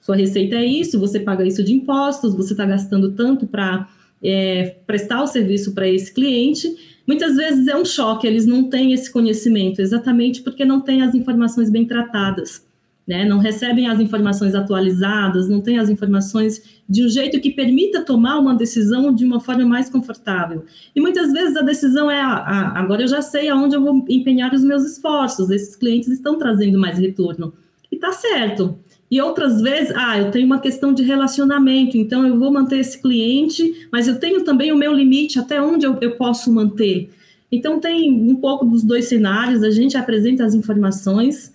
Sua 0.00 0.16
receita 0.16 0.56
é 0.56 0.64
isso, 0.64 1.00
você 1.00 1.20
paga 1.20 1.44
isso 1.44 1.64
de 1.64 1.72
impostos, 1.72 2.34
você 2.34 2.52
está 2.52 2.64
gastando 2.64 3.12
tanto 3.12 3.46
para 3.46 3.88
é, 4.22 4.76
prestar 4.86 5.22
o 5.22 5.26
serviço 5.26 5.74
para 5.74 5.88
esse 5.88 6.12
cliente 6.12 6.74
Muitas 7.06 7.36
vezes 7.36 7.68
é 7.68 7.76
um 7.76 7.84
choque, 7.84 8.26
eles 8.26 8.46
não 8.46 8.64
têm 8.64 8.92
esse 8.92 9.10
conhecimento, 9.12 9.80
exatamente 9.80 10.42
porque 10.42 10.64
não 10.64 10.80
têm 10.80 11.02
as 11.02 11.14
informações 11.14 11.70
bem 11.70 11.86
tratadas, 11.86 12.66
né? 13.06 13.24
não 13.24 13.38
recebem 13.38 13.86
as 13.86 14.00
informações 14.00 14.56
atualizadas, 14.56 15.48
não 15.48 15.60
têm 15.60 15.78
as 15.78 15.88
informações 15.88 16.60
de 16.88 17.04
um 17.04 17.08
jeito 17.08 17.40
que 17.40 17.52
permita 17.52 18.04
tomar 18.04 18.40
uma 18.40 18.56
decisão 18.56 19.14
de 19.14 19.24
uma 19.24 19.38
forma 19.38 19.64
mais 19.64 19.88
confortável. 19.88 20.64
E 20.96 21.00
muitas 21.00 21.32
vezes 21.32 21.56
a 21.56 21.62
decisão 21.62 22.10
é: 22.10 22.20
ah, 22.20 22.72
agora 22.74 23.02
eu 23.02 23.08
já 23.08 23.22
sei 23.22 23.48
aonde 23.48 23.76
eu 23.76 23.82
vou 23.82 24.04
empenhar 24.08 24.52
os 24.52 24.64
meus 24.64 24.84
esforços, 24.84 25.48
esses 25.50 25.76
clientes 25.76 26.08
estão 26.08 26.36
trazendo 26.36 26.76
mais 26.76 26.98
retorno. 26.98 27.52
E 27.90 27.96
tá 27.96 28.10
certo, 28.10 28.76
e 29.10 29.20
outras 29.20 29.60
vezes, 29.60 29.94
ah, 29.96 30.18
eu 30.18 30.30
tenho 30.30 30.46
uma 30.46 30.58
questão 30.58 30.92
de 30.92 31.02
relacionamento, 31.02 31.96
então 31.96 32.26
eu 32.26 32.36
vou 32.38 32.52
manter 32.52 32.80
esse 32.80 33.00
cliente, 33.00 33.88
mas 33.92 34.08
eu 34.08 34.18
tenho 34.18 34.42
também 34.42 34.72
o 34.72 34.76
meu 34.76 34.92
limite, 34.92 35.38
até 35.38 35.62
onde 35.62 35.86
eu, 35.86 35.96
eu 36.00 36.16
posso 36.16 36.52
manter. 36.52 37.10
Então, 37.50 37.78
tem 37.78 38.10
um 38.10 38.34
pouco 38.34 38.64
dos 38.64 38.82
dois 38.82 39.06
cenários, 39.06 39.62
a 39.62 39.70
gente 39.70 39.96
apresenta 39.96 40.44
as 40.44 40.54
informações 40.54 41.54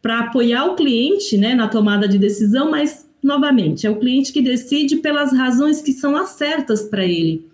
para 0.00 0.20
apoiar 0.20 0.66
o 0.66 0.76
cliente 0.76 1.36
né, 1.36 1.54
na 1.54 1.66
tomada 1.66 2.06
de 2.06 2.18
decisão, 2.18 2.70
mas, 2.70 3.08
novamente, 3.20 3.84
é 3.84 3.90
o 3.90 3.98
cliente 3.98 4.32
que 4.32 4.40
decide 4.40 4.96
pelas 4.96 5.32
razões 5.32 5.82
que 5.82 5.92
são 5.92 6.16
as 6.16 6.30
certas 6.30 6.82
para 6.82 7.04
ele. 7.04 7.44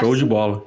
Show 0.00 0.16
de 0.16 0.24
bola. 0.24 0.64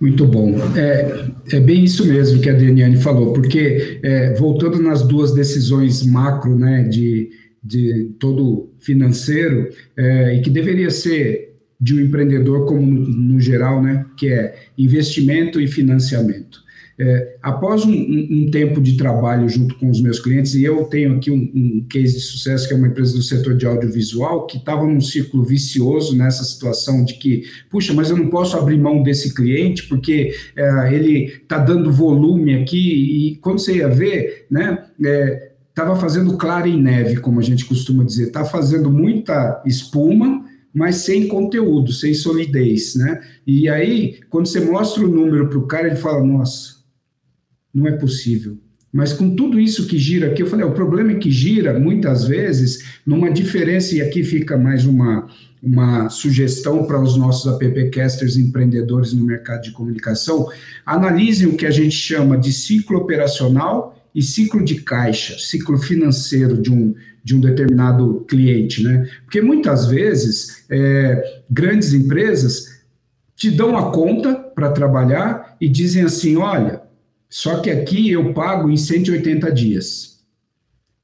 Muito 0.00 0.26
bom. 0.26 0.56
É, 0.76 1.56
é 1.56 1.60
bem 1.60 1.84
isso 1.84 2.06
mesmo 2.06 2.40
que 2.40 2.50
a 2.50 2.52
Daniane 2.52 2.96
falou, 2.96 3.32
porque 3.32 4.00
é, 4.02 4.34
voltando 4.34 4.82
nas 4.82 5.02
duas 5.06 5.32
decisões 5.32 6.04
macro, 6.04 6.58
né, 6.58 6.82
de, 6.82 7.30
de 7.62 8.10
todo 8.18 8.72
financeiro, 8.78 9.68
é, 9.96 10.36
e 10.36 10.42
que 10.42 10.50
deveria 10.50 10.90
ser 10.90 11.54
de 11.80 11.94
um 11.94 12.00
empreendedor 12.00 12.66
como 12.66 12.84
no, 12.84 13.06
no 13.06 13.40
geral, 13.40 13.82
né, 13.82 14.04
que 14.16 14.28
é 14.28 14.54
investimento 14.76 15.60
e 15.60 15.68
financiamento. 15.68 16.61
É, 16.98 17.36
após 17.42 17.84
um, 17.84 17.92
um, 17.92 18.50
tempo 18.50 18.80
de 18.80 18.96
trabalho 18.96 19.48
junto 19.48 19.74
com 19.76 19.88
os 19.88 20.00
meus 20.00 20.20
clientes, 20.20 20.54
e 20.54 20.62
eu 20.62 20.84
tenho 20.84 21.16
aqui 21.16 21.30
um, 21.30 21.50
um 21.54 21.86
case 21.88 22.14
de 22.14 22.20
sucesso, 22.20 22.68
que 22.68 22.74
é 22.74 22.76
uma 22.76 22.88
empresa 22.88 23.14
do 23.14 23.22
setor 23.22 23.56
de 23.56 23.66
audiovisual, 23.66 24.46
que 24.46 24.58
estava 24.58 24.86
num 24.86 25.00
ciclo 25.00 25.42
vicioso 25.42 26.16
nessa 26.16 26.44
situação 26.44 27.04
de 27.04 27.14
que, 27.14 27.44
puxa, 27.70 27.94
mas 27.94 28.10
eu 28.10 28.16
não 28.16 28.28
posso 28.28 28.56
abrir 28.56 28.78
mão 28.78 29.02
desse 29.02 29.34
cliente, 29.34 29.88
porque 29.88 30.34
é, 30.54 30.94
ele 30.94 31.24
está 31.26 31.58
dando 31.58 31.90
volume 31.90 32.54
aqui, 32.54 33.32
e 33.32 33.36
quando 33.36 33.58
você 33.58 33.76
ia 33.76 33.88
ver, 33.88 34.46
né, 34.50 34.84
estava 35.70 35.94
é, 35.94 35.96
fazendo 35.96 36.36
clara 36.36 36.68
em 36.68 36.80
neve, 36.80 37.16
como 37.16 37.40
a 37.40 37.42
gente 37.42 37.64
costuma 37.64 38.04
dizer, 38.04 38.26
está 38.26 38.44
fazendo 38.44 38.90
muita 38.90 39.62
espuma, 39.64 40.44
mas 40.74 40.96
sem 40.96 41.28
conteúdo, 41.28 41.92
sem 41.92 42.14
solidez, 42.14 42.94
né? 42.94 43.20
E 43.46 43.68
aí, 43.68 44.20
quando 44.30 44.46
você 44.46 44.60
mostra 44.60 45.04
o 45.04 45.08
número 45.08 45.48
para 45.48 45.58
o 45.58 45.66
cara, 45.66 45.86
ele 45.86 45.96
fala, 45.96 46.24
nossa, 46.24 46.81
não 47.74 47.86
é 47.86 47.92
possível. 47.92 48.58
Mas 48.92 49.14
com 49.14 49.34
tudo 49.34 49.58
isso 49.58 49.86
que 49.86 49.96
gira 49.96 50.28
aqui, 50.28 50.42
eu 50.42 50.46
falei, 50.46 50.66
o 50.66 50.72
problema 50.72 51.12
é 51.12 51.14
que 51.14 51.30
gira 51.30 51.78
muitas 51.78 52.24
vezes 52.24 52.84
numa 53.06 53.30
diferença, 53.30 53.94
e 53.94 54.02
aqui 54.02 54.22
fica 54.22 54.58
mais 54.58 54.84
uma, 54.84 55.26
uma 55.62 56.10
sugestão 56.10 56.84
para 56.84 57.00
os 57.00 57.16
nossos 57.16 57.50
appcasters 57.50 58.36
empreendedores 58.36 59.14
no 59.14 59.24
mercado 59.24 59.62
de 59.62 59.70
comunicação, 59.70 60.46
analisem 60.84 61.48
o 61.48 61.56
que 61.56 61.64
a 61.64 61.70
gente 61.70 61.94
chama 61.94 62.36
de 62.36 62.52
ciclo 62.52 62.98
operacional 62.98 63.96
e 64.14 64.20
ciclo 64.20 64.62
de 64.62 64.82
caixa, 64.82 65.38
ciclo 65.38 65.78
financeiro 65.78 66.60
de 66.60 66.70
um, 66.70 66.94
de 67.24 67.34
um 67.34 67.40
determinado 67.40 68.26
cliente, 68.28 68.82
né? 68.82 69.08
Porque 69.24 69.40
muitas 69.40 69.86
vezes 69.86 70.66
é, 70.68 71.40
grandes 71.50 71.94
empresas 71.94 72.82
te 73.34 73.50
dão 73.50 73.74
a 73.78 73.90
conta 73.90 74.34
para 74.34 74.70
trabalhar 74.70 75.56
e 75.58 75.66
dizem 75.66 76.02
assim, 76.02 76.36
olha, 76.36 76.81
só 77.32 77.60
que 77.60 77.70
aqui 77.70 78.10
eu 78.10 78.34
pago 78.34 78.70
em 78.70 78.76
180 78.76 79.50
dias. 79.52 80.18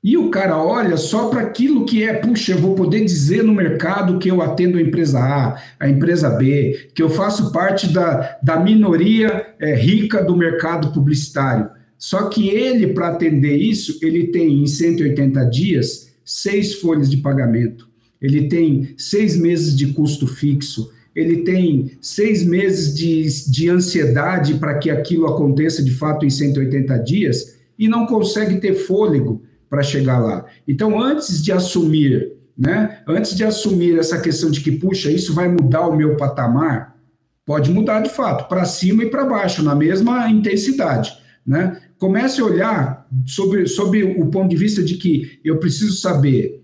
E 0.05 0.15
o 0.19 0.31
cara 0.31 0.63
olha 0.63 0.99
só 0.99 1.31
para 1.31 1.41
aquilo 1.41 1.87
que 1.87 2.05
é, 2.05 2.13
puxa, 2.13 2.53
eu 2.53 2.59
vou 2.59 2.75
poder 2.75 3.03
dizer 3.03 3.43
no 3.43 3.55
mercado 3.55 4.19
que 4.19 4.31
eu 4.31 4.43
atendo 4.43 4.77
a 4.77 4.83
empresa 4.83 5.21
A, 5.21 5.59
a 5.81 5.89
empresa 5.89 6.29
B, 6.29 6.91
que 6.95 7.03
eu 7.03 7.09
faço 7.09 7.51
parte 7.51 7.91
da, 7.91 8.39
da 8.43 8.61
minoria 8.61 9.55
é, 9.59 9.75
rica 9.75 10.23
do 10.23 10.37
mercado 10.37 10.93
publicitário. 10.93 11.71
Só 11.97 12.29
que 12.29 12.51
ele, 12.51 12.89
para 12.89 13.09
atender 13.09 13.57
isso, 13.57 13.99
ele 14.03 14.27
tem 14.27 14.63
em 14.63 14.67
180 14.67 15.43
dias 15.47 16.13
seis 16.23 16.75
folhas 16.75 17.09
de 17.09 17.17
pagamento, 17.17 17.89
ele 18.21 18.49
tem 18.49 18.93
seis 18.99 19.35
meses 19.35 19.75
de 19.75 19.95
custo 19.95 20.27
fixo, 20.27 20.93
ele 21.19 21.39
tem 21.43 21.91
seis 22.01 22.45
meses 22.45 22.95
de, 22.95 23.51
de 23.51 23.69
ansiedade 23.69 24.55
para 24.55 24.79
que 24.79 24.89
aquilo 24.89 25.27
aconteça 25.27 25.83
de 25.83 25.91
fato 25.91 26.25
em 26.25 26.31
180 26.31 26.97
dias 26.99 27.59
e 27.77 27.89
não 27.89 28.07
consegue 28.07 28.61
ter 28.61 28.75
fôlego 28.75 29.43
para 29.69 29.83
chegar 29.83 30.19
lá. 30.19 30.47
Então, 30.67 31.01
antes 31.01 31.43
de 31.43 31.51
assumir, 31.51 32.35
né, 32.57 33.01
antes 33.07 33.35
de 33.35 33.43
assumir 33.43 33.99
essa 33.99 34.21
questão 34.21 34.49
de 34.49 34.61
que, 34.61 34.71
puxa, 34.71 35.11
isso 35.11 35.35
vai 35.35 35.49
mudar 35.49 35.89
o 35.89 35.97
meu 35.97 36.17
patamar, 36.17 36.97
pode 37.45 37.71
mudar 37.71 38.01
de 38.01 38.11
fato, 38.11 38.49
para 38.49 38.65
cima 38.65 39.03
e 39.03 39.11
para 39.11 39.25
baixo, 39.25 39.63
na 39.63 39.75
mesma 39.75 40.31
intensidade. 40.31 41.13
Né? 41.45 41.81
Comece 41.99 42.41
a 42.41 42.45
olhar 42.45 43.09
sobre, 43.27 43.67
sobre 43.67 44.05
o 44.05 44.27
ponto 44.27 44.49
de 44.49 44.57
vista 44.57 44.83
de 44.83 44.95
que 44.95 45.41
eu 45.45 45.59
preciso 45.59 45.97
saber 45.97 46.63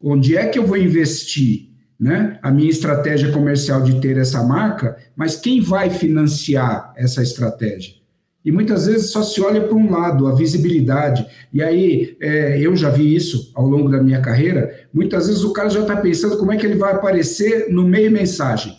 onde 0.00 0.36
é 0.36 0.46
que 0.46 0.58
eu 0.58 0.66
vou 0.66 0.76
investir 0.76 1.67
né, 1.98 2.38
a 2.42 2.50
minha 2.50 2.70
estratégia 2.70 3.32
comercial 3.32 3.82
de 3.82 4.00
ter 4.00 4.16
essa 4.16 4.42
marca, 4.42 4.96
mas 5.16 5.36
quem 5.36 5.60
vai 5.60 5.90
financiar 5.90 6.92
essa 6.96 7.22
estratégia? 7.22 7.98
E 8.44 8.52
muitas 8.52 8.86
vezes 8.86 9.10
só 9.10 9.22
se 9.22 9.40
olha 9.42 9.60
para 9.60 9.76
um 9.76 9.90
lado, 9.90 10.26
a 10.26 10.34
visibilidade. 10.34 11.26
E 11.52 11.62
aí, 11.62 12.16
é, 12.20 12.58
eu 12.60 12.74
já 12.76 12.88
vi 12.88 13.14
isso 13.14 13.52
ao 13.54 13.66
longo 13.66 13.90
da 13.90 14.02
minha 14.02 14.20
carreira. 14.20 14.86
Muitas 14.94 15.26
vezes 15.26 15.42
o 15.42 15.52
cara 15.52 15.68
já 15.68 15.80
está 15.80 15.96
pensando 15.96 16.38
como 16.38 16.52
é 16.52 16.56
que 16.56 16.64
ele 16.64 16.76
vai 16.76 16.94
aparecer 16.94 17.70
no 17.70 17.86
meio 17.86 18.10
mensagem. 18.10 18.74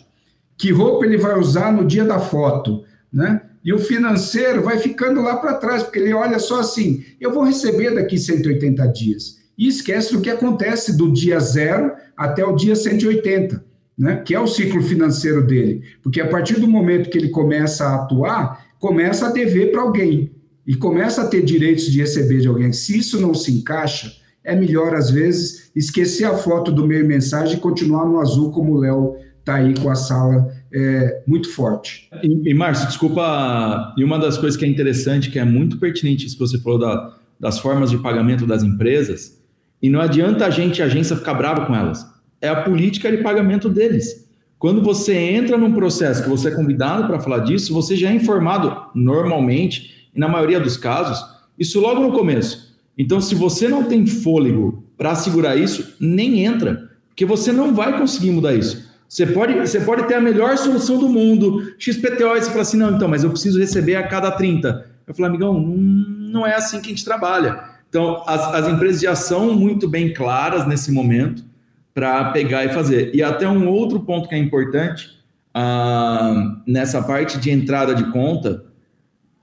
Que 0.56 0.72
roupa 0.72 1.04
ele 1.04 1.18
vai 1.18 1.38
usar 1.38 1.72
no 1.72 1.86
dia 1.86 2.04
da 2.04 2.18
foto, 2.18 2.82
né? 3.12 3.42
E 3.62 3.72
o 3.72 3.78
financeiro 3.78 4.62
vai 4.62 4.78
ficando 4.78 5.20
lá 5.20 5.36
para 5.36 5.54
trás, 5.54 5.82
porque 5.82 5.98
ele 5.98 6.14
olha 6.14 6.38
só 6.38 6.60
assim: 6.60 7.04
eu 7.20 7.32
vou 7.32 7.44
receber 7.44 7.94
daqui 7.94 8.18
180 8.18 8.86
dias. 8.88 9.39
E 9.60 9.68
esquece 9.68 10.12
do 10.12 10.20
que 10.20 10.30
acontece 10.30 10.96
do 10.96 11.12
dia 11.12 11.38
zero 11.38 11.92
até 12.16 12.44
o 12.44 12.56
dia 12.56 12.74
180 12.74 13.70
né, 14.00 14.16
que 14.24 14.34
é 14.34 14.40
o 14.40 14.46
ciclo 14.46 14.82
financeiro 14.82 15.46
dele. 15.46 15.82
Porque 16.02 16.22
a 16.22 16.26
partir 16.26 16.58
do 16.58 16.66
momento 16.66 17.10
que 17.10 17.18
ele 17.18 17.28
começa 17.28 17.84
a 17.84 17.96
atuar, 17.96 18.64
começa 18.78 19.26
a 19.26 19.30
dever 19.30 19.70
para 19.70 19.82
alguém 19.82 20.30
e 20.66 20.74
começa 20.74 21.20
a 21.20 21.26
ter 21.26 21.44
direitos 21.44 21.84
de 21.84 22.00
receber 22.00 22.40
de 22.40 22.48
alguém. 22.48 22.72
Se 22.72 22.96
isso 22.96 23.20
não 23.20 23.34
se 23.34 23.52
encaixa, 23.52 24.10
é 24.42 24.56
melhor, 24.56 24.94
às 24.94 25.10
vezes, 25.10 25.70
esquecer 25.76 26.24
a 26.24 26.34
foto 26.34 26.72
do 26.72 26.86
meio 26.86 27.06
mensagem 27.06 27.58
e 27.58 27.60
continuar 27.60 28.06
no 28.06 28.18
azul, 28.18 28.50
como 28.50 28.72
o 28.72 28.78
Léo 28.78 29.16
está 29.38 29.56
aí 29.56 29.74
com 29.78 29.90
a 29.90 29.94
sala 29.94 30.50
é, 30.72 31.22
muito 31.26 31.50
forte. 31.50 32.08
E, 32.22 32.50
e 32.50 32.54
Márcio, 32.54 32.86
desculpa, 32.86 33.94
e 33.98 34.02
uma 34.02 34.18
das 34.18 34.38
coisas 34.38 34.58
que 34.58 34.64
é 34.64 34.68
interessante, 34.68 35.30
que 35.30 35.38
é 35.38 35.44
muito 35.44 35.78
pertinente, 35.78 36.24
isso 36.24 36.38
que 36.38 36.46
você 36.46 36.58
falou 36.58 36.78
da, 36.78 37.18
das 37.38 37.58
formas 37.58 37.90
de 37.90 37.98
pagamento 37.98 38.46
das 38.46 38.62
empresas, 38.62 39.39
e 39.82 39.88
não 39.88 40.00
adianta 40.00 40.46
a 40.46 40.50
gente, 40.50 40.82
a 40.82 40.86
agência, 40.86 41.16
ficar 41.16 41.34
brava 41.34 41.66
com 41.66 41.74
elas 41.74 42.10
é 42.40 42.48
a 42.48 42.62
política 42.62 43.10
de 43.10 43.18
pagamento 43.22 43.68
deles. 43.68 44.28
Quando 44.58 44.82
você 44.82 45.14
entra 45.14 45.56
num 45.56 45.72
processo 45.72 46.22
que 46.22 46.28
você 46.28 46.48
é 46.48 46.54
convidado 46.54 47.06
para 47.06 47.20
falar 47.20 47.40
disso, 47.40 47.72
você 47.72 47.96
já 47.96 48.10
é 48.10 48.14
informado 48.14 48.90
normalmente, 48.94 50.08
e 50.14 50.18
na 50.18 50.28
maioria 50.28 50.60
dos 50.60 50.76
casos, 50.76 51.22
isso 51.58 51.80
logo 51.80 52.00
no 52.00 52.12
começo. 52.12 52.74
Então, 52.96 53.20
se 53.20 53.34
você 53.34 53.68
não 53.68 53.84
tem 53.84 54.06
fôlego 54.06 54.84
para 54.96 55.14
segurar 55.14 55.56
isso, 55.56 55.96
nem 55.98 56.44
entra, 56.44 56.90
porque 57.08 57.24
você 57.24 57.52
não 57.52 57.74
vai 57.74 57.98
conseguir 57.98 58.30
mudar 58.30 58.54
isso. 58.54 58.90
Você 59.08 59.26
pode, 59.26 59.54
você 59.54 59.80
pode 59.80 60.06
ter 60.06 60.14
a 60.14 60.20
melhor 60.20 60.56
solução 60.56 60.98
do 60.98 61.08
mundo, 61.08 61.74
XPTO, 61.78 62.36
e 62.36 62.42
você 62.42 62.50
fala 62.50 62.62
assim: 62.62 62.76
não, 62.76 62.94
então, 62.94 63.08
mas 63.08 63.24
eu 63.24 63.30
preciso 63.30 63.58
receber 63.58 63.96
a 63.96 64.06
cada 64.06 64.30
30. 64.30 64.86
Eu 65.06 65.14
falo, 65.14 65.28
amigão, 65.28 65.58
não 65.60 66.46
é 66.46 66.54
assim 66.54 66.80
que 66.80 66.86
a 66.86 66.90
gente 66.90 67.04
trabalha. 67.04 67.69
Então, 67.90 68.22
as, 68.26 68.40
as 68.54 68.68
empresas 68.72 69.02
já 69.02 69.14
são 69.14 69.52
muito 69.52 69.86
bem 69.86 70.14
claras 70.14 70.66
nesse 70.66 70.90
momento 70.90 71.44
para 71.92 72.30
pegar 72.30 72.64
e 72.64 72.70
fazer. 72.70 73.14
E 73.14 73.22
até 73.22 73.46
um 73.46 73.68
outro 73.68 74.00
ponto 74.00 74.28
que 74.28 74.34
é 74.34 74.38
importante 74.38 75.08
uh, 75.54 76.62
nessa 76.66 77.02
parte 77.02 77.38
de 77.38 77.50
entrada 77.50 77.94
de 77.94 78.10
conta, 78.12 78.64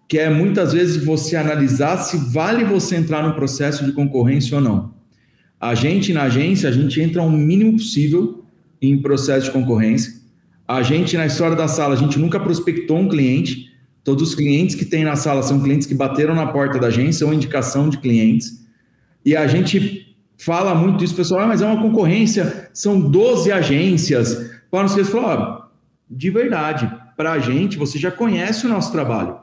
que 0.07 0.17
é 0.17 0.29
muitas 0.29 0.71
vezes 0.71 1.03
você 1.03 1.35
analisar 1.35 1.97
se 1.97 2.17
vale 2.31 2.63
você 2.63 2.95
entrar 2.95 3.21
no 3.21 3.35
processo 3.35 3.85
de 3.85 3.91
concorrência 3.91 4.55
ou 4.55 4.63
não. 4.63 4.93
A 5.59 5.75
gente 5.75 6.13
na 6.13 6.23
agência, 6.23 6.69
a 6.69 6.71
gente 6.71 7.01
entra 7.01 7.21
o 7.21 7.29
mínimo 7.29 7.73
possível 7.73 8.45
em 8.81 9.01
processo 9.01 9.47
de 9.47 9.51
concorrência. 9.51 10.13
A 10.65 10.81
gente 10.81 11.17
na 11.17 11.25
história 11.25 11.55
da 11.55 11.67
sala, 11.67 11.95
a 11.95 11.97
gente 11.97 12.17
nunca 12.17 12.39
prospectou 12.39 12.97
um 12.97 13.09
cliente. 13.09 13.66
Todos 14.07 14.29
os 14.29 14.35
clientes 14.35 14.73
que 14.73 14.85
tem 14.85 15.03
na 15.03 15.17
sala 15.17 15.43
são 15.43 15.61
clientes 15.61 15.85
que 15.85 15.93
bateram 15.93 16.33
na 16.33 16.47
porta 16.47 16.79
da 16.79 16.87
agência 16.87 17.27
ou 17.27 17.33
indicação 17.33 17.89
de 17.89 17.97
clientes. 17.97 18.65
E 19.25 19.35
a 19.35 19.45
gente 19.47 20.15
fala 20.37 20.73
muito 20.73 21.03
isso, 21.03 21.13
pessoal, 21.13 21.41
ah, 21.41 21.47
mas 21.47 21.61
é 21.61 21.65
uma 21.65 21.81
concorrência, 21.81 22.69
são 22.73 23.01
12 23.01 23.51
agências. 23.51 24.49
Para 24.71 24.83
não 24.83 24.87
se 24.87 25.03
falar, 25.03 25.69
de 26.09 26.29
verdade, 26.29 26.89
para 27.17 27.33
a 27.33 27.39
gente, 27.39 27.77
você 27.77 27.99
já 27.99 28.09
conhece 28.09 28.65
o 28.65 28.69
nosso 28.69 28.93
trabalho. 28.93 29.39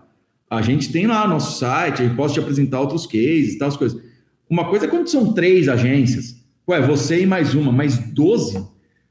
A 0.48 0.62
gente 0.62 0.90
tem 0.90 1.06
lá 1.06 1.28
nosso 1.28 1.58
site, 1.58 2.02
gente 2.02 2.16
pode 2.16 2.32
te 2.32 2.40
apresentar 2.40 2.80
outros 2.80 3.06
cases 3.06 3.58
tal, 3.58 3.68
as 3.68 3.76
coisas. 3.76 4.00
Uma 4.48 4.64
coisa 4.70 4.86
é 4.86 4.88
quando 4.88 5.08
são 5.08 5.34
três 5.34 5.68
agências, 5.68 6.42
ué, 6.66 6.80
você 6.80 7.20
e 7.20 7.26
mais 7.26 7.54
uma, 7.54 7.70
mais 7.70 7.98
12. 7.98 8.66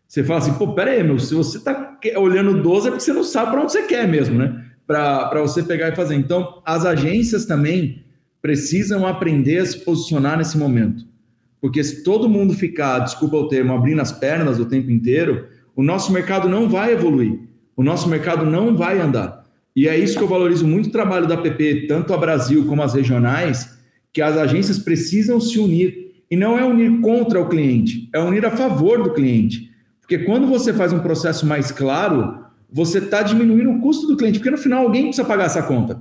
Você 0.08 0.24
fala 0.24 0.40
assim, 0.40 0.54
pô, 0.54 0.74
pera 0.74 0.90
aí, 0.90 1.04
meu, 1.04 1.20
se 1.20 1.36
você 1.36 1.60
está 1.60 1.96
olhando 2.18 2.60
12 2.60 2.88
é 2.88 2.90
porque 2.90 3.04
você 3.04 3.14
não 3.14 3.24
sabe 3.24 3.52
para 3.52 3.62
onde 3.62 3.72
você 3.72 3.84
quer 3.84 4.08
mesmo, 4.08 4.40
né? 4.40 4.63
Para 4.86 5.42
você 5.42 5.64
pegar 5.64 5.90
e 5.90 5.96
fazer. 5.96 6.16
Então, 6.16 6.62
as 6.66 6.86
agências 6.86 7.46
também 7.46 8.04
precisam 8.42 9.08
aprender 9.08 9.60
a 9.60 9.66
se 9.66 9.80
posicionar 9.80 10.38
nesse 10.38 10.58
momento. 10.58 11.06
Porque 11.62 11.82
se 11.82 12.04
todo 12.04 12.28
mundo 12.28 12.54
ficar, 12.54 13.00
desculpa 13.00 13.38
o 13.38 13.48
termo, 13.48 13.74
abrindo 13.74 14.02
as 14.02 14.12
pernas 14.12 14.60
o 14.60 14.66
tempo 14.66 14.92
inteiro, 14.92 15.48
o 15.74 15.82
nosso 15.82 16.12
mercado 16.12 16.50
não 16.50 16.68
vai 16.68 16.92
evoluir. 16.92 17.40
O 17.76 17.82
nosso 17.82 18.10
mercado 18.10 18.46
não 18.46 18.76
vai 18.76 19.00
andar. 19.00 19.44
E 19.76 19.88
é 19.88 19.98
isso 19.98 20.18
que 20.18 20.24
eu 20.24 20.28
valorizo 20.28 20.68
muito 20.68 20.90
o 20.90 20.92
trabalho 20.92 21.26
da 21.26 21.38
PP, 21.38 21.88
tanto 21.88 22.14
a 22.14 22.18
Brasil 22.18 22.66
como 22.66 22.84
as 22.84 22.94
regionais, 22.94 23.78
que 24.12 24.22
as 24.22 24.38
agências 24.38 24.78
precisam 24.78 25.40
se 25.40 25.58
unir. 25.58 26.12
E 26.30 26.36
não 26.36 26.58
é 26.60 26.66
unir 26.66 27.00
contra 27.00 27.40
o 27.40 27.48
cliente, 27.48 28.10
é 28.14 28.20
unir 28.20 28.46
a 28.46 28.52
favor 28.52 29.02
do 29.02 29.14
cliente. 29.14 29.72
Porque 30.02 30.20
quando 30.20 30.48
você 30.48 30.74
faz 30.74 30.92
um 30.92 31.00
processo 31.00 31.46
mais 31.46 31.72
claro, 31.72 32.44
você 32.74 32.98
está 32.98 33.22
diminuindo 33.22 33.70
o 33.70 33.80
custo 33.80 34.08
do 34.08 34.18
cliente, 34.18 34.40
porque 34.40 34.50
no 34.50 34.58
final 34.58 34.84
alguém 34.84 35.04
precisa 35.04 35.24
pagar 35.24 35.46
essa 35.46 35.62
conta. 35.62 36.00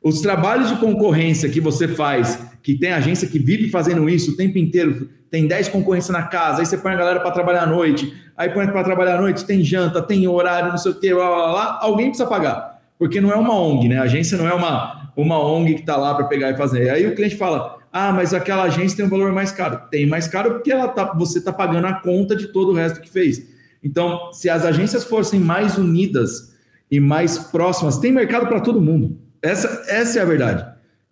Os 0.00 0.20
trabalhos 0.20 0.68
de 0.68 0.76
concorrência 0.76 1.48
que 1.48 1.60
você 1.60 1.88
faz, 1.88 2.38
que 2.62 2.74
tem 2.78 2.92
agência 2.92 3.26
que 3.26 3.40
vive 3.40 3.68
fazendo 3.68 4.08
isso 4.08 4.32
o 4.32 4.36
tempo 4.36 4.56
inteiro, 4.56 5.08
tem 5.28 5.48
10 5.48 5.68
concorrências 5.68 6.16
na 6.16 6.22
casa, 6.22 6.60
aí 6.60 6.66
você 6.66 6.78
põe 6.78 6.92
a 6.92 6.96
galera 6.96 7.20
para 7.20 7.30
trabalhar 7.32 7.62
à 7.62 7.66
noite, 7.66 8.12
aí 8.36 8.50
põe 8.50 8.66
para 8.68 8.84
trabalhar 8.84 9.16
à 9.16 9.20
noite, 9.20 9.44
tem 9.44 9.64
janta, 9.64 10.00
tem 10.00 10.26
horário, 10.28 10.70
não 10.70 10.78
sei 10.78 10.92
o 10.92 10.94
quê, 10.94 11.12
blá, 11.12 11.26
blá, 11.26 11.50
blá, 11.50 11.78
alguém 11.82 12.06
precisa 12.06 12.28
pagar. 12.28 12.80
Porque 12.98 13.20
não 13.20 13.32
é 13.32 13.34
uma 13.34 13.58
ONG, 13.58 13.88
né? 13.88 13.98
A 13.98 14.02
agência 14.02 14.38
não 14.38 14.46
é 14.46 14.54
uma, 14.54 15.10
uma 15.16 15.44
ONG 15.44 15.74
que 15.74 15.80
está 15.80 15.96
lá 15.96 16.14
para 16.14 16.26
pegar 16.26 16.50
e 16.50 16.56
fazer. 16.56 16.88
Aí 16.88 17.04
o 17.04 17.16
cliente 17.16 17.34
fala: 17.34 17.78
ah, 17.92 18.12
mas 18.12 18.32
aquela 18.32 18.62
agência 18.62 18.96
tem 18.96 19.04
um 19.04 19.08
valor 19.08 19.32
mais 19.32 19.50
caro. 19.50 19.80
Tem 19.90 20.06
mais 20.06 20.28
caro 20.28 20.52
porque 20.52 20.70
ela 20.70 20.86
tá, 20.86 21.12
você 21.12 21.38
está 21.38 21.52
pagando 21.52 21.86
a 21.88 21.94
conta 21.94 22.36
de 22.36 22.46
todo 22.46 22.70
o 22.70 22.74
resto 22.74 23.00
que 23.00 23.10
fez. 23.10 23.51
Então, 23.82 24.32
se 24.32 24.48
as 24.48 24.64
agências 24.64 25.04
fossem 25.04 25.40
mais 25.40 25.76
unidas 25.76 26.54
e 26.90 27.00
mais 27.00 27.38
próximas, 27.38 27.98
tem 27.98 28.12
mercado 28.12 28.46
para 28.46 28.60
todo 28.60 28.80
mundo. 28.80 29.18
Essa, 29.40 29.84
essa 29.88 30.18
é 30.18 30.22
a 30.22 30.26
verdade. 30.26 30.64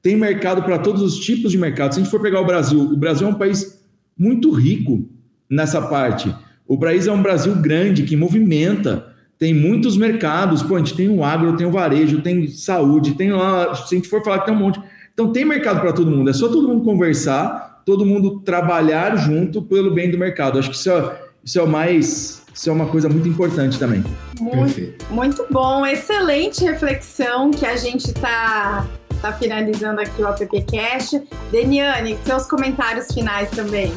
Tem 0.02 0.16
mercado 0.16 0.62
para 0.62 0.78
todos 0.78 1.02
os 1.02 1.18
tipos 1.18 1.50
de 1.50 1.58
mercado. 1.58 1.92
Se 1.92 2.00
a 2.00 2.02
gente 2.02 2.10
for 2.10 2.22
pegar 2.22 2.40
o 2.40 2.46
Brasil, 2.46 2.80
o 2.80 2.96
Brasil 2.96 3.26
é 3.26 3.30
um 3.30 3.34
país 3.34 3.84
muito 4.16 4.50
rico 4.50 5.08
nessa 5.48 5.82
parte. 5.82 6.34
O 6.66 6.78
país 6.78 7.06
é 7.06 7.12
um 7.12 7.20
Brasil 7.20 7.54
grande 7.56 8.04
que 8.04 8.16
movimenta, 8.16 9.10
tem 9.36 9.52
muitos 9.52 9.96
mercados. 9.96 10.62
Pô, 10.62 10.76
a 10.76 10.78
gente 10.78 10.94
tem 10.94 11.08
o 11.08 11.24
agro, 11.24 11.56
tem 11.56 11.66
o 11.66 11.72
varejo, 11.72 12.20
tem 12.20 12.46
saúde, 12.46 13.14
tem 13.14 13.32
lá. 13.32 13.74
Se 13.74 13.94
a 13.94 13.98
gente 13.98 14.08
for 14.08 14.22
falar 14.22 14.40
que 14.40 14.46
tem 14.46 14.54
um 14.54 14.58
monte. 14.58 14.80
Então 15.12 15.32
tem 15.32 15.44
mercado 15.44 15.80
para 15.80 15.92
todo 15.92 16.10
mundo. 16.10 16.30
É 16.30 16.32
só 16.32 16.48
todo 16.48 16.68
mundo 16.68 16.84
conversar, 16.84 17.82
todo 17.84 18.06
mundo 18.06 18.40
trabalhar 18.40 19.16
junto 19.16 19.62
pelo 19.62 19.92
bem 19.92 20.10
do 20.10 20.18
mercado. 20.18 20.58
Acho 20.58 20.70
que 20.70 20.76
isso 20.76 20.90
é, 20.90 21.20
isso 21.42 21.58
é 21.58 21.62
o 21.62 21.66
mais 21.66 22.39
isso 22.60 22.68
é 22.68 22.72
uma 22.74 22.86
coisa 22.86 23.08
muito 23.08 23.26
importante 23.26 23.78
também. 23.78 24.04
Muito, 24.38 24.92
muito 25.08 25.46
bom, 25.50 25.86
excelente 25.86 26.62
reflexão 26.62 27.50
que 27.50 27.64
a 27.64 27.74
gente 27.74 28.08
está 28.08 28.86
tá 29.22 29.32
finalizando 29.32 29.98
aqui 29.98 30.20
o 30.20 30.26
AppCast. 30.26 31.22
Deniane, 31.50 32.18
seus 32.22 32.46
comentários 32.46 33.06
finais 33.14 33.48
também. 33.50 33.90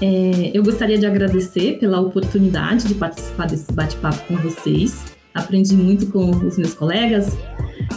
É, 0.00 0.52
eu 0.54 0.62
gostaria 0.62 0.96
de 0.96 1.04
agradecer 1.04 1.80
pela 1.80 2.00
oportunidade 2.00 2.86
de 2.86 2.94
participar 2.94 3.48
desse 3.48 3.72
bate-papo 3.72 4.20
com 4.28 4.36
vocês. 4.36 5.02
Aprendi 5.34 5.74
muito 5.74 6.06
com 6.06 6.30
os 6.30 6.56
meus 6.56 6.72
colegas 6.72 7.36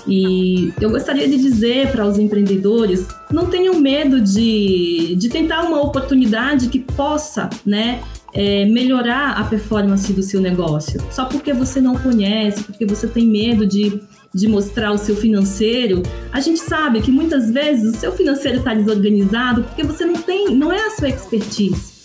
e 0.07 0.74
eu 0.82 0.89
gostaria 0.89 1.28
de 1.28 1.38
dizer 1.38 1.91
para 1.91 2.07
os 2.07 2.18
empreendedores: 2.18 3.07
não 3.32 3.45
tenham 3.45 3.80
medo 3.80 4.20
de, 4.20 5.15
de 5.15 5.30
tentar 5.30 5.61
uma 5.61 5.80
oportunidade 5.80 6.70
que 6.70 6.80
possa 6.80 7.47
né, 7.63 8.01
é, 8.34 8.65
melhorar 8.65 9.32
a 9.32 9.43
performance 9.43 10.11
do 10.13 10.21
seu 10.21 10.41
negócio. 10.41 11.01
Só 11.11 11.25
porque 11.25 11.53
você 11.53 11.80
não 11.82 11.95
conhece, 11.95 12.63
porque 12.63 12.86
você 12.86 13.07
tem 13.07 13.28
medo 13.28 13.65
de, 13.65 13.99
de 14.34 14.47
mostrar 14.47 14.91
o 14.91 14.97
seu 14.97 15.15
financeiro, 15.15 16.03
a 16.32 16.39
gente 16.39 16.59
sabe 16.59 17.01
que 17.01 17.11
muitas 17.11 17.49
vezes 17.49 17.95
o 17.95 17.97
seu 17.97 18.11
financeiro 18.11 18.59
está 18.59 18.73
desorganizado 18.73 19.63
porque 19.63 19.84
você 19.84 20.05
não 20.05 20.21
tem, 20.21 20.55
não 20.55 20.71
é 20.71 20.88
a 20.88 20.91
sua 20.91 21.09
expertise. 21.09 21.97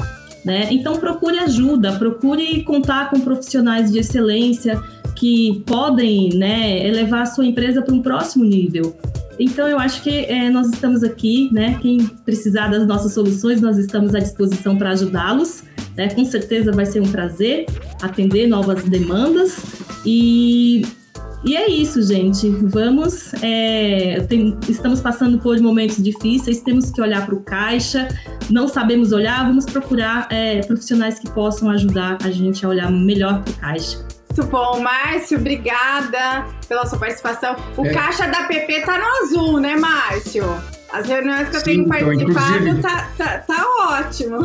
Né? 0.45 0.69
Então 0.73 0.97
procure 0.97 1.39
ajuda, 1.39 1.93
procure 1.93 2.65
contar 2.65 3.11
com 3.11 3.21
profissionais 3.21 3.93
de 3.93 3.99
excelência 3.99 4.83
que 5.15 5.63
podem 5.67 6.31
né, 6.35 6.85
elevar 6.85 7.23
a 7.23 7.27
sua 7.27 7.47
empresa 7.47 7.81
para 7.81 7.95
um 7.95 8.03
próximo 8.03 8.45
nível. 8.45 8.97
Então 9.43 9.67
eu 9.67 9.79
acho 9.79 10.03
que 10.03 10.25
é, 10.27 10.49
nós 10.51 10.69
estamos 10.69 11.03
aqui, 11.03 11.51
né? 11.53 11.79
Quem 11.83 12.07
precisar 12.25 12.69
das 12.69 12.87
nossas 12.87 13.13
soluções, 13.13 13.61
nós 13.61 13.77
estamos 13.77 14.15
à 14.15 14.21
disposição 14.21 14.77
para 14.77 14.91
ajudá-los. 14.91 15.65
Né? 15.97 16.09
Com 16.11 16.25
certeza 16.25 16.71
vai 16.71 16.87
ser 16.87 17.01
um 17.01 17.11
prazer 17.11 17.67
atender 18.01 18.47
novas 18.47 18.85
demandas 18.85 19.59
e 20.07 20.83
e 21.45 21.57
é 21.57 21.69
isso, 21.69 22.01
gente. 22.03 22.49
Vamos. 22.49 23.35
É, 23.43 24.21
tem, 24.29 24.57
estamos 24.69 25.01
passando 25.01 25.39
por 25.39 25.59
momentos 25.61 26.01
difíceis, 26.01 26.61
temos 26.61 26.93
que 26.93 27.01
olhar 27.01 27.27
para 27.27 27.35
o 27.35 27.41
caixa. 27.41 28.07
Não 28.49 28.69
sabemos 28.69 29.11
olhar, 29.11 29.45
vamos 29.45 29.67
procurar 29.67 30.29
é, 30.31 30.61
profissionais 30.61 31.19
que 31.19 31.29
possam 31.31 31.69
ajudar 31.71 32.19
a 32.23 32.31
gente 32.31 32.65
a 32.65 32.69
olhar 32.69 32.93
melhor 32.93 33.43
para 33.43 33.53
o 33.53 33.57
caixa. 33.57 33.99
Muito 34.35 34.51
bom, 34.51 34.81
Márcio, 34.81 35.39
obrigada 35.39 36.47
pela 36.67 36.87
sua 36.87 36.99
participação. 36.99 37.55
O 37.77 37.85
é. 37.85 37.93
caixa 37.93 38.27
da 38.27 38.45
PP 38.45 38.81
tá 38.81 38.97
no 38.97 39.27
azul, 39.27 39.61
né, 39.61 39.77
Márcio? 39.77 40.45
As 40.91 41.07
reuniões 41.07 41.51
que 41.51 41.57
eu 41.57 41.61
Sim, 41.61 41.65
tenho 41.65 41.83
então, 41.83 42.35
participado 42.35 42.83
tá, 42.83 43.11
tá, 43.19 43.39
tá, 43.39 43.67
ótimo. 43.91 44.39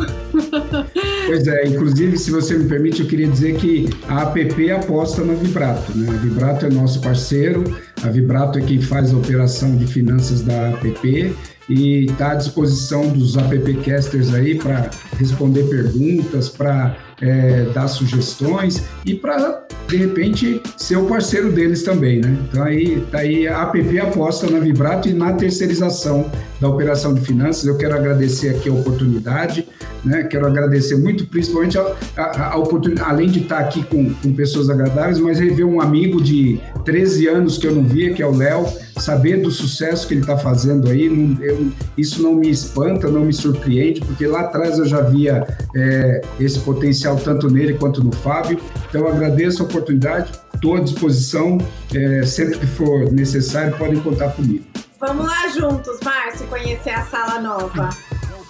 Pois 1.26 1.46
é, 1.46 1.66
inclusive, 1.66 2.18
se 2.18 2.30
você 2.30 2.56
me 2.56 2.68
permite, 2.68 3.00
eu 3.00 3.08
queria 3.08 3.28
dizer 3.28 3.56
que 3.56 3.88
a 4.08 4.22
APP 4.22 4.70
aposta 4.72 5.24
na 5.24 5.32
Vibrato. 5.34 5.96
Né? 5.96 6.08
A 6.10 6.16
Vibrato 6.18 6.66
é 6.66 6.70
nosso 6.70 7.00
parceiro, 7.00 7.64
a 8.02 8.08
Vibrato 8.08 8.58
é 8.58 8.62
quem 8.62 8.80
faz 8.80 9.12
a 9.12 9.16
operação 9.16 9.74
de 9.74 9.86
finanças 9.86 10.42
da 10.42 10.70
APP 10.70 11.34
e 11.68 12.06
está 12.06 12.32
à 12.32 12.34
disposição 12.34 13.08
dos 13.08 13.36
appcasters 13.36 14.32
aí 14.34 14.54
para 14.54 14.90
responder 15.18 15.64
perguntas, 15.64 16.48
para 16.48 16.96
é, 17.20 17.66
dar 17.74 17.88
sugestões 17.88 18.84
e 19.04 19.14
para 19.14 19.66
de 19.88 19.96
repente 19.96 20.60
ser 20.76 20.96
o 20.96 21.06
parceiro 21.06 21.50
deles 21.50 21.82
também, 21.82 22.20
né? 22.20 22.36
Então 22.48 22.62
aí 22.62 23.00
tá 23.10 23.18
aí 23.18 23.48
a 23.48 23.62
APP 23.62 23.98
aposta 23.98 24.48
na 24.50 24.58
Vibrato 24.58 25.08
e 25.08 25.14
na 25.14 25.32
terceirização 25.32 26.30
da 26.60 26.68
operação 26.68 27.14
de 27.14 27.20
finanças. 27.20 27.64
Eu 27.64 27.76
quero 27.76 27.94
agradecer 27.94 28.50
aqui 28.50 28.68
a 28.68 28.72
oportunidade, 28.72 29.66
né? 30.04 30.24
Quero 30.24 30.46
agradecer 30.46 30.96
muito, 30.96 31.26
principalmente 31.26 31.78
a, 31.78 31.96
a, 32.16 32.52
a 32.54 32.56
oportunidade, 32.56 33.08
além 33.08 33.28
de 33.28 33.40
estar 33.40 33.58
aqui 33.58 33.82
com, 33.82 34.12
com 34.14 34.32
pessoas 34.32 34.68
agradáveis, 34.70 35.18
mas 35.18 35.38
rever 35.38 35.66
um 35.66 35.80
amigo 35.80 36.22
de 36.22 36.60
13 36.84 37.28
anos 37.28 37.58
que 37.58 37.66
eu 37.66 37.74
não 37.74 37.84
via, 37.84 38.12
que 38.12 38.22
é 38.22 38.26
o 38.26 38.34
Léo, 38.34 38.66
saber 38.98 39.42
do 39.42 39.50
sucesso 39.50 40.06
que 40.06 40.14
ele 40.14 40.20
está 40.20 40.36
fazendo 40.36 40.88
aí, 40.88 41.08
não, 41.08 41.42
eu, 41.42 41.70
isso 41.96 42.22
não 42.22 42.34
me 42.34 42.50
espanta, 42.50 43.08
não 43.08 43.24
me 43.24 43.32
surpreende, 43.32 44.00
porque 44.00 44.26
lá 44.26 44.40
atrás 44.40 44.78
eu 44.78 44.86
já 44.86 45.00
via 45.00 45.46
é, 45.74 46.22
esse 46.40 46.58
potencial 46.60 47.16
tanto 47.16 47.50
nele 47.50 47.74
quanto 47.74 48.02
no 48.02 48.12
Fábio. 48.12 48.58
Então 48.88 49.02
eu 49.02 49.08
agradeço 49.08 49.62
a 49.62 49.66
oportunidade, 49.66 50.32
estou 50.54 50.76
à 50.76 50.80
disposição, 50.80 51.58
é, 51.94 52.22
sempre 52.24 52.58
que 52.58 52.66
for 52.66 53.12
necessário, 53.12 53.76
podem 53.76 54.00
contar 54.00 54.30
comigo. 54.30 54.64
Vamos 55.00 55.26
lá 55.26 55.48
juntos, 55.48 56.00
Márcio, 56.04 56.46
conhecer 56.48 56.90
a 56.90 57.04
sala 57.04 57.40
nova. 57.40 57.90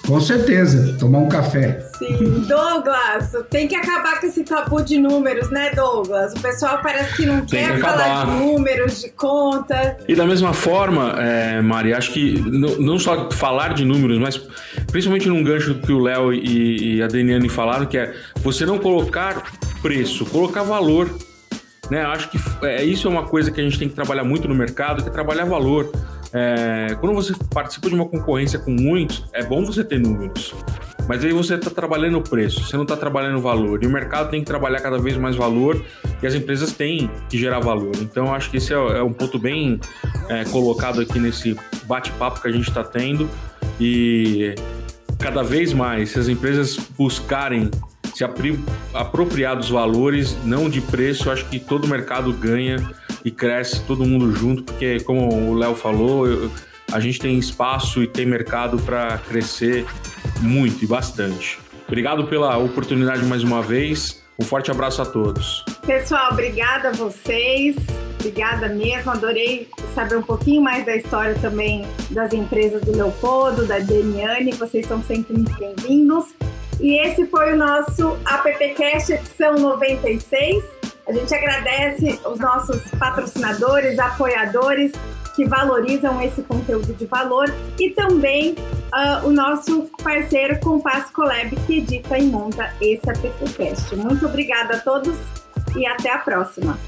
Com 0.07 0.19
certeza, 0.19 0.97
tomar 0.99 1.19
um 1.19 1.29
café. 1.29 1.81
Sim, 1.99 2.47
Douglas, 2.49 3.37
tem 3.51 3.69
que 3.69 3.75
acabar 3.75 4.19
com 4.19 4.27
esse 4.27 4.43
tabu 4.43 4.83
de 4.83 4.97
números, 4.97 5.51
né, 5.51 5.71
Douglas? 5.75 6.33
O 6.33 6.41
pessoal 6.41 6.81
parece 6.83 7.15
que 7.15 7.27
não 7.27 7.45
tem 7.45 7.67
quer 7.67 7.75
que 7.75 7.81
falar 7.83 8.25
de 8.25 8.31
números, 8.31 9.03
de 9.03 9.11
conta. 9.11 9.99
E 10.09 10.15
da 10.15 10.25
mesma 10.25 10.55
forma, 10.55 11.15
é, 11.19 11.61
Mari, 11.61 11.93
acho 11.93 12.11
que 12.11 12.41
não 12.41 12.99
só 12.99 13.31
falar 13.31 13.75
de 13.75 13.85
números, 13.85 14.19
mas 14.19 14.41
principalmente 14.91 15.29
num 15.29 15.45
gancho 15.45 15.75
que 15.75 15.93
o 15.93 15.99
Léo 15.99 16.33
e, 16.33 16.97
e 16.97 17.03
a 17.03 17.07
Daniane 17.07 17.51
falaram, 17.51 17.85
que 17.85 17.99
é 17.99 18.15
você 18.37 18.65
não 18.65 18.79
colocar 18.79 19.53
preço, 19.83 20.25
colocar 20.25 20.63
valor. 20.63 21.11
Né? 21.91 22.01
Acho 22.03 22.31
que 22.31 22.39
é, 22.63 22.83
isso 22.83 23.07
é 23.07 23.11
uma 23.11 23.25
coisa 23.25 23.51
que 23.51 23.61
a 23.61 23.65
gente 23.65 23.79
tem 23.79 23.91
que 23.91 23.95
trabalhar 23.95 24.25
muito 24.25 24.49
no 24.49 24.55
mercado, 24.55 25.03
que 25.03 25.11
é 25.11 25.13
trabalhar 25.13 25.45
valor. 25.45 25.93
É, 26.33 26.97
quando 27.01 27.15
você 27.15 27.33
participa 27.53 27.89
de 27.89 27.95
uma 27.95 28.07
concorrência 28.07 28.59
com 28.59 28.71
muitos, 28.71 29.25
é 29.33 29.45
bom 29.45 29.65
você 29.65 29.83
ter 29.83 29.99
números. 29.99 30.55
Mas 31.09 31.25
aí 31.25 31.33
você 31.33 31.55
está 31.55 31.71
trabalhando 31.71 32.19
o 32.19 32.23
preço, 32.23 32.63
você 32.63 32.77
não 32.77 32.83
está 32.83 32.95
trabalhando 32.95 33.39
o 33.39 33.41
valor. 33.41 33.83
E 33.83 33.87
o 33.87 33.91
mercado 33.91 34.31
tem 34.31 34.41
que 34.41 34.47
trabalhar 34.47 34.81
cada 34.81 34.99
vez 34.99 35.17
mais 35.17 35.37
valor 35.37 35.83
e 36.23 36.27
as 36.27 36.35
empresas 36.35 36.73
têm 36.73 37.11
que 37.31 37.39
gerar 37.39 37.61
valor. 37.61 37.93
Então, 38.03 38.35
acho 38.35 38.51
que 38.51 38.59
esse 38.59 38.75
é, 38.75 38.77
é 38.77 39.03
um 39.03 39.13
ponto 39.13 39.39
bem 39.39 39.81
é, 40.29 40.45
colocado 40.45 41.01
aqui 41.01 41.19
nesse 41.19 41.57
bate-papo 41.85 42.43
que 42.43 42.49
a 42.49 42.53
gente 42.53 42.69
está 42.69 42.85
tendo. 42.85 43.29
E 43.81 44.55
cada 45.19 45.43
vez 45.43 45.73
mais, 45.73 46.11
se 46.11 46.19
as 46.19 46.29
empresas 46.29 46.77
buscarem 46.99 47.71
se 48.19 48.25
apropriar 48.95 49.57
dos 49.57 49.71
valores, 49.71 50.37
não 50.45 50.69
de 50.69 50.81
preço, 50.81 51.31
acho 51.31 51.49
que 51.49 51.61
todo 51.61 51.87
mercado 51.87 52.33
ganha 52.33 52.77
e 53.25 53.31
cresce 53.31 53.81
todo 53.83 54.05
mundo 54.05 54.35
junto, 54.35 54.65
porque 54.65 54.99
como 55.01 55.51
o 55.51 55.55
Léo 55.55 55.77
falou, 55.77 56.27
eu, 56.27 56.51
a 56.91 56.99
gente 56.99 57.21
tem 57.21 57.39
espaço 57.39 58.03
e 58.03 58.09
tem 58.09 58.27
mercado 58.27 58.77
para 58.79 59.19
crescer 59.19 59.87
muito 60.41 60.83
e 60.83 60.87
bastante. 60.87 61.61
Obrigado 61.87 62.27
pela 62.27 62.59
oportunidade 62.59 63.25
mais 63.25 63.45
uma 63.45 63.63
vez. 63.63 64.21
Um 64.37 64.45
forte 64.45 64.69
abraço 64.69 65.01
a 65.01 65.07
todos. 65.07 65.65
Pessoal, 65.87 66.33
obrigada 66.33 66.89
a 66.89 66.93
vocês. 66.93 67.77
Obrigada 68.19 68.69
mesmo. 68.69 69.13
Adorei 69.13 69.69
saber 69.95 70.17
um 70.17 70.23
pouquinho 70.23 70.61
mais 70.61 70.85
da 70.85 70.97
história 70.97 71.37
também 71.37 71.87
das 72.11 72.33
empresas 72.33 72.83
do 72.83 72.91
Leopoldo, 72.91 73.65
da 73.65 73.79
Deniane. 73.79 74.51
Vocês 74.53 74.87
são 74.87 75.01
sempre 75.05 75.35
muito 75.35 75.57
bem-vindos. 75.57 76.35
E 76.81 76.99
esse 76.99 77.27
foi 77.27 77.53
o 77.53 77.57
nosso 77.57 78.17
AppCast 78.25 79.13
edição 79.13 79.55
96. 79.55 80.65
A 81.07 81.13
gente 81.13 81.35
agradece 81.35 82.21
os 82.25 82.39
nossos 82.39 82.81
patrocinadores, 82.99 83.99
apoiadores 83.99 84.93
que 85.35 85.45
valorizam 85.45 86.21
esse 86.21 86.43
conteúdo 86.43 86.93
de 86.95 87.07
valor 87.07 87.53
e 87.79 87.91
também 87.91 88.53
uh, 88.53 89.27
o 89.27 89.31
nosso 89.31 89.89
parceiro 90.03 90.59
Compass 90.61 91.11
Collab 91.11 91.55
que 91.67 91.79
edita 91.79 92.19
e 92.19 92.27
monta 92.27 92.73
esse 92.81 93.09
AppCast. 93.09 93.95
Muito 93.97 94.27
obrigada 94.27 94.77
a 94.77 94.81
todos 94.81 95.17
e 95.77 95.87
até 95.87 96.13
a 96.13 96.19
próxima. 96.19 96.79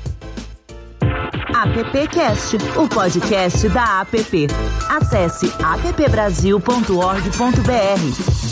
AppCast, 1.55 2.57
o 2.77 2.89
podcast 2.89 3.69
da 3.69 4.01
App. 4.01 4.47
Acesse 4.89 5.53
appbrasil.org.br. 5.63 8.50